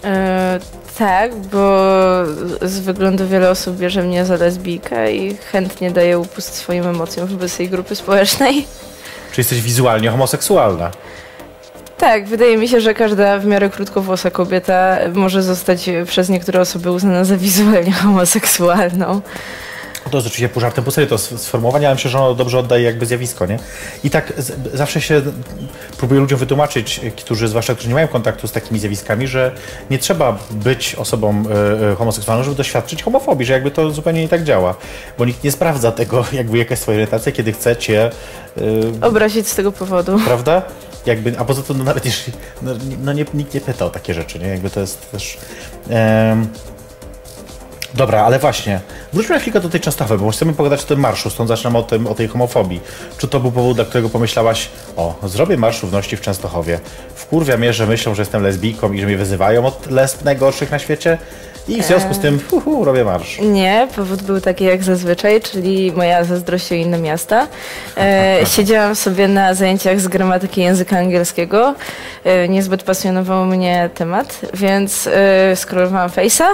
E, 0.03 0.59
tak, 0.97 1.35
bo 1.35 1.79
z 2.61 2.79
wyglądu 2.79 3.27
wiele 3.27 3.49
osób 3.49 3.77
bierze 3.77 4.03
mnie 4.03 4.25
za 4.25 4.35
lesbijkę 4.35 5.13
i 5.13 5.35
chętnie 5.35 5.91
daje 5.91 6.19
upust 6.19 6.55
swoim 6.55 6.87
emocjom 6.87 7.27
wobec 7.27 7.57
tej 7.57 7.69
grupy 7.69 7.95
społecznej. 7.95 8.67
Czy 9.31 9.41
jesteś 9.41 9.61
wizualnie 9.61 10.09
homoseksualna? 10.09 10.91
Tak, 11.97 12.27
wydaje 12.27 12.57
mi 12.57 12.67
się, 12.67 12.81
że 12.81 12.93
każda 12.93 13.39
w 13.39 13.45
miarę 13.45 13.69
krótkowłosa 13.69 14.31
kobieta 14.31 14.97
może 15.13 15.43
zostać 15.43 15.89
przez 16.07 16.29
niektóre 16.29 16.61
osoby 16.61 16.91
uznana 16.91 17.23
za 17.23 17.37
wizualnie 17.37 17.91
homoseksualną. 17.91 19.21
To 20.09 20.17
jest 20.17 20.27
oczywiście 20.27 20.49
pół 20.49 20.61
żartem, 20.61 20.83
pół 20.83 20.91
serio 20.91 21.09
to 21.09 21.17
sformułowanie, 21.17 21.87
ale 21.87 21.95
myślę, 21.95 22.11
że 22.11 22.19
ono 22.19 22.35
dobrze 22.35 22.59
oddaje 22.59 22.83
jakby 22.83 23.05
zjawisko, 23.05 23.45
nie? 23.45 23.59
I 24.03 24.09
tak 24.09 24.33
z, 24.37 24.53
zawsze 24.73 25.01
się 25.01 25.21
próbuję 25.97 26.19
ludziom 26.19 26.39
wytłumaczyć, 26.39 27.01
którzy, 27.17 27.47
zwłaszcza 27.47 27.73
którzy 27.73 27.87
nie 27.89 27.95
mają 27.95 28.07
kontaktu 28.07 28.47
z 28.47 28.51
takimi 28.51 28.79
zjawiskami, 28.79 29.27
że 29.27 29.51
nie 29.89 29.99
trzeba 29.99 30.39
być 30.51 30.95
osobą 30.95 31.43
e, 31.91 31.95
homoseksualną, 31.95 32.43
żeby 32.43 32.55
doświadczyć 32.55 33.03
homofobii, 33.03 33.45
że 33.45 33.53
jakby 33.53 33.71
to 33.71 33.91
zupełnie 33.91 34.21
nie 34.21 34.29
tak 34.29 34.43
działa. 34.43 34.75
Bo 35.17 35.25
nikt 35.25 35.43
nie 35.43 35.51
sprawdza 35.51 35.91
tego, 35.91 36.25
jakby 36.33 36.57
jaka 36.57 36.71
jest 36.71 36.83
twoja 36.83 36.95
orientacja, 36.95 37.31
kiedy 37.31 37.53
chce 37.53 37.75
cię, 37.75 38.11
e, 39.01 39.07
Obrazić 39.07 39.47
z 39.47 39.55
tego 39.55 39.71
powodu. 39.71 40.19
prawda? 40.25 40.61
Jakby, 41.05 41.39
a 41.39 41.45
poza 41.45 41.63
tym, 41.63 41.77
no 41.77 41.83
nawet 41.83 42.05
jeśli, 42.05 42.33
no, 42.61 42.71
no 43.03 43.13
nie, 43.13 43.25
nikt 43.33 43.53
nie 43.53 43.61
pyta 43.61 43.85
o 43.85 43.89
takie 43.89 44.13
rzeczy, 44.13 44.39
nie? 44.39 44.47
Jakby 44.47 44.69
to 44.69 44.79
jest 44.79 45.11
też... 45.11 45.37
em, 45.89 46.47
Dobra, 47.93 48.21
ale 48.25 48.39
właśnie, 48.39 48.79
wróćmy 49.13 49.35
na 49.35 49.41
chwilkę 49.41 49.59
do 49.59 49.69
tej 49.69 49.81
Częstochowy, 49.81 50.25
bo 50.25 50.31
chcemy 50.31 50.53
pogadać 50.53 50.81
o 50.81 50.85
tym 50.85 50.99
marszu, 50.99 51.29
stąd 51.29 51.47
zaczynamy 51.47 51.77
o, 51.77 51.83
tym, 51.83 52.07
o 52.07 52.15
tej 52.15 52.27
homofobii. 52.27 52.79
Czy 53.17 53.27
to 53.27 53.39
był 53.39 53.51
powód, 53.51 53.75
dla 53.77 53.85
którego 53.85 54.09
pomyślałaś, 54.09 54.69
o, 54.97 55.15
zrobię 55.23 55.57
marsz 55.57 55.81
równości 55.81 56.17
w 56.17 56.21
Częstochowie. 56.21 56.79
Wkurwia 57.15 57.57
mnie, 57.57 57.73
że 57.73 57.87
myślą, 57.87 58.15
że 58.15 58.21
jestem 58.21 58.43
lesbijką 58.43 58.93
i 58.93 58.99
że 58.99 59.05
mnie 59.05 59.17
wyzywają 59.17 59.65
od 59.65 59.91
lesb 59.91 60.23
najgorszych 60.23 60.71
na 60.71 60.79
świecie 60.79 61.17
i 61.67 61.81
w 61.81 61.85
związku 61.85 62.13
z 62.13 62.19
tym, 62.19 62.39
hu, 62.49 62.61
hu, 62.61 62.85
robię 62.85 63.03
marsz. 63.03 63.39
Nie, 63.39 63.87
powód 63.95 64.21
był 64.21 64.41
taki 64.41 64.63
jak 64.63 64.83
zazwyczaj, 64.83 65.41
czyli 65.41 65.91
moja 65.91 66.23
zazdrość 66.23 66.71
o 66.71 66.75
inne 66.75 66.97
miasta. 66.97 67.47
E, 67.97 68.39
siedziałam 68.55 68.95
sobie 68.95 69.27
na 69.27 69.53
zajęciach 69.53 69.99
z 69.99 70.07
gramatyki 70.07 70.61
języka 70.61 70.97
angielskiego. 70.97 71.75
E, 72.23 72.47
niezbyt 72.47 72.83
pasjonował 72.83 73.45
mnie 73.45 73.89
temat, 73.95 74.39
więc 74.53 75.07
e, 75.07 75.55
scrollowałam 75.55 76.09
Face'a, 76.09 76.47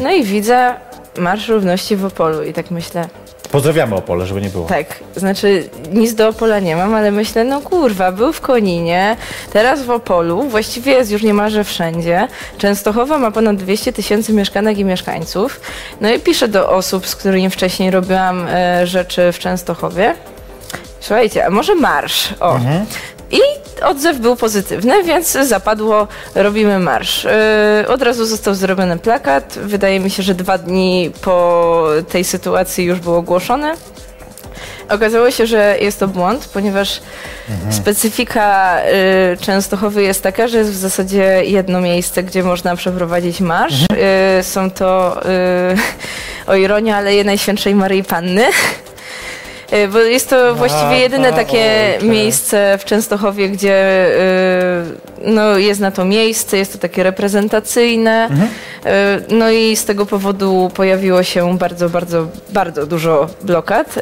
no 0.00 0.12
i 0.12 0.24
widzę 0.24 0.74
Marsz 1.18 1.48
Równości 1.48 1.96
w 1.96 2.04
Opolu 2.04 2.42
i 2.42 2.52
tak 2.52 2.70
myślę, 2.70 3.08
Pozdrawiamy 3.54 3.94
Opole, 3.94 4.26
żeby 4.26 4.40
nie 4.40 4.48
było. 4.48 4.66
tak, 4.66 4.86
znaczy 5.16 5.68
nic 5.92 6.14
do 6.14 6.28
Opola 6.28 6.60
nie 6.60 6.76
mam, 6.76 6.94
ale 6.94 7.10
myślę, 7.10 7.44
no 7.44 7.60
kurwa, 7.60 8.12
był 8.12 8.32
w 8.32 8.40
Koninie, 8.40 9.16
teraz 9.52 9.82
w 9.82 9.90
Opolu, 9.90 10.42
właściwie 10.42 10.92
jest 10.92 11.10
już 11.10 11.22
niemalże 11.22 11.64
wszędzie. 11.64 12.28
Częstochowa 12.58 13.18
ma 13.18 13.30
ponad 13.30 13.56
200 13.56 13.92
tysięcy 13.92 14.32
mieszkanek 14.32 14.78
i 14.78 14.84
mieszkańców. 14.84 15.60
No 16.00 16.10
i 16.10 16.20
piszę 16.20 16.48
do 16.48 16.70
osób, 16.70 17.06
z 17.06 17.16
którymi 17.16 17.50
wcześniej 17.50 17.90
robiłam 17.90 18.46
e, 18.48 18.86
rzeczy 18.86 19.32
w 19.32 19.38
Częstochowie. 19.38 20.14
Słuchajcie, 21.00 21.46
a 21.46 21.50
może 21.50 21.74
marsz? 21.74 22.34
O. 22.40 22.58
I 23.30 23.40
odzew 23.86 24.18
był 24.18 24.36
pozytywny, 24.36 25.02
więc 25.02 25.32
zapadło, 25.32 26.08
robimy 26.34 26.78
marsz. 26.78 27.24
Yy, 27.24 27.88
od 27.88 28.02
razu 28.02 28.26
został 28.26 28.54
zrobiony 28.54 28.98
plakat. 28.98 29.58
Wydaje 29.62 30.00
mi 30.00 30.10
się, 30.10 30.22
że 30.22 30.34
dwa 30.34 30.58
dni 30.58 31.10
po 31.22 31.86
tej 32.08 32.24
sytuacji 32.24 32.84
już 32.84 33.00
był 33.00 33.14
ogłoszony. 33.14 33.74
Okazało 34.88 35.30
się, 35.30 35.46
że 35.46 35.76
jest 35.80 36.00
to 36.00 36.08
błąd, 36.08 36.48
ponieważ 36.52 37.00
specyfika 37.70 38.78
y, 39.32 39.36
Częstochowy 39.40 40.02
jest 40.02 40.22
taka, 40.22 40.48
że 40.48 40.58
jest 40.58 40.70
w 40.70 40.76
zasadzie 40.76 41.44
jedno 41.44 41.80
miejsce, 41.80 42.22
gdzie 42.22 42.42
można 42.42 42.76
przeprowadzić 42.76 43.40
marsz. 43.40 43.82
Y, 43.82 44.42
są 44.42 44.70
to, 44.70 45.20
y, 45.24 45.76
o 46.46 46.54
ironia, 46.54 46.96
Aleje 46.96 47.24
Najświętszej 47.24 47.74
Maryi 47.74 48.04
Panny. 48.04 48.44
Y, 49.72 49.88
Bo 49.88 49.98
jest 49.98 50.30
to 50.30 50.54
właściwie 50.54 50.98
jedyne 50.98 51.32
takie 51.32 51.92
ojcze. 51.94 52.06
miejsce 52.06 52.78
w 52.78 52.84
Częstochowie, 52.84 53.48
gdzie 53.48 54.06
y, 55.24 55.30
no, 55.30 55.58
jest 55.58 55.80
na 55.80 55.90
to 55.90 56.04
miejsce, 56.04 56.56
jest 56.56 56.72
to 56.72 56.78
takie 56.78 57.02
reprezentacyjne. 57.02 58.28
Y, 58.86 58.88
No 59.34 59.50
i 59.50 59.76
z 59.76 59.84
tego 59.84 60.06
powodu 60.06 60.70
pojawiło 60.74 61.22
się 61.22 61.58
bardzo, 61.58 61.88
bardzo, 61.88 62.26
bardzo 62.50 62.86
dużo 62.86 63.26
blokad. 63.42 63.94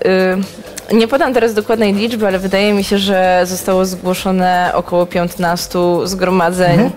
Nie 0.93 1.09
podam 1.09 1.35
teraz 1.35 1.55
dokładnej 1.55 1.93
liczby, 1.95 2.27
ale 2.27 2.39
wydaje 2.39 2.73
mi 2.73 2.85
się, 2.85 2.99
że 2.99 3.43
zostało 3.45 3.85
zgłoszone 3.87 4.71
około 4.75 5.07
15 5.07 5.79
zgromadzeń 6.05 6.91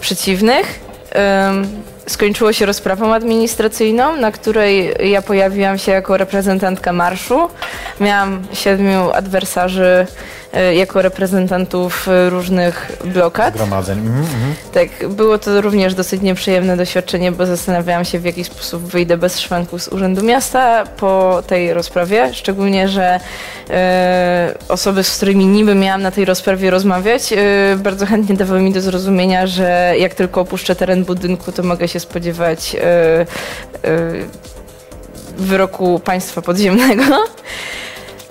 przeciwnych. 0.00 0.80
Skończyło 2.06 2.52
się 2.52 2.66
rozprawą 2.66 3.14
administracyjną, 3.14 4.16
na 4.16 4.32
której 4.32 4.94
ja 5.10 5.22
pojawiłam 5.22 5.78
się 5.78 5.92
jako 5.92 6.16
reprezentantka 6.16 6.92
marszu. 6.92 7.48
Miałam 8.00 8.42
siedmiu 8.52 9.10
adwersarzy 9.10 10.06
jako 10.52 11.02
reprezentantów 11.02 12.08
e, 12.08 12.30
różnych 12.30 12.92
blokad. 13.04 13.54
Zgromadzeń. 13.54 13.98
Mhm, 13.98 14.24
mhm. 14.24 14.54
Tak, 14.72 15.08
było 15.08 15.38
to 15.38 15.60
również 15.60 15.94
dosyć 15.94 16.22
nieprzyjemne 16.22 16.76
doświadczenie, 16.76 17.32
bo 17.32 17.46
zastanawiałam 17.46 18.04
się, 18.04 18.18
w 18.18 18.24
jaki 18.24 18.44
sposób 18.44 18.82
wyjdę 18.82 19.16
bez 19.16 19.40
szwanku 19.40 19.78
z 19.78 19.88
Urzędu 19.88 20.22
Miasta 20.22 20.84
po 20.86 21.42
tej 21.46 21.74
rozprawie. 21.74 22.34
Szczególnie, 22.34 22.88
że 22.88 23.20
e, 23.70 24.54
osoby, 24.68 25.04
z 25.04 25.16
którymi 25.16 25.46
niby 25.46 25.74
miałam 25.74 26.02
na 26.02 26.10
tej 26.10 26.24
rozprawie 26.24 26.70
rozmawiać, 26.70 27.32
e, 27.32 27.36
bardzo 27.76 28.06
chętnie 28.06 28.36
dawały 28.36 28.60
mi 28.60 28.72
do 28.72 28.80
zrozumienia, 28.80 29.46
że 29.46 29.94
jak 29.98 30.14
tylko 30.14 30.40
opuszczę 30.40 30.74
teren 30.76 31.04
budynku, 31.04 31.52
to 31.52 31.62
mogę 31.62 31.88
się 31.88 32.00
spodziewać 32.00 32.74
e, 32.74 32.80
e, 32.80 33.26
wyroku 35.38 36.00
państwa 36.04 36.42
podziemnego. 36.42 37.04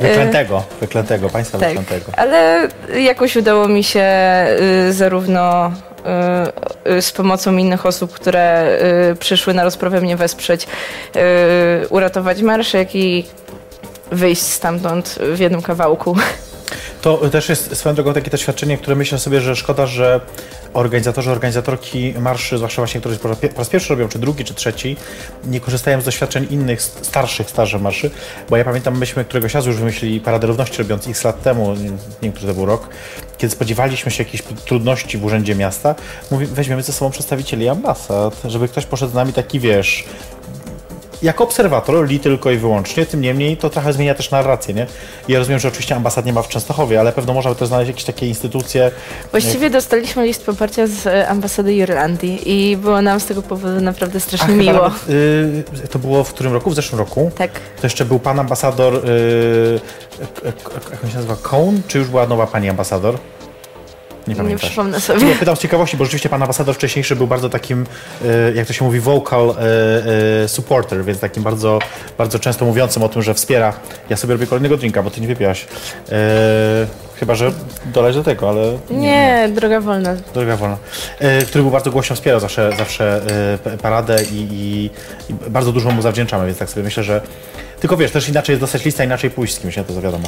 Wyklętego, 0.01 0.63
wyklętego, 0.81 1.29
państwa 1.29 1.57
Tak, 1.59 1.67
wyklętego. 1.67 2.11
ale 2.17 2.67
jakoś 2.99 3.35
udało 3.35 3.67
mi 3.67 3.83
się 3.83 4.05
y, 4.89 4.93
zarówno 4.93 5.71
y, 6.87 6.91
y, 6.91 7.01
z 7.01 7.11
pomocą 7.11 7.57
innych 7.57 7.85
osób, 7.85 8.13
które 8.13 8.77
y, 9.11 9.15
przyszły 9.15 9.53
na 9.53 9.63
rozprawę 9.63 10.01
mnie 10.01 10.17
wesprzeć, 10.17 10.67
y, 11.83 11.87
uratować 11.89 12.41
marsz, 12.41 12.73
jak 12.73 12.95
i 12.95 13.25
wyjść 14.11 14.41
stamtąd 14.41 15.19
w 15.33 15.39
jednym 15.39 15.61
kawałku. 15.61 16.15
To 17.01 17.29
też 17.29 17.49
jest 17.49 17.75
swoją 17.77 17.95
drogą 17.95 18.13
takie 18.13 18.31
doświadczenie, 18.31 18.77
które 18.77 18.95
myślę 18.95 19.19
sobie, 19.19 19.41
że 19.41 19.55
szkoda, 19.55 19.85
że 19.85 20.19
organizatorzy, 20.73 21.31
organizatorki 21.31 22.13
marszy, 22.19 22.57
zwłaszcza 22.57 22.81
właśnie, 22.81 22.99
którzy 22.99 23.17
po 23.17 23.27
raz 23.57 23.69
pierwszy 23.69 23.89
robią, 23.89 24.07
czy 24.07 24.19
drugi, 24.19 24.45
czy 24.45 24.53
trzeci, 24.53 24.97
nie 25.43 25.59
korzystają 25.59 26.01
z 26.01 26.05
doświadczeń 26.05 26.47
innych, 26.49 26.81
starszych, 26.81 27.49
starszych 27.49 27.81
marszy, 27.81 28.11
bo 28.49 28.57
ja 28.57 28.63
pamiętam, 28.63 28.97
myśmy 28.97 29.25
któregoś 29.25 29.53
razu 29.53 29.69
już 29.69 29.79
wymyślili 29.79 30.19
Paradę 30.19 30.47
Równości 30.47 30.77
robiąc 30.77 31.07
x 31.07 31.23
lat 31.23 31.43
temu, 31.43 31.73
nie 31.73 31.89
wiem, 32.21 32.31
który 32.31 32.47
to 32.47 32.53
był 32.53 32.65
rok, 32.65 32.89
kiedy 33.37 33.51
spodziewaliśmy 33.51 34.11
się 34.11 34.23
jakichś 34.23 34.43
trudności 34.65 35.17
w 35.17 35.25
Urzędzie 35.25 35.55
Miasta, 35.55 35.95
mówi, 36.31 36.45
weźmiemy 36.45 36.83
ze 36.83 36.93
sobą 36.93 37.11
przedstawicieli 37.11 37.69
ambasad, 37.69 38.41
żeby 38.45 38.67
ktoś 38.67 38.85
poszedł 38.85 39.11
z 39.11 39.15
nami 39.15 39.33
taki, 39.33 39.59
wiesz, 39.59 40.05
jako 41.23 41.43
obserwator, 41.43 42.05
li 42.07 42.19
tylko 42.19 42.51
i 42.51 42.57
wyłącznie, 42.57 43.05
tym 43.05 43.21
niemniej 43.21 43.57
to 43.57 43.69
trochę 43.69 43.93
zmienia 43.93 44.15
też 44.15 44.31
narrację, 44.31 44.73
nie? 44.73 44.87
Ja 45.27 45.39
rozumiem, 45.39 45.59
że 45.59 45.67
oczywiście 45.67 45.95
ambasad 45.95 46.25
nie 46.25 46.33
ma 46.33 46.41
w 46.41 46.47
Częstochowie, 46.47 46.99
ale 46.99 47.11
pewno 47.11 47.33
można 47.33 47.51
by 47.51 47.55
też 47.55 47.67
znaleźć 47.67 47.87
jakieś 47.87 48.03
takie 48.03 48.27
instytucje. 48.27 48.91
Właściwie 49.31 49.69
dostaliśmy 49.69 50.25
list 50.25 50.45
poparcia 50.45 50.87
z 50.87 51.07
e, 51.07 51.27
ambasady 51.27 51.73
Irlandii 51.73 52.41
i 52.45 52.77
było 52.77 53.01
nam 53.01 53.19
z 53.19 53.25
tego 53.25 53.41
powodu 53.41 53.81
naprawdę 53.81 54.19
strasznie 54.19 54.55
miło. 54.55 54.73
Nawet, 54.73 55.09
y, 55.09 55.87
to 55.89 55.99
było 55.99 56.23
w 56.23 56.33
którym 56.33 56.53
roku? 56.53 56.69
W 56.69 56.75
zeszłym 56.75 56.99
roku? 56.99 57.31
Tak. 57.37 57.51
To 57.51 57.85
jeszcze 57.85 58.05
był 58.05 58.19
pan 58.19 58.39
ambasador, 58.39 59.09
y, 59.09 59.79
jak 60.91 61.03
on 61.03 61.09
się 61.09 61.15
nazywa, 61.15 61.35
Cohn? 61.41 61.75
Czy 61.87 61.97
już 61.97 62.07
była 62.07 62.27
nowa 62.27 62.47
pani 62.47 62.69
ambasador? 62.69 63.17
Nie 64.27 64.35
Nie 64.35 64.57
przypomnę 64.57 64.97
Nie, 64.97 65.01
sobie. 65.01 65.35
pytam 65.35 65.55
z 65.55 65.59
ciekawości, 65.59 65.97
bo 65.97 66.05
rzeczywiście 66.05 66.29
pan 66.29 66.41
ambasador 66.43 66.75
wcześniejszy 66.75 67.15
był 67.15 67.27
bardzo 67.27 67.49
takim, 67.49 67.85
y, 68.25 68.53
jak 68.55 68.67
to 68.67 68.73
się 68.73 68.85
mówi, 68.85 68.99
vocal 68.99 69.49
y, 69.49 70.43
y, 70.43 70.47
supporter, 70.47 71.05
więc 71.05 71.19
takim 71.19 71.43
bardzo, 71.43 71.79
bardzo 72.17 72.39
często 72.39 72.65
mówiącym 72.65 73.03
o 73.03 73.09
tym, 73.09 73.21
że 73.21 73.33
wspiera. 73.33 73.73
Ja 74.09 74.17
sobie 74.17 74.33
robię 74.33 74.47
kolejnego 74.47 74.77
drinka, 74.77 75.03
bo 75.03 75.11
ty 75.11 75.21
nie 75.21 75.27
wypiłaś. 75.27 75.67
Chyba, 77.19 77.35
że 77.35 77.51
doleć 77.85 78.15
do 78.15 78.23
tego, 78.23 78.49
ale 78.49 78.77
Nie, 78.89 79.49
droga 79.55 79.81
wolna. 79.81 80.15
Droga 80.33 80.57
wolna. 80.57 80.77
Który 81.47 81.61
był 81.61 81.71
bardzo 81.71 81.91
głośno 81.91 82.15
wspierał 82.15 82.39
zawsze, 82.39 82.71
zawsze 82.77 83.21
paradę 83.81 84.23
i, 84.31 84.47
i, 84.51 84.89
i 85.29 85.49
bardzo 85.49 85.71
dużo 85.71 85.91
mu 85.91 86.01
zawdzięczamy, 86.01 86.45
więc 86.45 86.57
tak 86.57 86.69
sobie 86.69 86.83
myślę, 86.83 87.03
że 87.03 87.21
tylko 87.81 87.97
wiesz, 87.97 88.11
też 88.11 88.29
inaczej 88.29 88.53
jest 88.53 88.61
dostać 88.61 88.85
lista, 88.85 89.03
inaczej 89.03 89.29
pójść 89.29 89.55
z 89.55 89.59
kimś, 89.59 89.77
nie? 89.77 89.83
to 89.83 89.93
to 89.93 90.01
wiadomo. 90.01 90.27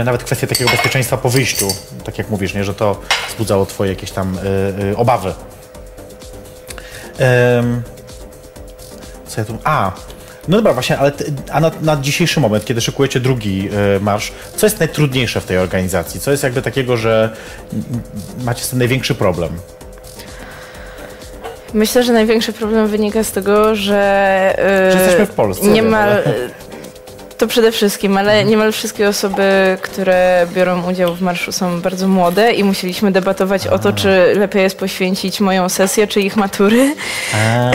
Y, 0.00 0.04
nawet 0.04 0.24
kwestia 0.24 0.46
takiego 0.46 0.70
bezpieczeństwa 0.70 1.16
po 1.16 1.30
wyjściu, 1.30 1.68
tak 2.04 2.18
jak 2.18 2.30
mówisz, 2.30 2.54
nie? 2.54 2.64
że 2.64 2.74
to 2.74 3.00
wzbudzało 3.28 3.66
twoje 3.66 3.90
jakieś 3.90 4.10
tam 4.10 4.38
y, 4.38 4.82
y, 4.92 4.96
obawy. 4.96 5.34
Co 9.26 9.40
ja 9.40 9.44
tu... 9.44 9.58
A, 9.64 9.92
no 10.48 10.56
dobra, 10.56 10.72
właśnie, 10.72 10.98
ale 10.98 11.12
ty, 11.12 11.32
a 11.52 11.60
na, 11.60 11.70
na 11.82 11.96
dzisiejszy 11.96 12.40
moment, 12.40 12.64
kiedy 12.64 12.80
szykujecie 12.80 13.20
drugi 13.20 13.68
y, 13.96 14.00
marsz, 14.00 14.32
co 14.56 14.66
jest 14.66 14.80
najtrudniejsze 14.80 15.40
w 15.40 15.44
tej 15.44 15.58
organizacji? 15.58 16.20
Co 16.20 16.30
jest 16.30 16.42
jakby 16.42 16.62
takiego, 16.62 16.96
że 16.96 17.36
macie 18.44 18.64
z 18.64 18.68
tym 18.68 18.78
największy 18.78 19.14
problem? 19.14 19.58
Myślę, 21.74 22.02
że 22.02 22.12
największy 22.12 22.52
problem 22.52 22.86
wynika 22.86 23.24
z 23.24 23.32
tego, 23.32 23.74
że. 23.74 24.54
Że 24.92 24.98
jesteśmy 25.02 25.26
w 25.26 25.30
Polsce, 25.30 25.66
Niemal. 25.66 26.08
ale- 26.10 26.22
To 27.38 27.46
przede 27.46 27.72
wszystkim, 27.72 28.16
ale 28.18 28.44
niemal 28.44 28.72
wszystkie 28.72 29.08
osoby, 29.08 29.42
które 29.82 30.46
biorą 30.54 30.90
udział 30.90 31.14
w 31.14 31.20
marszu 31.22 31.52
są 31.52 31.80
bardzo 31.80 32.08
młode 32.08 32.52
i 32.52 32.64
musieliśmy 32.64 33.12
debatować 33.12 33.66
o 33.66 33.78
to, 33.78 33.92
czy 33.92 34.32
lepiej 34.36 34.62
jest 34.62 34.78
poświęcić 34.78 35.40
moją 35.40 35.68
sesję, 35.68 36.06
czy 36.06 36.20
ich 36.20 36.36
matury. 36.36 36.94
A, 37.34 37.70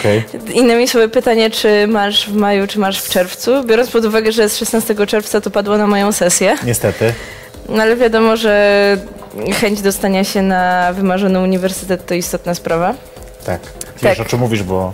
okej. 0.00 0.24
Innymi 0.60 0.88
słowy 0.88 1.08
pytanie, 1.08 1.50
czy 1.50 1.86
marsz 1.86 2.28
w 2.28 2.34
maju, 2.34 2.66
czy 2.66 2.78
marsz 2.78 3.00
w 3.02 3.10
czerwcu. 3.10 3.64
Biorąc 3.64 3.90
pod 3.90 4.04
uwagę, 4.04 4.32
że 4.32 4.48
z 4.48 4.56
16 4.56 5.06
czerwca 5.06 5.40
to 5.40 5.50
padło 5.50 5.78
na 5.78 5.86
moją 5.86 6.12
sesję. 6.12 6.56
Niestety. 6.64 7.12
No 7.68 7.82
ale 7.82 7.96
wiadomo, 7.96 8.36
że 8.36 8.96
chęć 9.60 9.80
dostania 9.82 10.24
się 10.24 10.42
na 10.42 10.92
wymarzony 10.92 11.40
uniwersytet 11.40 12.06
to 12.06 12.14
istotna 12.14 12.54
sprawa. 12.54 12.94
Tak. 13.44 13.60
Wiesz, 14.02 14.16
Tak. 14.18 14.26
o 14.26 14.30
czym 14.30 14.40
mówisz, 14.40 14.62
bo 14.62 14.92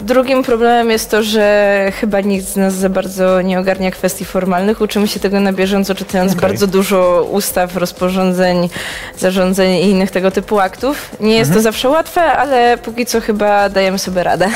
Drugim 0.00 0.42
problemem 0.42 0.90
jest 0.90 1.10
to, 1.10 1.22
że 1.22 1.92
chyba 2.00 2.20
nikt 2.20 2.46
z 2.46 2.56
nas 2.56 2.74
za 2.74 2.88
bardzo 2.88 3.40
nie 3.42 3.58
ogarnia 3.60 3.90
kwestii 3.90 4.24
formalnych. 4.24 4.80
Uczymy 4.80 5.08
się 5.08 5.20
tego 5.20 5.40
na 5.40 5.52
bieżąco, 5.52 5.94
czytając 5.94 6.32
Okej. 6.32 6.40
bardzo 6.42 6.66
dużo 6.66 7.28
ustaw, 7.30 7.76
rozporządzeń, 7.76 8.68
zarządzeń 9.18 9.72
i 9.74 9.90
innych 9.90 10.10
tego 10.10 10.30
typu 10.30 10.60
aktów. 10.60 11.10
Nie 11.20 11.34
jest 11.36 11.48
Mhm. 11.50 11.54
to 11.54 11.62
zawsze 11.62 11.88
łatwe, 11.88 12.22
ale 12.22 12.78
póki 12.78 13.06
co 13.06 13.20
chyba 13.20 13.68
dajemy 13.68 13.98
sobie 13.98 14.22
radę. 14.22 14.48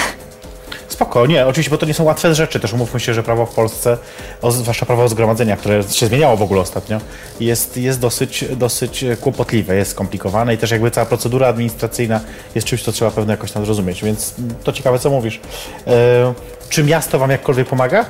Spoko. 0.89 1.26
Nie, 1.26 1.47
oczywiście, 1.47 1.70
bo 1.70 1.78
to 1.78 1.86
nie 1.86 1.95
są 1.95 2.05
łatwe 2.05 2.34
rzeczy. 2.34 2.61
Też 2.61 2.72
umówmy 2.72 3.01
się, 3.01 3.14
że 3.14 3.22
prawo 3.22 3.47
w 3.47 3.55
Polsce, 3.55 3.99
zwłaszcza 4.49 4.86
prawo 4.86 5.05
o 5.05 5.09
zgromadzenia, 5.09 5.57
które 5.57 5.82
się 5.82 6.07
zmieniało 6.07 6.36
w 6.36 6.43
ogóle 6.43 6.61
ostatnio, 6.61 7.01
jest, 7.41 7.76
jest 7.76 8.01
dosyć, 8.01 8.45
dosyć 8.57 9.05
kłopotliwe, 9.20 9.76
jest 9.76 9.91
skomplikowane 9.91 10.55
i 10.55 10.59
też 10.59 10.70
jakby 10.70 10.91
cała 10.91 11.07
procedura 11.07 11.49
administracyjna 11.49 12.20
jest 12.55 12.66
czymś, 12.66 12.82
co 12.82 12.93
trzeba 12.93 13.11
pewno 13.11 13.32
jakoś 13.32 13.53
tam 13.53 13.64
zrozumieć, 13.64 14.05
więc 14.05 14.34
to 14.64 14.72
ciekawe, 14.72 14.99
co 14.99 15.11
mówisz. 15.11 15.41
E, 15.86 16.34
czy 16.68 16.84
miasto 16.84 17.18
wam 17.18 17.30
jakkolwiek 17.30 17.68
pomaga? 17.68 18.05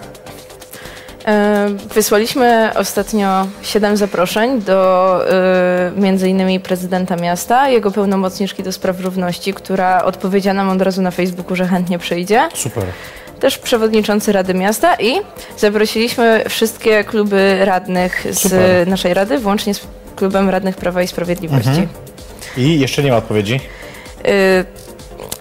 E, 1.29 1.69
Wysłaliśmy 1.95 2.71
ostatnio 2.75 3.47
siedem 3.63 3.97
zaproszeń 3.97 4.63
do 4.63 5.21
e, 5.31 5.93
między 5.97 6.29
innymi 6.29 6.61
prezydenta 6.61 7.17
miasta, 7.17 7.69
jego 7.69 7.91
pełnomocniczki 7.91 8.63
do 8.63 8.73
spraw 8.73 9.01
równości, 9.01 9.55
która 9.55 10.05
odpowiedziała 10.05 10.55
nam 10.55 10.71
od 10.71 10.83
razu 10.83 11.03
na 11.03 11.11
Facebooku, 11.11 11.57
że 11.57 11.67
chętnie 11.67 11.99
przyjdzie. 11.99 12.49
Super. 12.55 12.85
Też 13.41 13.59
przewodniczący 13.59 14.33
Rady 14.33 14.55
Miasta 14.55 14.95
i 14.95 15.15
zaprosiliśmy 15.59 16.45
wszystkie 16.49 17.05
kluby 17.05 17.59
radnych 17.65 18.27
z 18.31 18.39
Super. 18.39 18.89
naszej 18.89 19.15
rady, 19.15 19.39
włącznie 19.39 19.75
z 19.75 19.81
klubem 20.17 20.51
radnych 20.51 20.77
Prawa 20.77 21.03
i 21.03 21.09
Sprawiedliwości. 21.09 21.69
Mhm. 21.69 21.89
I 22.57 22.81
jeszcze 22.81 23.03
nie 23.03 23.11
ma 23.11 23.17
odpowiedzi? 23.17 23.61
Y, 24.27 24.88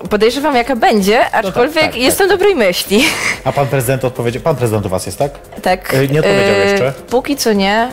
Podejrzewam, 0.09 0.55
jaka 0.55 0.75
będzie, 0.75 1.31
aczkolwiek 1.31 1.73
tak, 1.73 1.83
tak. 1.83 1.95
jestem 1.95 2.29
dobrej 2.29 2.55
myśli. 2.55 3.03
A 3.43 3.51
pan 3.51 3.67
prezydent 3.67 4.05
odpowiedział, 4.05 4.41
pan 4.41 4.55
prezydent 4.55 4.85
u 4.85 4.89
was 4.89 5.05
jest, 5.05 5.17
tak? 5.17 5.31
Tak. 5.61 5.93
Y, 5.93 6.07
nie 6.07 6.19
odpowiedział 6.19 6.55
y, 6.55 6.69
jeszcze? 6.69 6.93
Póki 7.09 7.35
co 7.35 7.53
nie. 7.53 7.91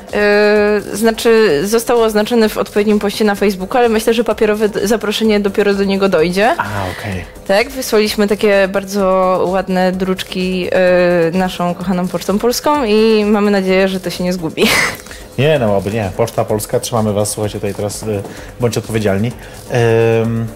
Y, 0.92 0.96
Znaczy, 0.96 1.60
został 1.66 2.02
oznaczony 2.02 2.48
w 2.48 2.58
odpowiednim 2.58 2.98
poście 2.98 3.24
na 3.24 3.34
Facebooku, 3.34 3.78
ale 3.78 3.88
myślę, 3.88 4.14
że 4.14 4.24
papierowe 4.24 4.68
zaproszenie 4.84 5.40
dopiero 5.40 5.74
do 5.74 5.84
niego 5.84 6.08
dojdzie. 6.08 6.54
A, 6.58 6.62
okej. 6.98 7.24
Tak, 7.46 7.70
wysłaliśmy 7.70 8.28
takie 8.28 8.68
bardzo 8.68 9.04
ładne 9.46 9.92
druczki 9.92 10.68
y, 11.28 11.36
naszą 11.38 11.74
kochaną 11.74 12.08
Pocztą 12.08 12.38
Polską 12.38 12.84
i 12.84 13.24
mamy 13.24 13.50
nadzieję, 13.50 13.88
że 13.88 14.00
to 14.00 14.10
się 14.10 14.24
nie 14.24 14.32
zgubi. 14.32 14.64
Nie, 15.38 15.58
no 15.58 15.76
oby 15.76 15.90
nie. 15.90 16.10
Poczta 16.16 16.44
Polska, 16.44 16.80
trzymamy 16.80 17.12
Was, 17.12 17.30
słuchajcie, 17.30 17.58
tutaj 17.58 17.74
teraz 17.74 18.02
y, 18.02 18.22
bądźcie 18.60 18.80
odpowiedzialni. 18.80 19.32
Ym, 20.22 20.46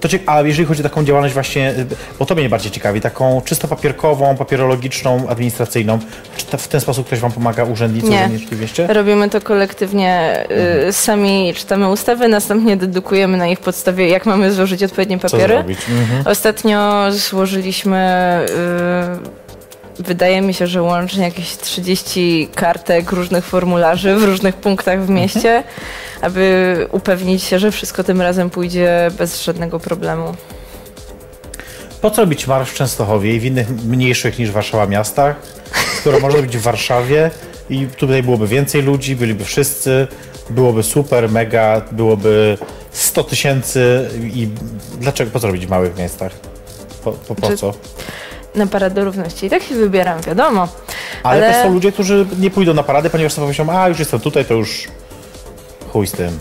to 0.00 0.08
cie, 0.08 0.18
a 0.26 0.40
jeżeli 0.42 0.66
chodzi 0.66 0.80
o 0.80 0.82
taką 0.82 1.04
działalność 1.04 1.34
właśnie, 1.34 1.74
bo 2.18 2.26
to 2.26 2.34
mnie 2.34 2.48
bardziej 2.48 2.70
ciekawi, 2.72 3.00
taką 3.00 3.40
czysto 3.44 3.68
papierkową, 3.68 4.36
papierologiczną, 4.36 5.28
administracyjną, 5.28 5.98
czy 6.36 6.58
w 6.58 6.68
ten 6.68 6.80
sposób 6.80 7.06
ktoś 7.06 7.18
Wam 7.18 7.32
pomaga, 7.32 7.64
urzędnicy, 7.64 8.08
Nie. 8.08 8.16
urzędniczki 8.16 8.56
w 8.56 8.60
mieście? 8.60 8.86
Robimy 8.86 9.30
to 9.30 9.40
kolektywnie, 9.40 10.44
y, 10.88 10.92
sami 10.92 11.54
czytamy 11.56 11.88
ustawy, 11.88 12.28
następnie 12.28 12.76
dedukujemy 12.76 13.36
na 13.36 13.46
ich 13.48 13.60
podstawie, 13.60 14.08
jak 14.08 14.26
mamy 14.26 14.52
złożyć 14.52 14.82
odpowiednie 14.82 15.18
Co 15.18 15.28
papiery. 15.30 15.54
zrobić? 15.54 15.78
Mhm. 15.90 16.26
Ostatnio 16.26 17.06
złożyliśmy, 17.12 18.38
y, 19.28 19.41
wydaje 19.98 20.40
mi 20.40 20.54
się, 20.54 20.66
że 20.66 20.82
łącznie 20.82 21.24
jakieś 21.24 21.56
30 21.56 22.48
kartek 22.54 23.12
różnych 23.12 23.44
formularzy 23.44 24.16
w 24.16 24.24
różnych 24.24 24.56
punktach 24.56 25.02
w 25.02 25.10
mieście, 25.10 25.64
aby 26.20 26.76
upewnić 26.92 27.42
się, 27.42 27.58
że 27.58 27.70
wszystko 27.70 28.04
tym 28.04 28.22
razem 28.22 28.50
pójdzie 28.50 29.10
bez 29.18 29.42
żadnego 29.42 29.80
problemu. 29.80 30.34
Po 32.00 32.10
co 32.10 32.22
robić 32.22 32.46
marsz 32.46 32.70
w 32.70 32.74
Częstochowie 32.74 33.36
i 33.36 33.40
w 33.40 33.44
innych 33.44 33.84
mniejszych 33.84 34.38
niż 34.38 34.50
Warszawa 34.50 34.86
miastach, 34.86 35.36
skoro 36.00 36.20
można 36.20 36.36
robić 36.36 36.56
w 36.56 36.62
Warszawie 36.62 37.30
i 37.70 37.86
tutaj 37.86 38.22
byłoby 38.22 38.46
więcej 38.46 38.82
ludzi, 38.82 39.16
byliby 39.16 39.44
wszyscy, 39.44 40.06
byłoby 40.50 40.82
super, 40.82 41.30
mega, 41.30 41.82
byłoby 41.92 42.58
100 42.92 43.24
tysięcy 43.24 44.10
i 44.34 44.48
dlaczego, 45.00 45.30
po 45.30 45.40
co 45.40 45.46
robić 45.46 45.66
w 45.66 45.70
małych 45.70 45.96
miastach? 45.96 46.32
Po, 47.04 47.12
po, 47.12 47.34
po 47.34 47.48
Czy- 47.48 47.56
co? 47.56 47.72
Na 48.54 48.66
Paradę 48.66 49.04
Równości. 49.04 49.46
I 49.46 49.50
tak 49.50 49.62
się 49.62 49.74
wybieram, 49.74 50.20
wiadomo. 50.22 50.68
Ale, 51.22 51.44
Ale- 51.46 51.52
też 51.54 51.62
są 51.66 51.72
ludzie, 51.74 51.92
którzy 51.92 52.26
nie 52.38 52.50
pójdą 52.50 52.74
na 52.74 52.82
paradę, 52.82 53.10
ponieważ 53.10 53.32
sobie 53.32 53.42
pomyślą, 53.44 53.70
a 53.80 53.88
już 53.88 53.98
jestem 53.98 54.20
tutaj, 54.20 54.44
to 54.44 54.54
już 54.54 54.88
chuj 55.92 56.06
z 56.06 56.12
tym. 56.12 56.38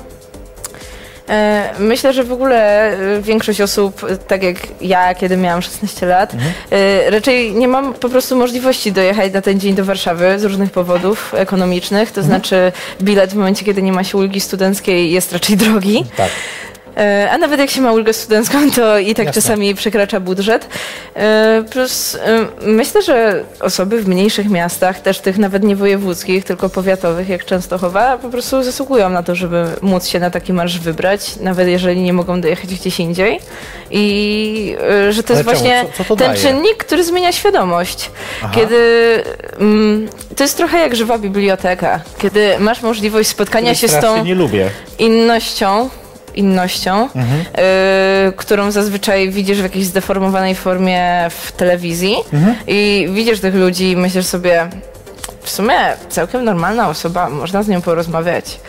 E, 1.29 1.69
Myślę, 1.79 2.13
że 2.13 2.23
w 2.23 2.31
ogóle 2.31 2.87
e, 3.17 3.21
większość 3.21 3.61
osób, 3.61 4.03
e, 4.03 4.17
tak 4.17 4.43
jak 4.43 4.55
ja, 4.81 5.15
kiedy 5.15 5.37
miałam 5.37 5.61
16 5.61 6.05
lat, 6.05 6.33
e, 6.71 7.09
raczej 7.09 7.51
nie 7.55 7.67
mam 7.67 7.93
po 7.93 8.09
prostu 8.09 8.35
możliwości 8.35 8.91
dojechać 8.91 9.33
na 9.33 9.41
ten 9.41 9.59
dzień 9.59 9.75
do 9.75 9.85
Warszawy 9.85 10.39
z 10.39 10.43
różnych 10.43 10.71
powodów 10.71 11.33
ekonomicznych. 11.37 12.11
To 12.11 12.23
znaczy, 12.23 12.71
bilet 13.01 13.31
w 13.31 13.35
momencie, 13.35 13.65
kiedy 13.65 13.81
nie 13.81 13.91
ma 13.93 14.03
się 14.03 14.17
ulgi 14.17 14.39
studenckiej, 14.39 15.11
jest 15.11 15.33
raczej 15.33 15.57
drogi. 15.57 16.05
Tak. 16.17 16.29
E, 16.97 17.29
A 17.31 17.37
nawet 17.37 17.59
jak 17.59 17.69
się 17.69 17.81
ma 17.81 17.91
ulgę 17.93 18.13
studencką, 18.13 18.57
to 18.75 18.97
i 18.99 19.15
tak 19.15 19.25
Jasne. 19.25 19.41
czasami 19.41 19.75
przekracza 19.75 20.19
budżet. 20.19 20.67
E, 21.15 21.63
Plus 21.71 22.15
e, 22.15 22.19
myślę, 22.61 23.01
że 23.01 23.43
osoby 23.59 24.01
w 24.01 24.07
mniejszych 24.07 24.49
miastach, 24.49 24.99
też 24.99 25.19
tych 25.19 25.37
nawet 25.37 25.63
nie 25.63 25.75
wojewódzkich, 25.75 26.43
tylko 26.45 26.69
powiatowych, 26.69 27.29
jak 27.29 27.45
Częstochowa, 27.45 28.17
po 28.17 28.29
prostu 28.29 28.63
zasługują 28.63 29.09
na 29.09 29.23
to, 29.23 29.35
żeby 29.35 29.65
móc 29.81 30.07
się 30.07 30.19
na 30.19 30.29
taki 30.29 30.53
marsz 30.53 30.79
wybrać, 30.79 31.35
nawet 31.35 31.67
jeżeli 31.67 32.01
nie 32.01 32.13
mogą 32.13 32.41
dojechać 32.41 32.75
gdzieś 32.75 32.99
indziej. 32.99 33.39
I 33.91 34.75
że 35.09 35.23
to 35.23 35.33
jest 35.33 35.47
Ale 35.49 35.57
czemu? 35.57 35.67
właśnie 35.67 35.85
Co- 35.91 35.97
co 35.97 36.03
to 36.03 36.15
ten 36.15 36.27
daje? 36.27 36.39
czynnik, 36.41 36.77
który 36.77 37.03
zmienia 37.03 37.31
świadomość. 37.31 38.11
Aha. 38.43 38.51
Kiedy 38.55 38.77
mm, 39.59 40.09
to 40.35 40.43
jest 40.43 40.57
trochę 40.57 40.79
jak 40.79 40.95
żywa 40.95 41.17
biblioteka, 41.17 41.99
kiedy 42.17 42.59
masz 42.59 42.81
możliwość 42.81 43.29
spotkania 43.29 43.75
się 43.75 43.87
z 43.87 43.99
tą 43.99 44.25
innością, 44.99 45.89
innością 46.35 47.03
Mhm. 47.15 47.41
y, 47.41 48.33
którą 48.37 48.71
zazwyczaj 48.71 49.29
widzisz 49.29 49.59
w 49.59 49.63
jakiejś 49.63 49.85
zdeformowanej 49.85 50.55
formie 50.55 51.27
w 51.29 51.51
telewizji 51.51 52.15
Mhm. 52.33 52.55
i 52.67 53.07
widzisz 53.13 53.39
tych 53.39 53.55
ludzi 53.55 53.91
i 53.91 53.97
myślisz 53.97 54.25
sobie, 54.25 54.69
w 55.41 55.49
sumie 55.49 55.75
całkiem 56.09 56.43
normalna 56.43 56.89
osoba, 56.89 57.29
można 57.29 57.63
z 57.63 57.67
nią 57.67 57.81
porozmawiać. 57.81 58.59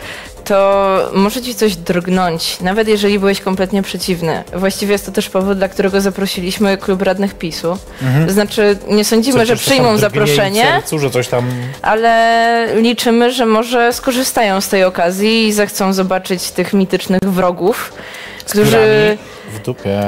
To 0.45 1.09
może 1.13 1.41
ci 1.41 1.55
coś 1.55 1.75
drgnąć, 1.75 2.61
nawet 2.61 2.87
jeżeli 2.87 3.19
byłeś 3.19 3.41
kompletnie 3.41 3.81
przeciwny. 3.83 4.43
Właściwie 4.53 4.91
jest 4.91 5.05
to 5.05 5.11
też 5.11 5.29
powód, 5.29 5.57
dla 5.57 5.67
którego 5.67 6.01
zaprosiliśmy 6.01 6.77
klub 6.77 7.01
radnych 7.01 7.33
PiSu. 7.33 7.77
To 8.27 8.33
znaczy, 8.33 8.77
nie 8.87 9.05
sądzimy, 9.05 9.39
Mhm. 9.41 9.47
Coś, 9.57 9.65
że 9.65 9.71
przyjmą 9.71 9.97
zaproszenie, 9.97 10.61
Sercu, 10.63 10.99
że 10.99 11.09
coś 11.09 11.27
tam... 11.27 11.45
ale 11.81 12.67
liczymy, 12.75 13.31
że 13.31 13.45
może 13.45 13.93
skorzystają 13.93 14.61
z 14.61 14.67
tej 14.69 14.83
okazji 14.83 15.47
i 15.47 15.53
zechcą 15.53 15.93
zobaczyć 15.93 16.51
tych 16.51 16.73
mitycznych 16.73 17.21
wrogów, 17.21 17.93
Którzy... 18.49 19.17
W 19.53 19.59
dupie. 19.65 20.01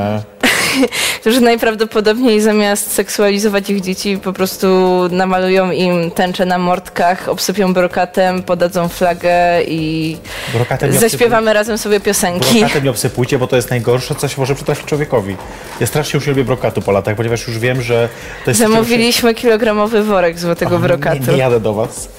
którzy 1.21 1.41
najprawdopodobniej 1.41 2.41
zamiast 2.41 2.91
seksualizować 2.91 3.69
ich 3.69 3.81
dzieci 3.81 4.17
po 4.17 4.33
prostu 4.33 4.67
namalują 5.11 5.71
im 5.71 6.11
tęcze 6.11 6.45
na 6.45 6.57
mordkach, 6.57 7.29
obsypią 7.29 7.73
brokatem, 7.73 8.43
podadzą 8.43 8.87
flagę 8.87 9.63
i 9.63 10.17
Brokatem 10.53 10.91
zaśpiewamy 10.91 11.53
razem 11.53 11.77
sobie 11.77 11.99
piosenki. 11.99 12.59
Brokatem 12.59 12.83
nie 12.83 12.89
obsypujcie, 12.89 13.39
bo 13.39 13.47
to 13.47 13.55
jest 13.55 13.69
najgorsze, 13.69 14.15
co 14.15 14.27
się 14.27 14.35
może 14.37 14.55
przytrafić 14.55 14.85
człowiekowi. 14.85 15.35
Ja 15.79 15.87
strasznie 15.87 16.17
już 16.17 16.27
nie 16.27 16.31
lubię 16.33 16.43
brokatu 16.43 16.81
po 16.81 16.91
latach, 16.91 17.15
ponieważ 17.15 17.47
już 17.47 17.59
wiem, 17.59 17.81
że 17.81 18.09
to 18.45 18.51
jest... 18.51 18.59
Zamówiliśmy 18.59 19.33
kilogramowy 19.33 20.03
worek 20.03 20.39
złotego 20.39 20.79
brokatu. 20.79 21.21
Nie, 21.21 21.31
nie 21.31 21.37
jadę 21.37 21.59
do 21.59 21.73
was, 21.73 22.09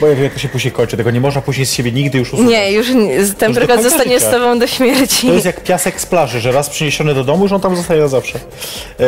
bo 0.00 0.06
ja 0.06 0.14
wiem, 0.14 0.24
jak 0.24 0.32
to 0.32 0.38
się 0.38 0.48
później 0.48 0.72
kończy. 0.72 0.96
Tego 0.96 1.10
nie 1.10 1.20
można 1.20 1.40
później 1.40 1.66
z 1.66 1.72
siebie 1.72 1.92
nigdy 1.92 2.18
już 2.18 2.32
usunąć. 2.32 2.50
Nie, 2.50 2.72
już 2.72 2.86
ten 3.38 3.52
brokat 3.52 3.82
zostanie 3.82 4.14
życia. 4.14 4.28
z 4.28 4.32
tobą 4.32 4.58
do 4.58 4.66
śmierci. 4.66 5.26
To 5.26 5.32
jest 5.32 5.46
jak 5.46 5.62
piasek 5.62 6.00
z 6.00 6.06
plaży, 6.06 6.40
że 6.40 6.52
raz 6.52 6.70
przyniesiony 6.70 7.14
do 7.14 7.24
domu, 7.24 7.48
że 7.48 7.54
on 7.54 7.60
tam 7.60 7.76
zostaje 7.76 8.02
na 8.06 8.10
zawsze. 8.10 8.38
Yy, 8.98 9.06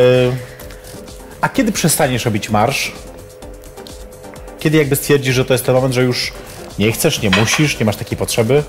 a 1.40 1.49
kiedy 1.49 1.72
przestaniesz 1.72 2.24
robić 2.24 2.51
marsz? 2.51 2.92
Kiedy 4.59 4.78
jakby 4.78 4.96
stwierdzisz, 4.96 5.34
że 5.34 5.44
to 5.44 5.55
jest 5.55 5.64
ten 5.64 5.74
moment, 5.74 5.94
że 5.94 6.03
już 6.03 6.32
nie 6.78 6.92
chcesz, 6.92 7.22
nie 7.22 7.30
musisz, 7.30 7.78
nie 7.78 7.86
masz 7.86 7.96
takiej 7.96 8.18
potrzeby? 8.18 8.62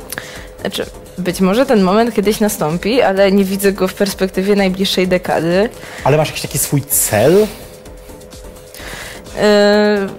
Znaczy, 0.61 0.85
być 1.17 1.41
może 1.41 1.65
ten 1.65 1.81
moment 1.81 2.15
kiedyś 2.15 2.39
nastąpi, 2.39 3.01
ale 3.01 3.31
nie 3.31 3.45
widzę 3.45 3.73
go 3.73 3.87
w 3.87 3.93
perspektywie 3.93 4.55
najbliższej 4.55 5.07
dekady. 5.07 5.69
Ale 6.03 6.17
masz 6.17 6.27
jakiś 6.27 6.41
taki 6.41 6.57
swój 6.57 6.81
cel? 6.81 7.47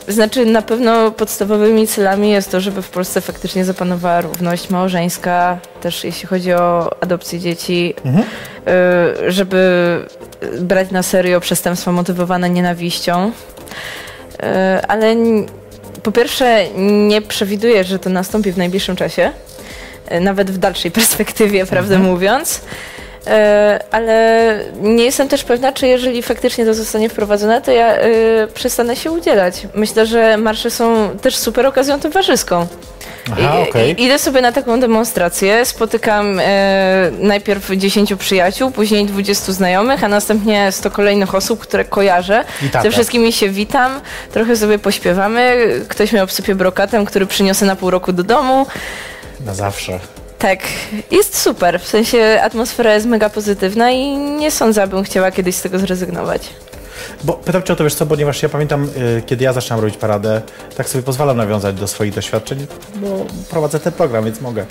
Yy, 0.06 0.12
znaczy, 0.12 0.46
na 0.46 0.62
pewno 0.62 1.10
podstawowymi 1.10 1.86
celami 1.86 2.30
jest 2.30 2.50
to, 2.50 2.60
żeby 2.60 2.82
w 2.82 2.88
Polsce 2.90 3.20
faktycznie 3.20 3.64
zapanowała 3.64 4.20
równość 4.20 4.70
małżeńska, 4.70 5.58
też 5.80 6.04
jeśli 6.04 6.28
chodzi 6.28 6.52
o 6.52 6.96
adopcję 7.02 7.38
dzieci, 7.38 7.94
yy, 8.04 9.32
żeby 9.32 9.60
brać 10.60 10.90
na 10.90 11.02
serio 11.02 11.40
przestępstwa 11.40 11.92
motywowane 11.92 12.50
nienawiścią. 12.50 13.32
Yy, 14.42 14.48
ale 14.88 15.16
po 16.02 16.12
pierwsze, 16.12 16.64
nie 17.08 17.22
przewiduję, 17.22 17.84
że 17.84 17.98
to 17.98 18.10
nastąpi 18.10 18.52
w 18.52 18.58
najbliższym 18.58 18.96
czasie, 18.96 19.32
nawet 20.20 20.50
w 20.50 20.58
dalszej 20.58 20.90
perspektywie, 21.00 21.66
prawdę 21.66 21.98
mówiąc. 21.98 22.60
E, 23.26 23.78
ale 23.90 24.58
nie 24.82 25.04
jestem 25.04 25.28
też 25.28 25.44
pewna, 25.44 25.72
czy 25.72 25.86
jeżeli 25.86 26.22
faktycznie 26.22 26.64
to 26.64 26.74
zostanie 26.74 27.08
wprowadzone, 27.08 27.62
to 27.62 27.72
ja 27.72 27.86
e, 27.96 28.06
przestanę 28.54 28.96
się 28.96 29.10
udzielać. 29.10 29.66
Myślę, 29.74 30.06
że 30.06 30.36
marsze 30.36 30.70
są 30.70 31.08
też 31.22 31.36
super 31.36 31.66
okazją 31.66 32.00
towarzyską. 32.00 32.66
Aha, 33.32 33.58
okej. 33.68 33.90
i- 34.00 34.04
Idę 34.04 34.18
sobie 34.18 34.40
na 34.40 34.52
taką 34.52 34.80
demonstrację, 34.80 35.64
spotykam 35.64 36.40
e, 36.42 37.10
najpierw 37.18 37.70
10 37.76 38.14
przyjaciół, 38.18 38.70
później 38.70 39.06
20 39.06 39.52
znajomych, 39.52 40.04
a 40.04 40.08
następnie 40.08 40.72
100 40.72 40.90
kolejnych 40.90 41.34
osób, 41.34 41.60
które 41.60 41.84
kojarzę. 41.84 42.44
Ze 42.82 42.90
wszystkimi 42.90 43.32
się 43.32 43.48
witam, 43.48 44.00
trochę 44.32 44.56
sobie 44.56 44.78
pośpiewamy, 44.78 45.66
ktoś 45.88 46.12
mnie 46.12 46.22
obsypie 46.22 46.54
brokatem, 46.54 47.04
który 47.04 47.26
przyniosę 47.26 47.66
na 47.66 47.76
pół 47.76 47.90
roku 47.90 48.12
do 48.12 48.22
domu. 48.22 48.66
Na 49.46 49.54
zawsze. 49.54 49.98
Tak, 50.40 50.60
jest 51.10 51.38
super. 51.38 51.80
W 51.80 51.86
sensie 51.86 52.40
atmosfera 52.42 52.94
jest 52.94 53.06
mega 53.06 53.30
pozytywna 53.30 53.90
i 53.90 54.16
nie 54.16 54.50
sądzę, 54.50 54.82
abym 54.82 55.04
chciała 55.04 55.30
kiedyś 55.30 55.56
z 55.56 55.62
tego 55.62 55.78
zrezygnować. 55.78 56.48
Bo 57.24 57.32
pytam 57.32 57.62
cię 57.62 57.72
o 57.72 57.76
to, 57.76 57.84
wiesz 57.84 57.94
co, 57.94 58.06
ponieważ 58.06 58.42
ja 58.42 58.48
pamiętam, 58.48 58.84
y, 59.18 59.22
kiedy 59.26 59.44
ja 59.44 59.52
zaczynałem 59.52 59.84
robić 59.84 59.98
paradę, 59.98 60.42
tak 60.76 60.88
sobie 60.88 61.02
pozwalam 61.02 61.36
nawiązać 61.36 61.76
do 61.76 61.88
swoich 61.88 62.14
doświadczeń, 62.14 62.66
bo 62.96 63.26
prowadzę 63.50 63.80
ten 63.80 63.92
program, 63.92 64.24
więc 64.24 64.40
mogę. 64.40 64.66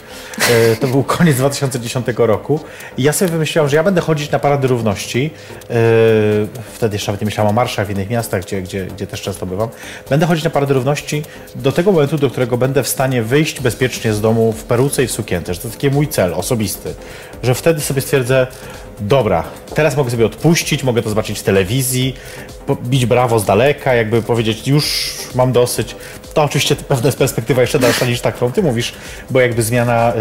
Y, 0.72 0.78
to 0.82 0.88
był 0.88 1.04
koniec 1.18 1.38
2010 1.38 2.08
roku 2.18 2.60
i 2.98 3.04
ja 3.04 3.14
sobie 3.14 3.32
wymyśliłam, 3.32 3.70
że 3.70 3.76
ja 3.76 3.84
będę 3.84 4.02
chodzić 4.02 4.32
na 4.32 4.40
Parady 4.40 4.68
Równości. 4.68 5.32
Y, 5.64 6.48
wtedy 6.74 6.96
jeszcze 6.96 7.12
nawet 7.12 7.22
nie 7.22 7.26
myślałam 7.26 7.50
o 7.50 7.54
marszach 7.54 7.88
w 7.88 7.90
innych 7.90 8.10
miastach, 8.10 8.42
gdzie, 8.42 8.62
gdzie, 8.62 8.86
gdzie 8.86 9.08
też 9.08 9.22
często 9.22 9.46
bywam. 9.46 9.70
Będę 10.10 10.26
chodzić 10.26 10.44
na 10.44 10.50
Parady 10.50 10.74
Równości 10.74 11.24
do 11.56 11.72
tego 11.72 11.92
momentu, 11.92 12.18
do 12.18 12.30
którego 12.30 12.58
będę 12.58 12.84
w 12.84 12.88
stanie 12.88 13.24
wyjść 13.24 13.62
bezpiecznie 13.62 14.14
z 14.14 14.22
domu 14.22 14.52
w 14.52 14.64
peruce 14.64 15.04
i 15.04 15.08
w 15.08 15.12
sukience. 15.12 15.54
Że 15.54 15.60
to 15.60 15.70
taki 15.70 15.90
mój 15.90 16.08
cel 16.08 16.34
osobisty. 16.34 16.94
Że 17.44 17.56
wtedy 17.56 17.82
sobie 17.82 18.02
stwierdzę, 18.02 18.48
dobra, 19.02 19.44
teraz 19.76 19.98
mogę 19.98 20.12
sobie 20.12 20.26
odpuścić, 20.26 20.84
mogę 20.84 21.02
to 21.02 21.10
zobaczyć 21.10 21.40
w 21.40 21.44
telewizji, 21.44 22.16
bić 22.84 23.06
brawo 23.06 23.40
z 23.40 23.46
daleka, 23.46 23.94
jakby 23.94 24.22
powiedzieć, 24.22 24.68
już 24.68 25.16
mam 25.36 25.52
dosyć. 25.52 25.96
To 26.34 26.44
oczywiście 26.44 26.76
pewna 26.76 27.08
jest 27.08 27.18
perspektywa 27.18 27.62
jeszcze 27.62 27.80
dalsza 27.80 28.06
niż 28.06 28.22
ta, 28.22 28.32
którą 28.32 28.52
ty 28.52 28.64
mówisz, 28.64 28.94
bo 29.30 29.40
jakby 29.40 29.64
zmiana 29.64 30.14
y, 30.14 30.20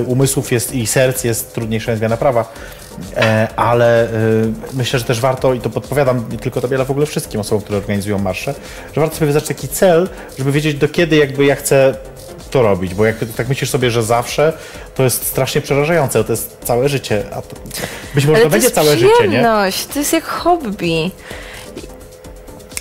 y, 0.00 0.04
umysłów 0.06 0.52
jest 0.52 0.74
i 0.74 0.86
serc 0.86 1.24
jest 1.24 1.54
trudniejsza 1.54 1.92
niż 1.92 1.98
zmiana 1.98 2.16
prawa. 2.16 2.52
E, 3.16 3.48
ale 3.56 4.04
y, 4.04 4.52
myślę, 4.72 4.98
że 4.98 5.04
też 5.04 5.20
warto, 5.20 5.54
i 5.54 5.60
to 5.60 5.70
podpowiadam 5.70 6.24
nie 6.30 6.38
tylko 6.38 6.60
tobie, 6.60 6.76
ale 6.76 6.84
w 6.84 6.90
ogóle 6.90 7.06
wszystkim 7.06 7.40
osobom, 7.40 7.62
które 7.62 7.78
organizują 7.78 8.18
marsze, 8.18 8.54
że 8.94 9.00
warto 9.00 9.16
sobie 9.16 9.26
wyznaczyć 9.26 9.48
taki 9.48 9.68
cel, 9.68 10.08
żeby 10.38 10.52
wiedzieć 10.52 10.76
do 10.76 10.88
kiedy 10.88 11.16
jakby 11.16 11.44
ja 11.44 11.56
chcę 11.56 11.94
to 12.50 12.62
robić, 12.62 12.94
bo 12.94 13.06
jak 13.06 13.16
tak 13.36 13.48
myślisz 13.48 13.70
sobie, 13.70 13.90
że 13.90 14.02
zawsze, 14.02 14.52
to 14.94 15.02
jest 15.04 15.26
strasznie 15.26 15.60
przerażające, 15.60 16.24
to 16.24 16.32
jest 16.32 16.58
całe 16.64 16.88
życie, 16.88 17.24
a 17.32 17.42
to, 17.42 17.56
być 18.14 18.24
może 18.26 18.36
Ale 18.36 18.44
to 18.44 18.50
będzie 18.50 18.66
jest 18.66 18.74
całe 18.74 18.96
życie, 18.96 19.28
nie? 19.28 19.42
to 19.92 19.98
jest 19.98 20.12
jak 20.12 20.24
hobby. 20.24 21.10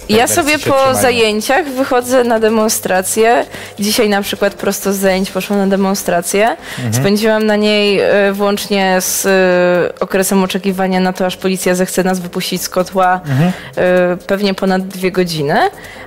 Ja 0.10 0.28
sobie 0.28 0.60
po 0.60 0.96
zajęciach 0.96 1.66
wychodzę 1.66 2.24
na 2.24 2.40
demonstrację. 2.40 3.46
Dzisiaj 3.80 4.10
na 4.10 4.22
przykład 4.22 4.54
prosto 4.54 4.94
z 4.94 4.96
zajęć 4.98 5.32
poszłam 5.32 5.60
na 5.60 5.68
demonstrację. 5.68 6.50
Mhm. 6.76 6.94
Spędziłam 6.94 7.46
na 7.46 7.56
niej 7.56 8.00
e, 8.00 8.34
włącznie 8.34 8.98
z 9.02 9.26
e, 9.26 10.00
okresem 10.00 10.44
oczekiwania 10.44 11.00
na 11.00 11.14
to, 11.14 11.26
aż 11.26 11.38
policja 11.38 11.76
zechce 11.76 12.04
nas 12.04 12.20
wypuścić 12.20 12.62
z 12.62 12.70
kotła 12.70 13.22
Mhm. 13.30 13.52
e, 13.76 14.18
pewnie 14.18 14.54
ponad 14.54 14.88
dwie 14.88 15.12
godziny. 15.12 15.56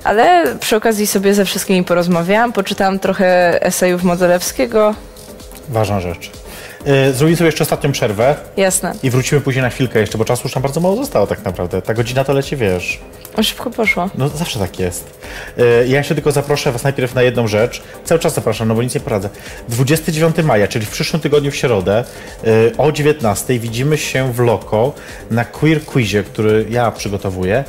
Ale 0.04 0.44
przy 0.60 0.76
okazji 0.76 1.06
sobie 1.06 1.34
ze 1.34 1.44
wszystkimi 1.44 1.84
porozmawiałam, 1.84 2.52
poczytałam 2.52 2.98
trochę 2.98 3.58
esejów 3.62 4.02
Modzelewskiego. 4.02 4.94
Ważna 5.68 6.00
rzecz. 6.00 6.30
Y, 6.86 7.12
Zrobimy 7.14 7.36
sobie 7.36 7.46
jeszcze 7.48 7.64
ostatnią 7.64 7.92
przerwę 7.92 8.34
Jasne. 8.56 8.94
i 9.02 9.10
wrócimy 9.10 9.40
później 9.40 9.62
na 9.62 9.70
chwilkę 9.70 10.00
jeszcze, 10.00 10.18
bo 10.18 10.24
czasu 10.24 10.42
już 10.44 10.54
nam 10.54 10.62
bardzo 10.62 10.80
mało 10.80 10.96
zostało 10.96 11.26
tak 11.26 11.44
naprawdę. 11.44 11.82
Ta 11.82 11.94
godzina 11.94 12.24
to 12.24 12.32
leci, 12.32 12.56
wiesz. 12.56 13.00
O, 13.36 13.42
szybko 13.42 13.70
poszło. 13.70 14.10
No 14.18 14.28
zawsze 14.28 14.58
tak 14.58 14.78
jest. 14.78 15.04
Y, 15.58 15.62
Ja 15.88 15.98
jeszcze 15.98 16.14
tylko 16.14 16.32
zaproszę 16.32 16.72
Was 16.72 16.82
najpierw 16.84 17.14
na 17.14 17.22
jedną 17.22 17.48
rzecz. 17.48 17.82
Cały 18.04 18.18
czas 18.18 18.34
zapraszam, 18.34 18.68
no 18.68 18.74
bo 18.74 18.82
nic 18.82 18.94
nie 18.94 19.00
poradzę. 19.00 19.28
29 19.68 20.36
maja, 20.44 20.68
czyli 20.68 20.86
w 20.86 20.90
przyszłym 20.90 21.22
tygodniu 21.22 21.50
w 21.50 21.56
środę 21.56 22.04
y, 22.46 22.72
o 22.78 22.92
19 22.92 23.58
widzimy 23.58 23.98
się 23.98 24.32
w 24.32 24.38
Loko 24.38 24.92
na 25.30 25.44
Queer 25.44 25.84
Quizie, 25.84 26.22
który 26.22 26.66
ja 26.70 26.90
przygotowuję, 26.90 27.64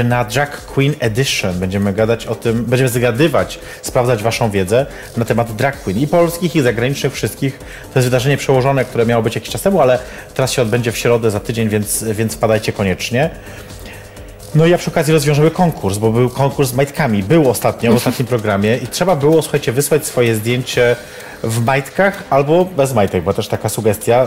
y, 0.00 0.04
na 0.04 0.24
Drag 0.24 0.60
Queen 0.66 0.94
Edition. 1.00 1.58
Będziemy 1.58 1.92
gadać 1.92 2.26
o 2.26 2.34
tym, 2.34 2.64
będziemy 2.64 2.88
zagadywać, 2.88 3.58
sprawdzać 3.82 4.22
Waszą 4.22 4.50
wiedzę 4.50 4.86
na 5.16 5.24
temat 5.24 5.52
drag 5.52 5.82
queen 5.82 5.98
i 5.98 6.06
polskich 6.06 6.56
i 6.56 6.60
zagranicznych 6.60 7.12
wszystkich. 7.12 7.58
To 7.92 7.98
jest 7.98 8.06
wydarzenie 8.08 8.36
przełożone, 8.44 8.84
które 8.84 9.06
miało 9.06 9.22
być 9.22 9.34
jakiś 9.34 9.50
czas 9.50 9.62
temu, 9.62 9.80
ale 9.80 9.98
teraz 10.34 10.52
się 10.52 10.62
odbędzie 10.62 10.92
w 10.92 10.98
środę 10.98 11.30
za 11.30 11.40
tydzień, 11.40 11.68
więc, 11.68 12.04
więc 12.04 12.34
wpadajcie 12.34 12.72
koniecznie. 12.72 13.30
No 14.54 14.66
i 14.66 14.70
ja 14.70 14.78
przy 14.78 14.90
okazji 14.90 15.12
rozwiążemy 15.12 15.50
konkurs, 15.50 15.98
bo 15.98 16.12
był 16.12 16.30
konkurs 16.30 16.70
z 16.70 16.74
majtkami. 16.74 17.22
Był 17.22 17.50
ostatnio 17.50 17.92
w 17.92 17.96
ostatnim 17.96 18.28
programie 18.28 18.76
i 18.76 18.86
trzeba 18.86 19.16
było, 19.16 19.42
słuchajcie, 19.42 19.72
wysłać 19.72 20.06
swoje 20.06 20.34
zdjęcie 20.34 20.96
w 21.42 21.64
majtkach 21.64 22.22
albo 22.30 22.64
bez 22.64 22.92
majtek, 22.94 23.24
bo 23.24 23.34
też 23.34 23.48
taka 23.48 23.68
sugestia 23.68 24.26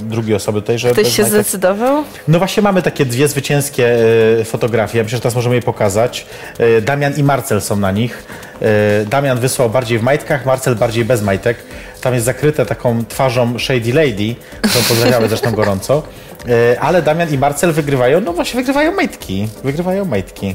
y, 0.00 0.04
drugiej 0.04 0.36
osoby 0.36 0.60
tutaj, 0.60 0.78
że 0.78 0.92
Ktoś 0.92 1.16
się 1.16 1.22
majtek. 1.22 1.40
zdecydował? 1.40 2.04
No 2.28 2.38
właśnie 2.38 2.62
mamy 2.62 2.82
takie 2.82 3.04
dwie 3.06 3.28
zwycięskie 3.28 3.98
y, 4.40 4.44
fotografie. 4.44 5.02
Myślę, 5.02 5.16
że 5.16 5.22
teraz 5.22 5.34
możemy 5.34 5.54
je 5.54 5.62
pokazać. 5.62 6.26
Y, 6.60 6.82
Damian 6.82 7.14
i 7.16 7.22
Marcel 7.22 7.60
są 7.60 7.76
na 7.76 7.90
nich. 7.90 8.24
Damian 9.06 9.38
wysłał 9.38 9.70
bardziej 9.70 9.98
w 9.98 10.02
majtkach, 10.02 10.46
Marcel 10.46 10.76
bardziej 10.76 11.04
bez 11.04 11.22
majtek. 11.22 11.56
Tam 12.00 12.14
jest 12.14 12.26
zakryte 12.26 12.66
taką 12.66 13.04
twarzą 13.04 13.58
Shady 13.58 13.92
Lady, 13.92 14.34
którą 14.62 14.84
pozdrawiamy 14.88 15.28
zresztą 15.32 15.52
gorąco. 15.52 16.02
Y, 16.48 16.80
Ale 16.80 17.02
Damian 17.02 17.34
i 17.34 17.38
Marcel 17.38 17.72
wygrywają, 17.72 18.20
no 18.20 18.32
właśnie 18.32 18.60
wygrywają 18.60 18.92
majtki. 18.92 19.48
Wygrywają 19.64 20.04
majtki. 20.04 20.54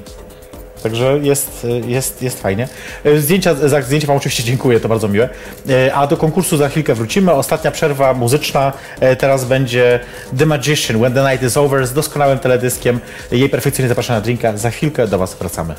Także 0.84 1.20
jest, 1.22 1.68
jest, 1.88 2.22
jest 2.22 2.41
fajnie. 2.41 2.68
E, 3.04 3.18
Zdjęcia, 3.20 3.56
za 3.56 3.82
zdjęcie 3.82 4.08
Wam 4.08 4.18
oczywiście 4.18 4.44
dziękuję, 4.44 4.80
to 4.80 4.89
bardzo 4.89 5.08
miłe. 5.08 5.30
E, 5.70 5.94
A 5.94 6.08
do 6.08 6.18
konkursu 6.18 6.58
za 6.58 6.70
chwilkę 6.70 6.94
wrócimy. 6.96 7.32
Ostatnia 7.32 7.72
przerwa 7.72 8.14
muzyczna. 8.14 8.74
E, 9.00 9.16
Teraz 9.16 9.46
będzie 9.46 10.00
The 10.38 10.46
Magician, 10.46 10.98
When 10.98 11.14
the 11.14 11.32
Night 11.32 11.44
is 11.48 11.58
Over 11.58 11.88
z 11.88 11.94
doskonałym 11.94 12.39
teledyskiem. 12.39 13.00
Jej 13.32 13.50
perfekcyjnie 13.50 13.89
zapraszam 13.89 14.16
na 14.16 14.22
drinka. 14.22 14.58
Za 14.58 14.70
chwilkę 14.72 15.08
do 15.08 15.18
Was 15.18 15.34
wracamy. 15.36 15.76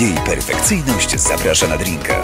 Jej 0.00 0.14
perfekcyjność 0.14 1.20
zaprasza 1.20 1.66
na 1.68 1.76
drinka. 1.78 2.22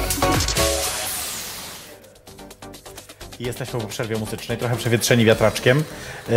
Jesteśmy 3.41 3.81
po 3.81 3.87
przerwie 3.87 4.17
muzycznej, 4.19 4.59
trochę 4.59 4.77
przewietrzeni 4.77 5.25
wiatraczkiem. 5.25 5.85
E, 6.31 6.33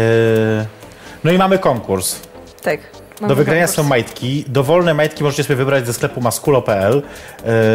No 1.23 1.31
i 1.31 1.37
mamy 1.37 1.59
konkurs. 1.59 2.15
Tak. 2.61 2.79
Do 3.21 3.35
wygrania 3.35 3.67
są 3.67 3.83
majtki. 3.83 4.45
Dowolne 4.47 4.93
majtki 4.93 5.23
możecie 5.23 5.43
sobie 5.43 5.55
wybrać 5.55 5.87
ze 5.87 5.93
sklepu 5.93 6.21
maskulo.pl. 6.21 7.01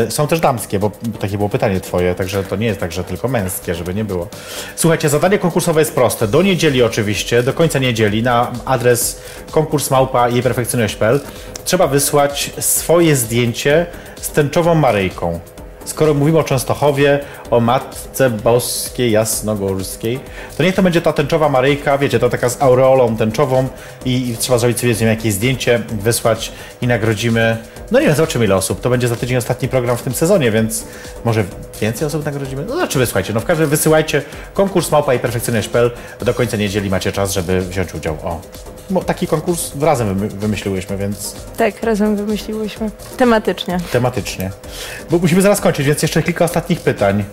Yy, 0.04 0.10
są 0.10 0.26
też 0.26 0.40
damskie, 0.40 0.78
bo 0.78 0.90
takie 1.20 1.36
było 1.36 1.48
pytanie 1.48 1.80
twoje, 1.80 2.14
także 2.14 2.44
to 2.44 2.56
nie 2.56 2.66
jest 2.66 2.80
tak, 2.80 2.92
że 2.92 3.04
tylko 3.04 3.28
męskie, 3.28 3.74
żeby 3.74 3.94
nie 3.94 4.04
było. 4.04 4.28
Słuchajcie, 4.76 5.08
zadanie 5.08 5.38
konkursowe 5.38 5.80
jest 5.80 5.94
proste. 5.94 6.28
Do 6.28 6.42
niedzieli 6.42 6.82
oczywiście, 6.82 7.42
do 7.42 7.52
końca 7.52 7.78
niedzieli 7.78 8.22
na 8.22 8.52
adres 8.64 9.20
konkurs 9.50 9.90
małpa 9.90 10.28
jej 10.28 10.42
perfekcyjność.pl 10.42 11.20
trzeba 11.68 11.86
wysłać 11.86 12.50
swoje 12.60 13.16
zdjęcie 13.16 13.86
z 14.20 14.30
tęczową 14.30 14.74
Maryjką. 14.74 15.40
Skoro 15.88 16.14
mówimy 16.14 16.38
o 16.38 16.44
Częstochowie, 16.44 17.20
o 17.50 17.60
Matce 17.60 18.30
Boskiej 18.30 19.10
Jasnogórskiej, 19.10 20.20
to 20.56 20.62
niech 20.62 20.74
to 20.74 20.82
będzie 20.82 21.00
ta 21.00 21.12
tęczowa 21.12 21.48
Maryjka, 21.48 21.98
wiecie, 21.98 22.18
to 22.18 22.30
taka 22.30 22.48
z 22.48 22.62
aureolą 22.62 23.16
tęczową 23.16 23.68
i, 24.04 24.28
i 24.28 24.36
trzeba 24.36 24.58
zrobić 24.58 24.80
sobie 24.80 24.94
z 24.94 25.00
nią 25.00 25.06
jakieś 25.06 25.32
zdjęcie, 25.32 25.82
wysłać 25.88 26.52
i 26.82 26.86
nagrodzimy, 26.86 27.56
no 27.90 28.00
nie 28.00 28.06
wiem, 28.06 28.16
zobaczymy 28.16 28.44
ile 28.44 28.56
osób. 28.56 28.80
To 28.80 28.90
będzie 28.90 29.08
za 29.08 29.16
tydzień 29.16 29.36
ostatni 29.36 29.68
program 29.68 29.96
w 29.96 30.02
tym 30.02 30.14
sezonie, 30.14 30.50
więc 30.50 30.84
może 31.24 31.44
więcej 31.80 32.06
osób 32.06 32.24
nagrodzimy? 32.24 32.64
No 32.64 32.74
zobaczymy, 32.74 33.06
słuchajcie, 33.06 33.32
no 33.32 33.40
w 33.40 33.44
każdym 33.44 33.68
wysyłajcie 33.68 34.22
konkurs 34.54 34.90
małpa 34.90 35.14
i 35.14 35.18
perfekcyjność.pl, 35.18 35.90
do 36.20 36.34
końca 36.34 36.56
niedzieli 36.56 36.90
macie 36.90 37.12
czas, 37.12 37.32
żeby 37.32 37.60
wziąć 37.60 37.94
udział. 37.94 38.14
O, 38.24 38.40
taki 39.06 39.26
konkurs 39.26 39.72
razem 39.80 40.08
wymy- 40.18 40.28
wymyśliłyśmy, 40.28 40.96
więc 40.96 41.34
Tak, 41.56 41.82
razem 41.82 42.16
wymyśliłyśmy. 42.16 42.90
Tematycznie. 43.16 43.78
tematycznie. 43.92 44.50
Bo 45.10 45.18
musimy 45.18 45.42
zaraz 45.42 45.60
kończyć, 45.60 45.86
więc 45.86 46.02
jeszcze 46.02 46.22
kilka 46.22 46.44
ostatnich 46.44 46.80
pytań. 46.80 47.24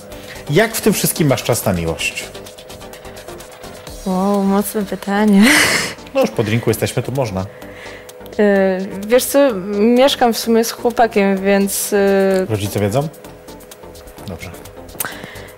Jak 0.50 0.76
w 0.76 0.82
tym 0.82 0.94
wszystkim 0.94 1.28
masz 1.28 1.44
czas 1.44 1.66
na 1.66 1.74
miłość? 1.74 2.24
Wow, 4.06 4.44
mocne 4.44 4.86
pytanie. 4.86 5.44
No 6.14 6.22
już 6.22 6.30
po 6.32 6.44
drinku 6.44 6.70
jesteśmy, 6.70 7.04
tu 7.04 7.12
można. 7.12 7.46
Yy, 8.38 8.46
Wiesz 9.08 9.24
co, 9.26 9.54
mieszkam 9.80 10.34
w 10.34 10.38
sumie 10.38 10.64
z 10.64 10.72
chłopakiem, 10.72 11.38
więc 11.44 11.92
yy, 11.92 12.00
Rodzice 12.50 12.80
wiedzą? 12.80 13.08
Dobrze. 14.28 14.50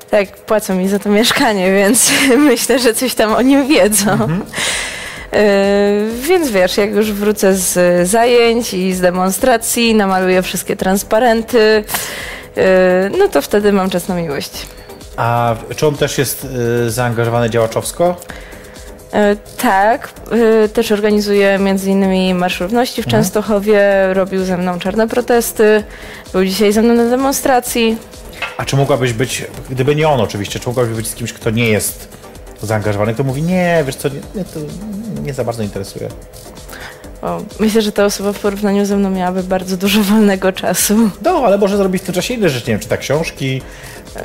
tak, 0.09 0.35
płacą 0.37 0.75
mi 0.75 0.89
za 0.89 0.99
to 0.99 1.09
mieszkanie, 1.09 1.71
więc 1.79 2.11
myślę, 2.37 2.79
że 2.79 2.93
coś 2.93 3.15
tam 3.15 3.33
o 3.33 3.41
nim 3.41 3.67
wiedzą. 3.67 4.11
Yy, 4.19 4.27
więc 6.21 6.49
wiesz, 6.49 6.77
jak 6.77 6.91
już 6.91 7.11
wrócę 7.11 7.55
z 7.55 8.07
zajęć 8.09 8.73
i 8.73 8.93
z 8.93 9.01
demonstracji, 9.01 9.95
namaluję 9.95 10.41
wszystkie 10.41 10.75
transparenty, 10.75 11.83
yy, 12.55 12.63
no 13.17 13.27
to 13.27 13.41
wtedy 13.41 13.71
mam 13.73 13.89
czas 13.89 14.07
na 14.07 14.15
miłość. 14.15 14.51
A 15.17 15.55
czy 15.75 15.87
on 15.87 15.95
też 15.95 16.17
jest 16.17 16.47
y, 16.87 16.91
zaangażowany 16.91 17.49
działaczowsko? 17.49 18.15
E, 19.13 19.35
Tak, 19.57 20.09
też 20.73 20.91
organizuje 20.91 21.59
między 21.59 21.89
innymi 21.89 22.33
Marsz 22.33 22.59
Równości 22.59 23.03
w 23.03 23.07
Częstochowie, 23.07 23.81
robił 24.13 24.45
ze 24.45 24.57
mną 24.57 24.79
czarne 24.79 25.07
protesty, 25.07 25.83
był 26.33 26.45
dzisiaj 26.45 26.73
ze 26.73 26.81
mną 26.81 26.93
na 26.93 27.09
demonstracji. 27.09 27.97
A 28.57 28.65
czy 28.65 28.75
mogłabyś 28.75 29.13
być, 29.13 29.45
gdyby 29.69 29.95
nie 29.95 30.09
on 30.09 30.21
oczywiście, 30.21 30.59
czy 30.59 30.67
mogłabyś 30.67 30.95
być 30.95 31.07
z 31.07 31.15
kimś, 31.15 31.33
kto 31.33 31.49
nie 31.49 31.69
jest 31.69 32.07
zaangażowany, 32.61 33.13
kto 33.13 33.23
mówi, 33.23 33.41
nie, 33.41 33.83
wiesz 33.85 33.95
co, 33.95 34.09
nie, 34.09 34.21
nie, 34.35 34.45
to 34.45 34.59
nie 35.23 35.33
za 35.33 35.43
bardzo 35.43 35.63
interesuje. 35.63 36.09
O, 37.21 37.41
myślę, 37.59 37.81
że 37.81 37.91
ta 37.91 38.05
osoba 38.05 38.33
w 38.33 38.39
porównaniu 38.39 38.85
ze 38.85 38.97
mną 38.97 39.09
miałaby 39.09 39.43
bardzo 39.43 39.77
dużo 39.77 40.03
wolnego 40.03 40.51
czasu. 40.51 41.09
No, 41.21 41.43
ale 41.45 41.57
może 41.57 41.77
zrobić 41.77 42.01
w 42.01 42.05
tym 42.05 42.15
czasie 42.15 42.33
inne 42.33 42.49
rzeczy, 42.49 42.67
nie 42.67 42.73
wiem, 42.73 42.81
czyta 42.81 42.97
książki, 42.97 43.61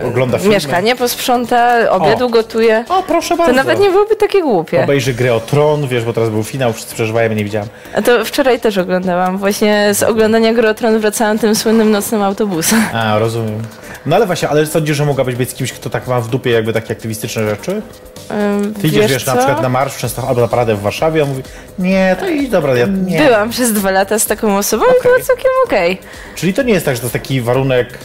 ogląda 0.07 0.39
filmy. 0.39 0.55
Mieszkanie 0.55 0.97
posprząta, 0.97 1.91
obiad 1.91 2.23
O. 2.23 2.27
ugotuje. 2.27 2.85
O, 2.89 3.03
proszę 3.03 3.29
To 3.29 3.37
bardzo. 3.37 3.53
nawet 3.53 3.81
nie 3.81 3.91
byłoby 3.91 4.17
takie 4.17 4.43
głupie. 4.43 4.85
Obejrzy 4.85 5.15
grę 5.15 5.35
o 5.35 5.41
Tron, 5.41 5.89
wiesz, 5.89 6.05
bo 6.05 6.13
teraz 6.13 6.31
był 6.31 6.45
finał, 6.45 6.73
wszyscy 6.73 6.95
przeżywają, 6.95 7.29
ja 7.31 7.35
nie 7.37 7.45
widziałam. 7.45 7.69
A 7.95 8.03
to 8.03 8.25
wczoraj 8.25 8.61
też 8.61 8.79
oglądałam. 8.79 9.39
Właśnie 9.39 9.89
z 9.95 10.03
oglądania 10.03 10.53
Gry 10.53 10.69
o 10.69 10.75
Tron 10.75 10.99
wracałam 10.99 11.39
tym 11.39 11.55
słynnym 11.55 11.91
nocnym 11.91 12.23
autobusem. 12.23 12.83
A, 12.93 13.19
rozumiem. 13.19 13.63
No 14.07 14.17
ale 14.17 14.27
właśnie, 14.27 14.49
ale 14.49 14.67
sądzisz, 14.67 14.97
że 14.97 15.05
mogłabyś 15.05 15.35
być 15.35 15.51
z 15.51 15.55
kimś, 15.55 15.73
kto 15.73 15.91
tak 15.91 16.07
ma 16.07 16.21
w 16.21 16.29
dupie 16.29 16.51
jakby 16.51 16.73
takie 16.73 16.93
aktywistyczne 16.93 17.51
rzeczy? 17.51 17.83
Ym, 18.31 18.75
Ty 18.75 18.87
idziesz, 18.89 19.11
wiesz, 19.13 19.27
na 19.27 19.33
co? 19.33 19.39
przykład 19.39 19.63
na 19.63 19.69
marsz 19.69 19.97
często, 19.97 20.29
albo 20.29 20.41
na 20.41 20.49
paradę 20.49 20.75
w 20.75 20.81
Warszawie, 20.83 21.23
on 21.23 21.29
mówi, 21.29 21.43
nie, 21.79 22.17
to 22.21 22.29
idź, 22.29 22.51
dobra, 22.51 22.75
ja 22.77 22.87
nie. 22.87 23.19
Byłam 23.19 23.51
przez 23.51 23.73
dwa 23.73 23.91
lata 23.91 24.19
z 24.19 24.27
taką 24.27 24.57
osobą 24.57 24.85
i 24.85 24.89
Okej. 24.89 25.03
było 25.03 25.15
całkiem 25.25 25.51
okej. 25.67 25.99
Czyli 26.35 26.55
to 26.55 26.63
nie 26.63 26.73
jest 26.73 26.85
tak, 26.87 26.95
że 26.95 27.01
to 27.01 27.05
jest 27.07 27.13
taki 27.13 27.41
warunek 27.41 27.99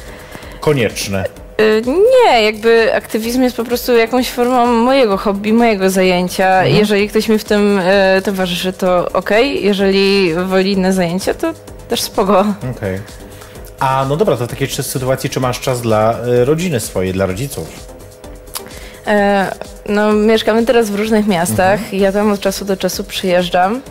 konieczny. 0.59 1.23
Y, 1.61 1.81
Nie, 1.85 2.41
jakby 2.43 2.95
aktywizm 2.95 3.41
jest 3.43 3.57
po 3.57 3.63
prostu 3.63 3.97
jakąś 3.97 4.29
formą 4.29 4.65
mojego 4.67 5.17
hobby, 5.17 5.53
mojego 5.53 5.89
zajęcia. 5.89 6.47
Mhm. 6.47 6.75
Jeżeli 6.75 7.09
ktoś 7.09 7.29
mi 7.29 7.39
w 7.39 7.43
tym 7.43 7.79
y, 7.79 8.21
towarzyszy, 8.23 8.73
to 8.73 9.09
okej. 9.13 9.63
Jeżeli 9.63 10.33
woli 10.33 10.71
inne 10.71 10.93
zajęcia, 10.93 11.33
to 11.33 11.53
też 11.89 12.01
spoko. 12.01 12.45
Okej. 12.77 12.99
A 13.79 14.05
no 14.09 14.17
dobra, 14.17 14.37
to 14.37 14.47
w 14.47 14.49
takiej 14.49 14.67
sytuacji, 14.69 15.29
czy 15.29 15.39
masz 15.39 15.59
czas 15.59 15.81
dla 15.81 16.15
y, 16.41 16.45
rodziny 16.45 16.79
swojej, 16.79 17.13
dla 17.13 17.25
rodziców? 17.25 17.67
E, 19.07 19.51
no, 19.89 20.13
mieszkamy 20.13 20.65
teraz 20.65 20.89
w 20.89 20.95
różnych 20.95 21.27
miastach. 21.27 21.79
Mhm. 21.79 22.01
Ja 22.01 22.11
tam 22.11 22.31
od 22.31 22.39
czasu 22.39 22.65
do 22.65 22.77
czasu 22.77 23.03
przyjeżdżam. 23.03 23.81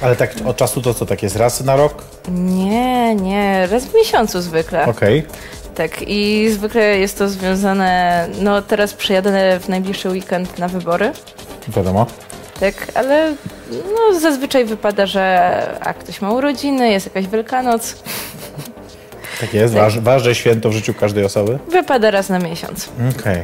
Ale 0.00 0.16
tak 0.16 0.34
od 0.44 0.56
czasu 0.56 0.82
to 0.82 0.94
co, 0.94 1.06
tak 1.06 1.22
jest 1.22 1.36
raz 1.36 1.60
na 1.60 1.76
rok? 1.76 2.02
Nie, 2.28 3.14
nie, 3.14 3.66
raz 3.66 3.84
w 3.84 3.94
miesiącu 3.94 4.40
zwykle. 4.40 4.86
Okej. 4.86 5.26
Tak, 5.74 6.02
i 6.06 6.50
zwykle 6.50 6.98
jest 6.98 7.18
to 7.18 7.28
związane, 7.28 8.26
no 8.40 8.62
teraz 8.62 8.94
przyjadę 8.94 9.60
w 9.60 9.68
najbliższy 9.68 10.08
weekend 10.08 10.58
na 10.58 10.68
wybory. 10.68 11.12
Wiadomo. 11.68 12.06
Tak, 12.60 12.74
ale 12.94 13.34
no, 13.70 14.20
zazwyczaj 14.20 14.64
wypada, 14.64 15.06
że 15.06 15.78
a 15.80 15.94
ktoś 15.94 16.20
ma 16.20 16.32
urodziny, 16.32 16.90
jest 16.90 17.06
jakaś 17.06 17.26
Wielkanoc. 17.26 17.94
Tak 19.40 19.54
jest, 19.54 19.74
waż, 19.74 20.00
ważne 20.00 20.34
święto 20.34 20.70
w 20.70 20.72
życiu 20.72 20.94
każdej 20.94 21.24
osoby. 21.24 21.58
Wypada 21.68 22.10
raz 22.10 22.28
na 22.28 22.38
miesiąc. 22.38 22.88
Okej. 23.18 23.42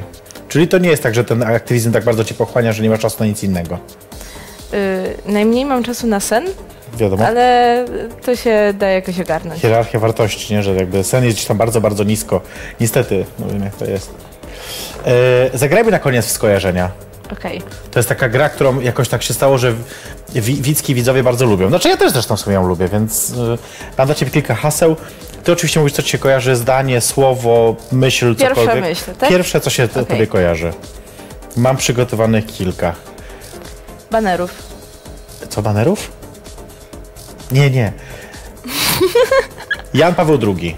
Czyli 0.49 0.69
to 0.69 0.79
nie 0.79 0.91
jest 0.91 1.03
tak, 1.03 1.15
że 1.15 1.25
ten 1.25 1.43
aktywizm 1.43 1.93
tak 1.93 2.05
bardzo 2.05 2.25
cię 2.25 2.35
pochłania, 2.35 2.73
że 2.73 2.83
nie 2.83 2.91
ma 2.91 2.99
czasu 2.99 3.17
na 3.21 3.27
nic 3.27 3.43
innego. 3.43 3.79
Yy, 4.73 4.79
najmniej 5.33 5.65
mam 5.65 5.83
czasu 5.83 6.07
na 6.07 6.21
sen, 6.21 6.45
wiadomo. 6.95 7.27
Ale 7.27 7.85
to 8.25 8.37
się 8.37 8.75
da 8.79 8.87
jakoś 8.89 9.21
ogarnąć. 9.21 9.61
Hierarchia 9.61 9.99
wartości, 9.99 10.55
nie? 10.55 10.63
że 10.63 10.75
jakby 10.75 11.05
sen 11.05 11.25
jest 11.25 11.37
gdzieś 11.37 11.47
tam 11.47 11.59
bardzo, 11.59 11.81
bardzo 11.81 12.05
nisko. 12.05 12.41
Niestety, 12.81 13.25
no 13.39 13.47
wiem 13.47 13.63
jak 13.65 13.75
to 13.75 13.85
jest. 13.85 14.15
E, 15.07 15.59
zagrajmy 15.59 15.91
na 15.91 15.99
koniec 15.99 16.27
w 16.27 16.31
skojarzenia. 16.31 16.91
Okej. 17.33 17.63
To 17.91 17.99
jest 17.99 18.09
taka 18.09 18.29
gra, 18.29 18.49
którą 18.49 18.81
jakoś 18.81 19.09
tak 19.09 19.23
się 19.23 19.35
stało, 19.35 19.59
że 19.59 19.75
wi- 20.35 20.63
widzki 20.63 20.95
widzowie 20.95 21.23
bardzo 21.23 21.47
lubią. 21.47 21.69
Znaczy 21.69 21.89
ja 21.89 21.97
też 21.97 22.13
zresztą 22.13 22.37
sobie 22.37 22.55
ją 22.55 22.67
lubię, 22.69 22.89
więc 22.89 23.31
y, 23.31 23.35
mam 23.99 24.07
dla 24.07 24.15
ciebie 24.15 24.31
kilka 24.33 24.55
haseł. 24.55 24.97
Ty 25.45 25.53
oczywiście 25.53 25.81
mówisz, 25.81 25.93
co 25.93 26.03
ci 26.03 26.11
się 26.11 26.19
kojarzy, 26.19 26.57
zdanie, 26.57 27.01
słowo, 27.01 27.77
myśl, 27.93 28.35
Pierwsza 28.37 28.55
cokolwiek. 28.55 28.85
myśl, 28.85 29.05
tak? 29.19 29.29
Pierwsze, 29.29 29.61
co 29.61 29.71
się 29.71 29.85
Okej. 29.85 30.07
tobie 30.07 30.27
kojarzy. 30.27 30.73
Mam 31.57 31.77
przygotowanych 31.77 32.47
kilka. 32.47 32.95
Banerów. 34.11 34.51
Co, 35.49 35.63
banerów? 35.63 36.11
Nie, 37.53 37.71
nie. 37.71 37.93
Jan 39.95 40.15
Paweł 40.15 40.39
II. 40.43 40.77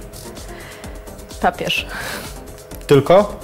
Papież. 1.40 1.86
Tylko? 2.86 3.40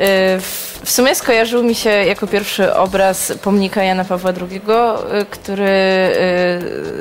Y, 0.00 0.40
W 0.40 0.63
w 0.84 0.90
sumie 0.90 1.14
skojarzył 1.14 1.62
mi 1.62 1.74
się 1.74 1.90
jako 1.90 2.26
pierwszy 2.26 2.74
obraz 2.74 3.32
pomnika 3.42 3.82
Jana 3.82 4.04
Pawła 4.04 4.32
II, 4.50 4.60
y, 4.60 5.24
który 5.30 5.68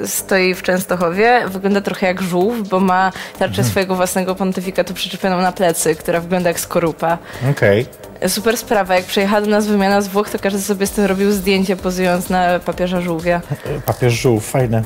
y, 0.04 0.08
stoi 0.08 0.56
w 0.56 0.64
Częstochowie. 0.64 1.44
Wygląda 1.48 1.82
trochę 1.82 2.08
jak 2.08 2.22
żółw, 2.22 2.70
bo 2.70 2.80
ma 2.80 3.12
tarczę 3.40 3.64
swojego 3.64 3.96
własnego 3.96 4.36
pontyfikatu 4.36 4.94
przyczepioną 4.94 5.42
na 5.42 5.52
plecy, 5.52 5.96
która 5.96 6.20
wygląda 6.20 6.50
jak 6.50 6.60
skorupa. 6.60 7.18
Okej. 7.52 7.86
Super 8.28 8.58
sprawa. 8.58 8.96
Jak 8.96 9.06
przyjechała 9.06 9.42
do 9.42 9.48
nas 9.48 9.68
wymiana 9.68 10.02
z 10.02 10.08
Włoch, 10.08 10.30
to 10.30 10.40
każdy 10.40 10.62
sobie 10.62 10.88
z 10.88 10.92
tym 10.92 11.06
robił 11.06 11.32
zdjęcie, 11.32 11.76
pozując 11.76 12.30
na 12.30 12.60
papieża 12.60 13.02
żółwia. 13.02 13.42
Papież 13.86 14.14
żółw, 14.14 14.46
fajne. 14.46 14.84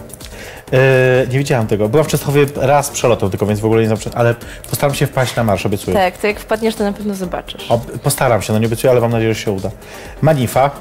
E, 0.74 1.28
nie 1.32 1.38
widziałam 1.38 1.68
tego. 1.68 1.90
Byłam 1.90 2.06
w 2.06 2.10
Częstochowie 2.10 2.46
raz 2.56 2.90
przelotą 2.90 3.30
tylko, 3.30 3.46
więc 3.46 3.60
w 3.60 3.66
ogóle 3.66 3.82
nie 3.82 3.88
znam, 3.88 4.00
ale 4.16 4.36
postaram 4.70 4.96
się 4.96 5.08
wpaść 5.08 5.36
na 5.36 5.44
marsz, 5.44 5.66
obiecuję. 5.66 5.98
Tak, 5.98 6.18
to 6.18 6.28
jak 6.28 6.40
wpadniesz, 6.40 6.76
to 6.76 6.84
na 6.84 6.94
pewno 6.94 7.16
zobaczysz. 7.16 7.72
O, 7.72 7.80
postaram 8.04 8.42
się, 8.42 8.54
no 8.54 8.60
nie 8.60 8.68
obiecuję, 8.68 8.92
ale 8.92 9.02
mam 9.02 9.12
nadzieję, 9.12 9.34
że 9.34 9.40
się 9.40 9.52
uda. 9.52 9.72
Manifa, 10.22 10.72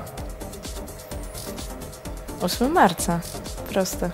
8 2.41 2.73
marca. 2.73 3.21
Proste. 3.73 4.11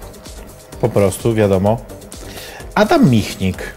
po 0.81 0.89
prostu, 0.89 1.35
wiadomo. 1.35 1.79
Adam 2.75 3.11
Michnik. 3.11 3.75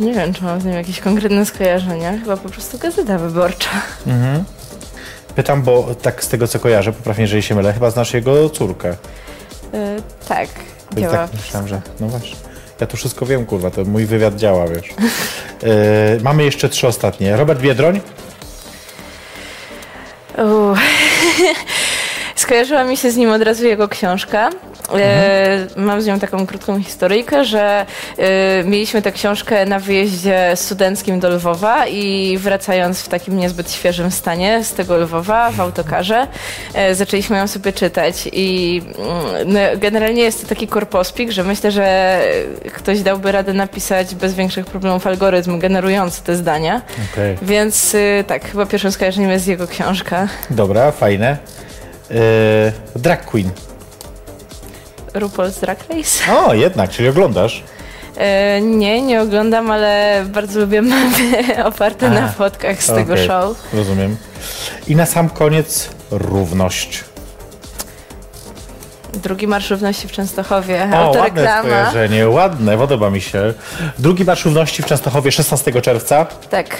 Nie 0.00 0.12
wiem, 0.14 0.34
czy 0.34 0.44
mam 0.44 0.60
z 0.60 0.64
nim 0.64 0.74
jakieś 0.74 1.00
konkretne 1.00 1.46
skojarzenia. 1.46 2.18
Chyba 2.18 2.36
po 2.36 2.48
prostu 2.48 2.78
gazeta 2.78 3.18
wyborcza. 3.18 3.70
Pytam, 5.36 5.62
bo 5.62 5.94
tak 6.02 6.24
z 6.24 6.28
tego 6.28 6.48
co 6.48 6.58
kojarzę, 6.58 6.92
poprawnie, 6.92 7.22
jeżeli 7.22 7.42
się 7.42 7.54
mylę, 7.54 7.72
chyba 7.72 7.90
znasz 7.90 8.14
jego 8.14 8.50
córkę. 8.50 8.90
Y, 8.90 8.96
tak, 10.28 10.48
Więc 10.96 11.12
działa. 11.12 11.28
tak 11.28 11.36
myślałem, 11.40 11.68
że 11.68 11.80
no 12.00 12.08
właśnie. 12.08 12.36
Ja 12.80 12.86
tu 12.86 12.96
wszystko 12.96 13.26
wiem, 13.26 13.46
kurwa, 13.46 13.70
to 13.70 13.84
mój 13.84 14.06
wywiad 14.06 14.36
działa, 14.36 14.68
wiesz. 14.68 14.88
E, 15.62 16.20
mamy 16.22 16.44
jeszcze 16.44 16.68
trzy 16.68 16.86
ostatnie. 16.86 17.36
Robert 17.36 17.60
Biedroń. 17.60 18.00
Uuu. 20.38 20.74
Skojarzyła 22.50 22.84
mi 22.84 22.96
się 22.96 23.10
z 23.10 23.16
nim 23.16 23.30
od 23.30 23.42
razu 23.42 23.66
jego 23.66 23.88
książka. 23.88 24.50
E, 24.94 25.66
mam 25.76 26.02
z 26.02 26.06
nią 26.06 26.18
taką 26.18 26.46
krótką 26.46 26.82
historyjkę, 26.82 27.44
że 27.44 27.86
e, 28.18 28.64
mieliśmy 28.64 29.02
tę 29.02 29.12
książkę 29.12 29.66
na 29.66 29.78
wyjeździe 29.78 30.52
studenckim 30.54 31.20
do 31.20 31.30
Lwowa 31.30 31.86
i 31.86 32.38
wracając 32.38 33.02
w 33.02 33.08
takim 33.08 33.36
niezbyt 33.36 33.72
świeżym 33.72 34.10
stanie 34.10 34.64
z 34.64 34.74
tego 34.74 34.96
Lwowa 34.96 35.50
w 35.50 35.60
autokarze, 35.60 36.26
e, 36.74 36.94
zaczęliśmy 36.94 37.38
ją 37.38 37.46
sobie 37.46 37.72
czytać 37.72 38.28
i 38.32 38.82
mm, 38.98 39.52
no, 39.52 39.60
generalnie 39.76 40.22
jest 40.22 40.42
to 40.42 40.48
taki 40.48 40.68
korpospik, 40.68 41.30
że 41.30 41.44
myślę, 41.44 41.70
że 41.70 42.20
ktoś 42.72 43.00
dałby 43.00 43.32
radę 43.32 43.52
napisać 43.52 44.14
bez 44.14 44.34
większych 44.34 44.66
problemów 44.66 45.06
algorytm 45.06 45.58
generujący 45.58 46.22
te 46.22 46.36
zdania. 46.36 46.82
Okej. 47.12 47.36
Więc 47.42 47.94
y, 47.94 48.24
tak, 48.26 48.44
chyba 48.44 48.66
pierwszym 48.66 48.92
skojarzeniem 48.92 49.30
jest 49.30 49.48
jego 49.48 49.66
książka. 49.66 50.28
Dobra, 50.50 50.90
fajne. 50.90 51.36
E, 52.10 52.72
drag 52.96 53.24
Queen. 53.24 53.50
RuPaul's 55.14 55.60
Drag 55.60 55.78
Race. 55.88 56.32
O, 56.32 56.54
jednak, 56.54 56.90
czyli 56.90 57.08
oglądasz. 57.08 57.62
E, 58.16 58.60
nie, 58.60 59.02
nie 59.02 59.22
oglądam, 59.22 59.70
ale 59.70 60.24
bardzo 60.28 60.60
lubię 60.60 60.82
memy 60.82 61.64
oparte 61.64 62.06
A, 62.06 62.10
na 62.10 62.28
fotkach 62.28 62.82
z 62.82 62.86
tego 62.86 63.12
Okej, 63.12 63.26
show. 63.26 63.56
Rozumiem. 63.72 64.16
I 64.88 64.96
na 64.96 65.06
sam 65.06 65.28
koniec 65.30 65.88
równość. 66.10 67.04
Drugi 69.12 69.46
Marsz 69.46 69.70
Równości 69.70 70.08
w 70.08 70.12
Częstochowie. 70.12 70.88
O, 70.94 71.10
ładne 71.18 71.58
skojarzenie, 71.58 72.28
ładne, 72.28 72.78
podoba 72.78 73.10
mi 73.10 73.20
się. 73.20 73.54
Drugi 73.98 74.24
Marsz 74.24 74.44
Równości 74.44 74.82
w 74.82 74.86
Częstochowie 74.86 75.32
16 75.32 75.82
czerwca. 75.82 76.26
Tak, 76.50 76.76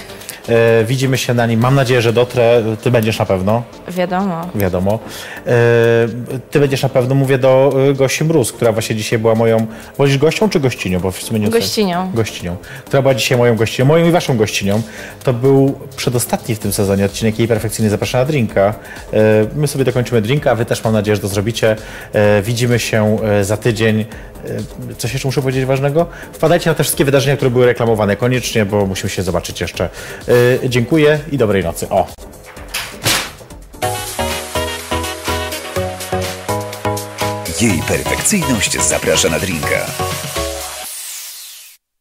E, 0.50 0.84
widzimy 0.84 1.18
się 1.18 1.34
na 1.34 1.46
nim. 1.46 1.60
Mam 1.60 1.74
nadzieję, 1.74 2.02
że 2.02 2.12
dotrę. 2.12 2.62
Ty 2.82 2.90
będziesz 2.90 3.18
na 3.18 3.26
pewno, 3.26 3.62
wiadomo. 3.88 4.46
wiadomo. 4.54 4.98
E, 5.46 5.50
ty 6.50 6.60
będziesz 6.60 6.82
na 6.82 6.88
pewno, 6.88 7.14
mówię 7.14 7.38
do 7.38 7.72
e, 7.90 7.94
Gosi 7.94 8.24
Mróz, 8.24 8.52
która 8.52 8.72
właśnie 8.72 8.96
dzisiaj 8.96 9.18
była 9.18 9.34
moją... 9.34 9.66
Wolisz 9.98 10.18
gością 10.18 10.48
czy 10.48 10.60
gościnią? 10.60 11.00
Bo 11.00 11.10
w 11.10 11.22
sumie 11.22 11.40
nie 11.40 11.50
Gościnią. 11.50 12.10
Gościnią. 12.14 12.56
Która 12.84 13.02
była 13.02 13.14
dzisiaj 13.14 13.38
moją 13.38 13.56
gościnią, 13.56 13.86
moją 13.86 14.08
i 14.08 14.10
waszą 14.10 14.36
gościnią. 14.36 14.82
To 15.24 15.32
był 15.32 15.78
przedostatni 15.96 16.54
w 16.54 16.58
tym 16.58 16.72
sezonie 16.72 17.04
odcinek 17.04 17.38
jej 17.38 17.48
perfekcyjnie 17.48 17.90
zaprasza 17.90 18.18
na 18.18 18.24
drinka. 18.24 18.74
E, 19.12 19.16
my 19.56 19.66
sobie 19.66 19.84
dokończymy 19.84 20.22
drinka, 20.22 20.50
a 20.50 20.54
wy 20.54 20.64
też 20.64 20.84
mam 20.84 20.92
nadzieję, 20.92 21.16
że 21.16 21.22
to 21.22 21.28
zrobicie. 21.28 21.76
Widzimy 22.42 22.78
się 22.78 23.18
za 23.42 23.56
tydzień. 23.56 24.04
E, 24.90 24.94
Coś 24.98 25.12
jeszcze 25.12 25.28
muszę 25.28 25.40
powiedzieć 25.40 25.64
ważnego? 25.64 26.06
Wpadajcie 26.32 26.70
na 26.70 26.74
te 26.74 26.82
wszystkie 26.84 27.04
wydarzenia, 27.04 27.36
które 27.36 27.50
były 27.50 27.66
reklamowane 27.66 28.16
koniecznie, 28.16 28.64
bo 28.64 28.86
musimy 28.86 29.10
się 29.10 29.22
zobaczyć 29.22 29.60
jeszcze. 29.60 29.88
E, 30.64 30.68
Dziękuję 30.68 31.18
i 31.32 31.38
dobrej 31.38 31.64
nocy. 31.64 31.88
O! 31.88 32.06
Jej 37.60 37.82
perfekcyjność 37.88 38.82
zaprasza 38.82 39.28
na 39.28 39.38
drinka. 39.38 39.86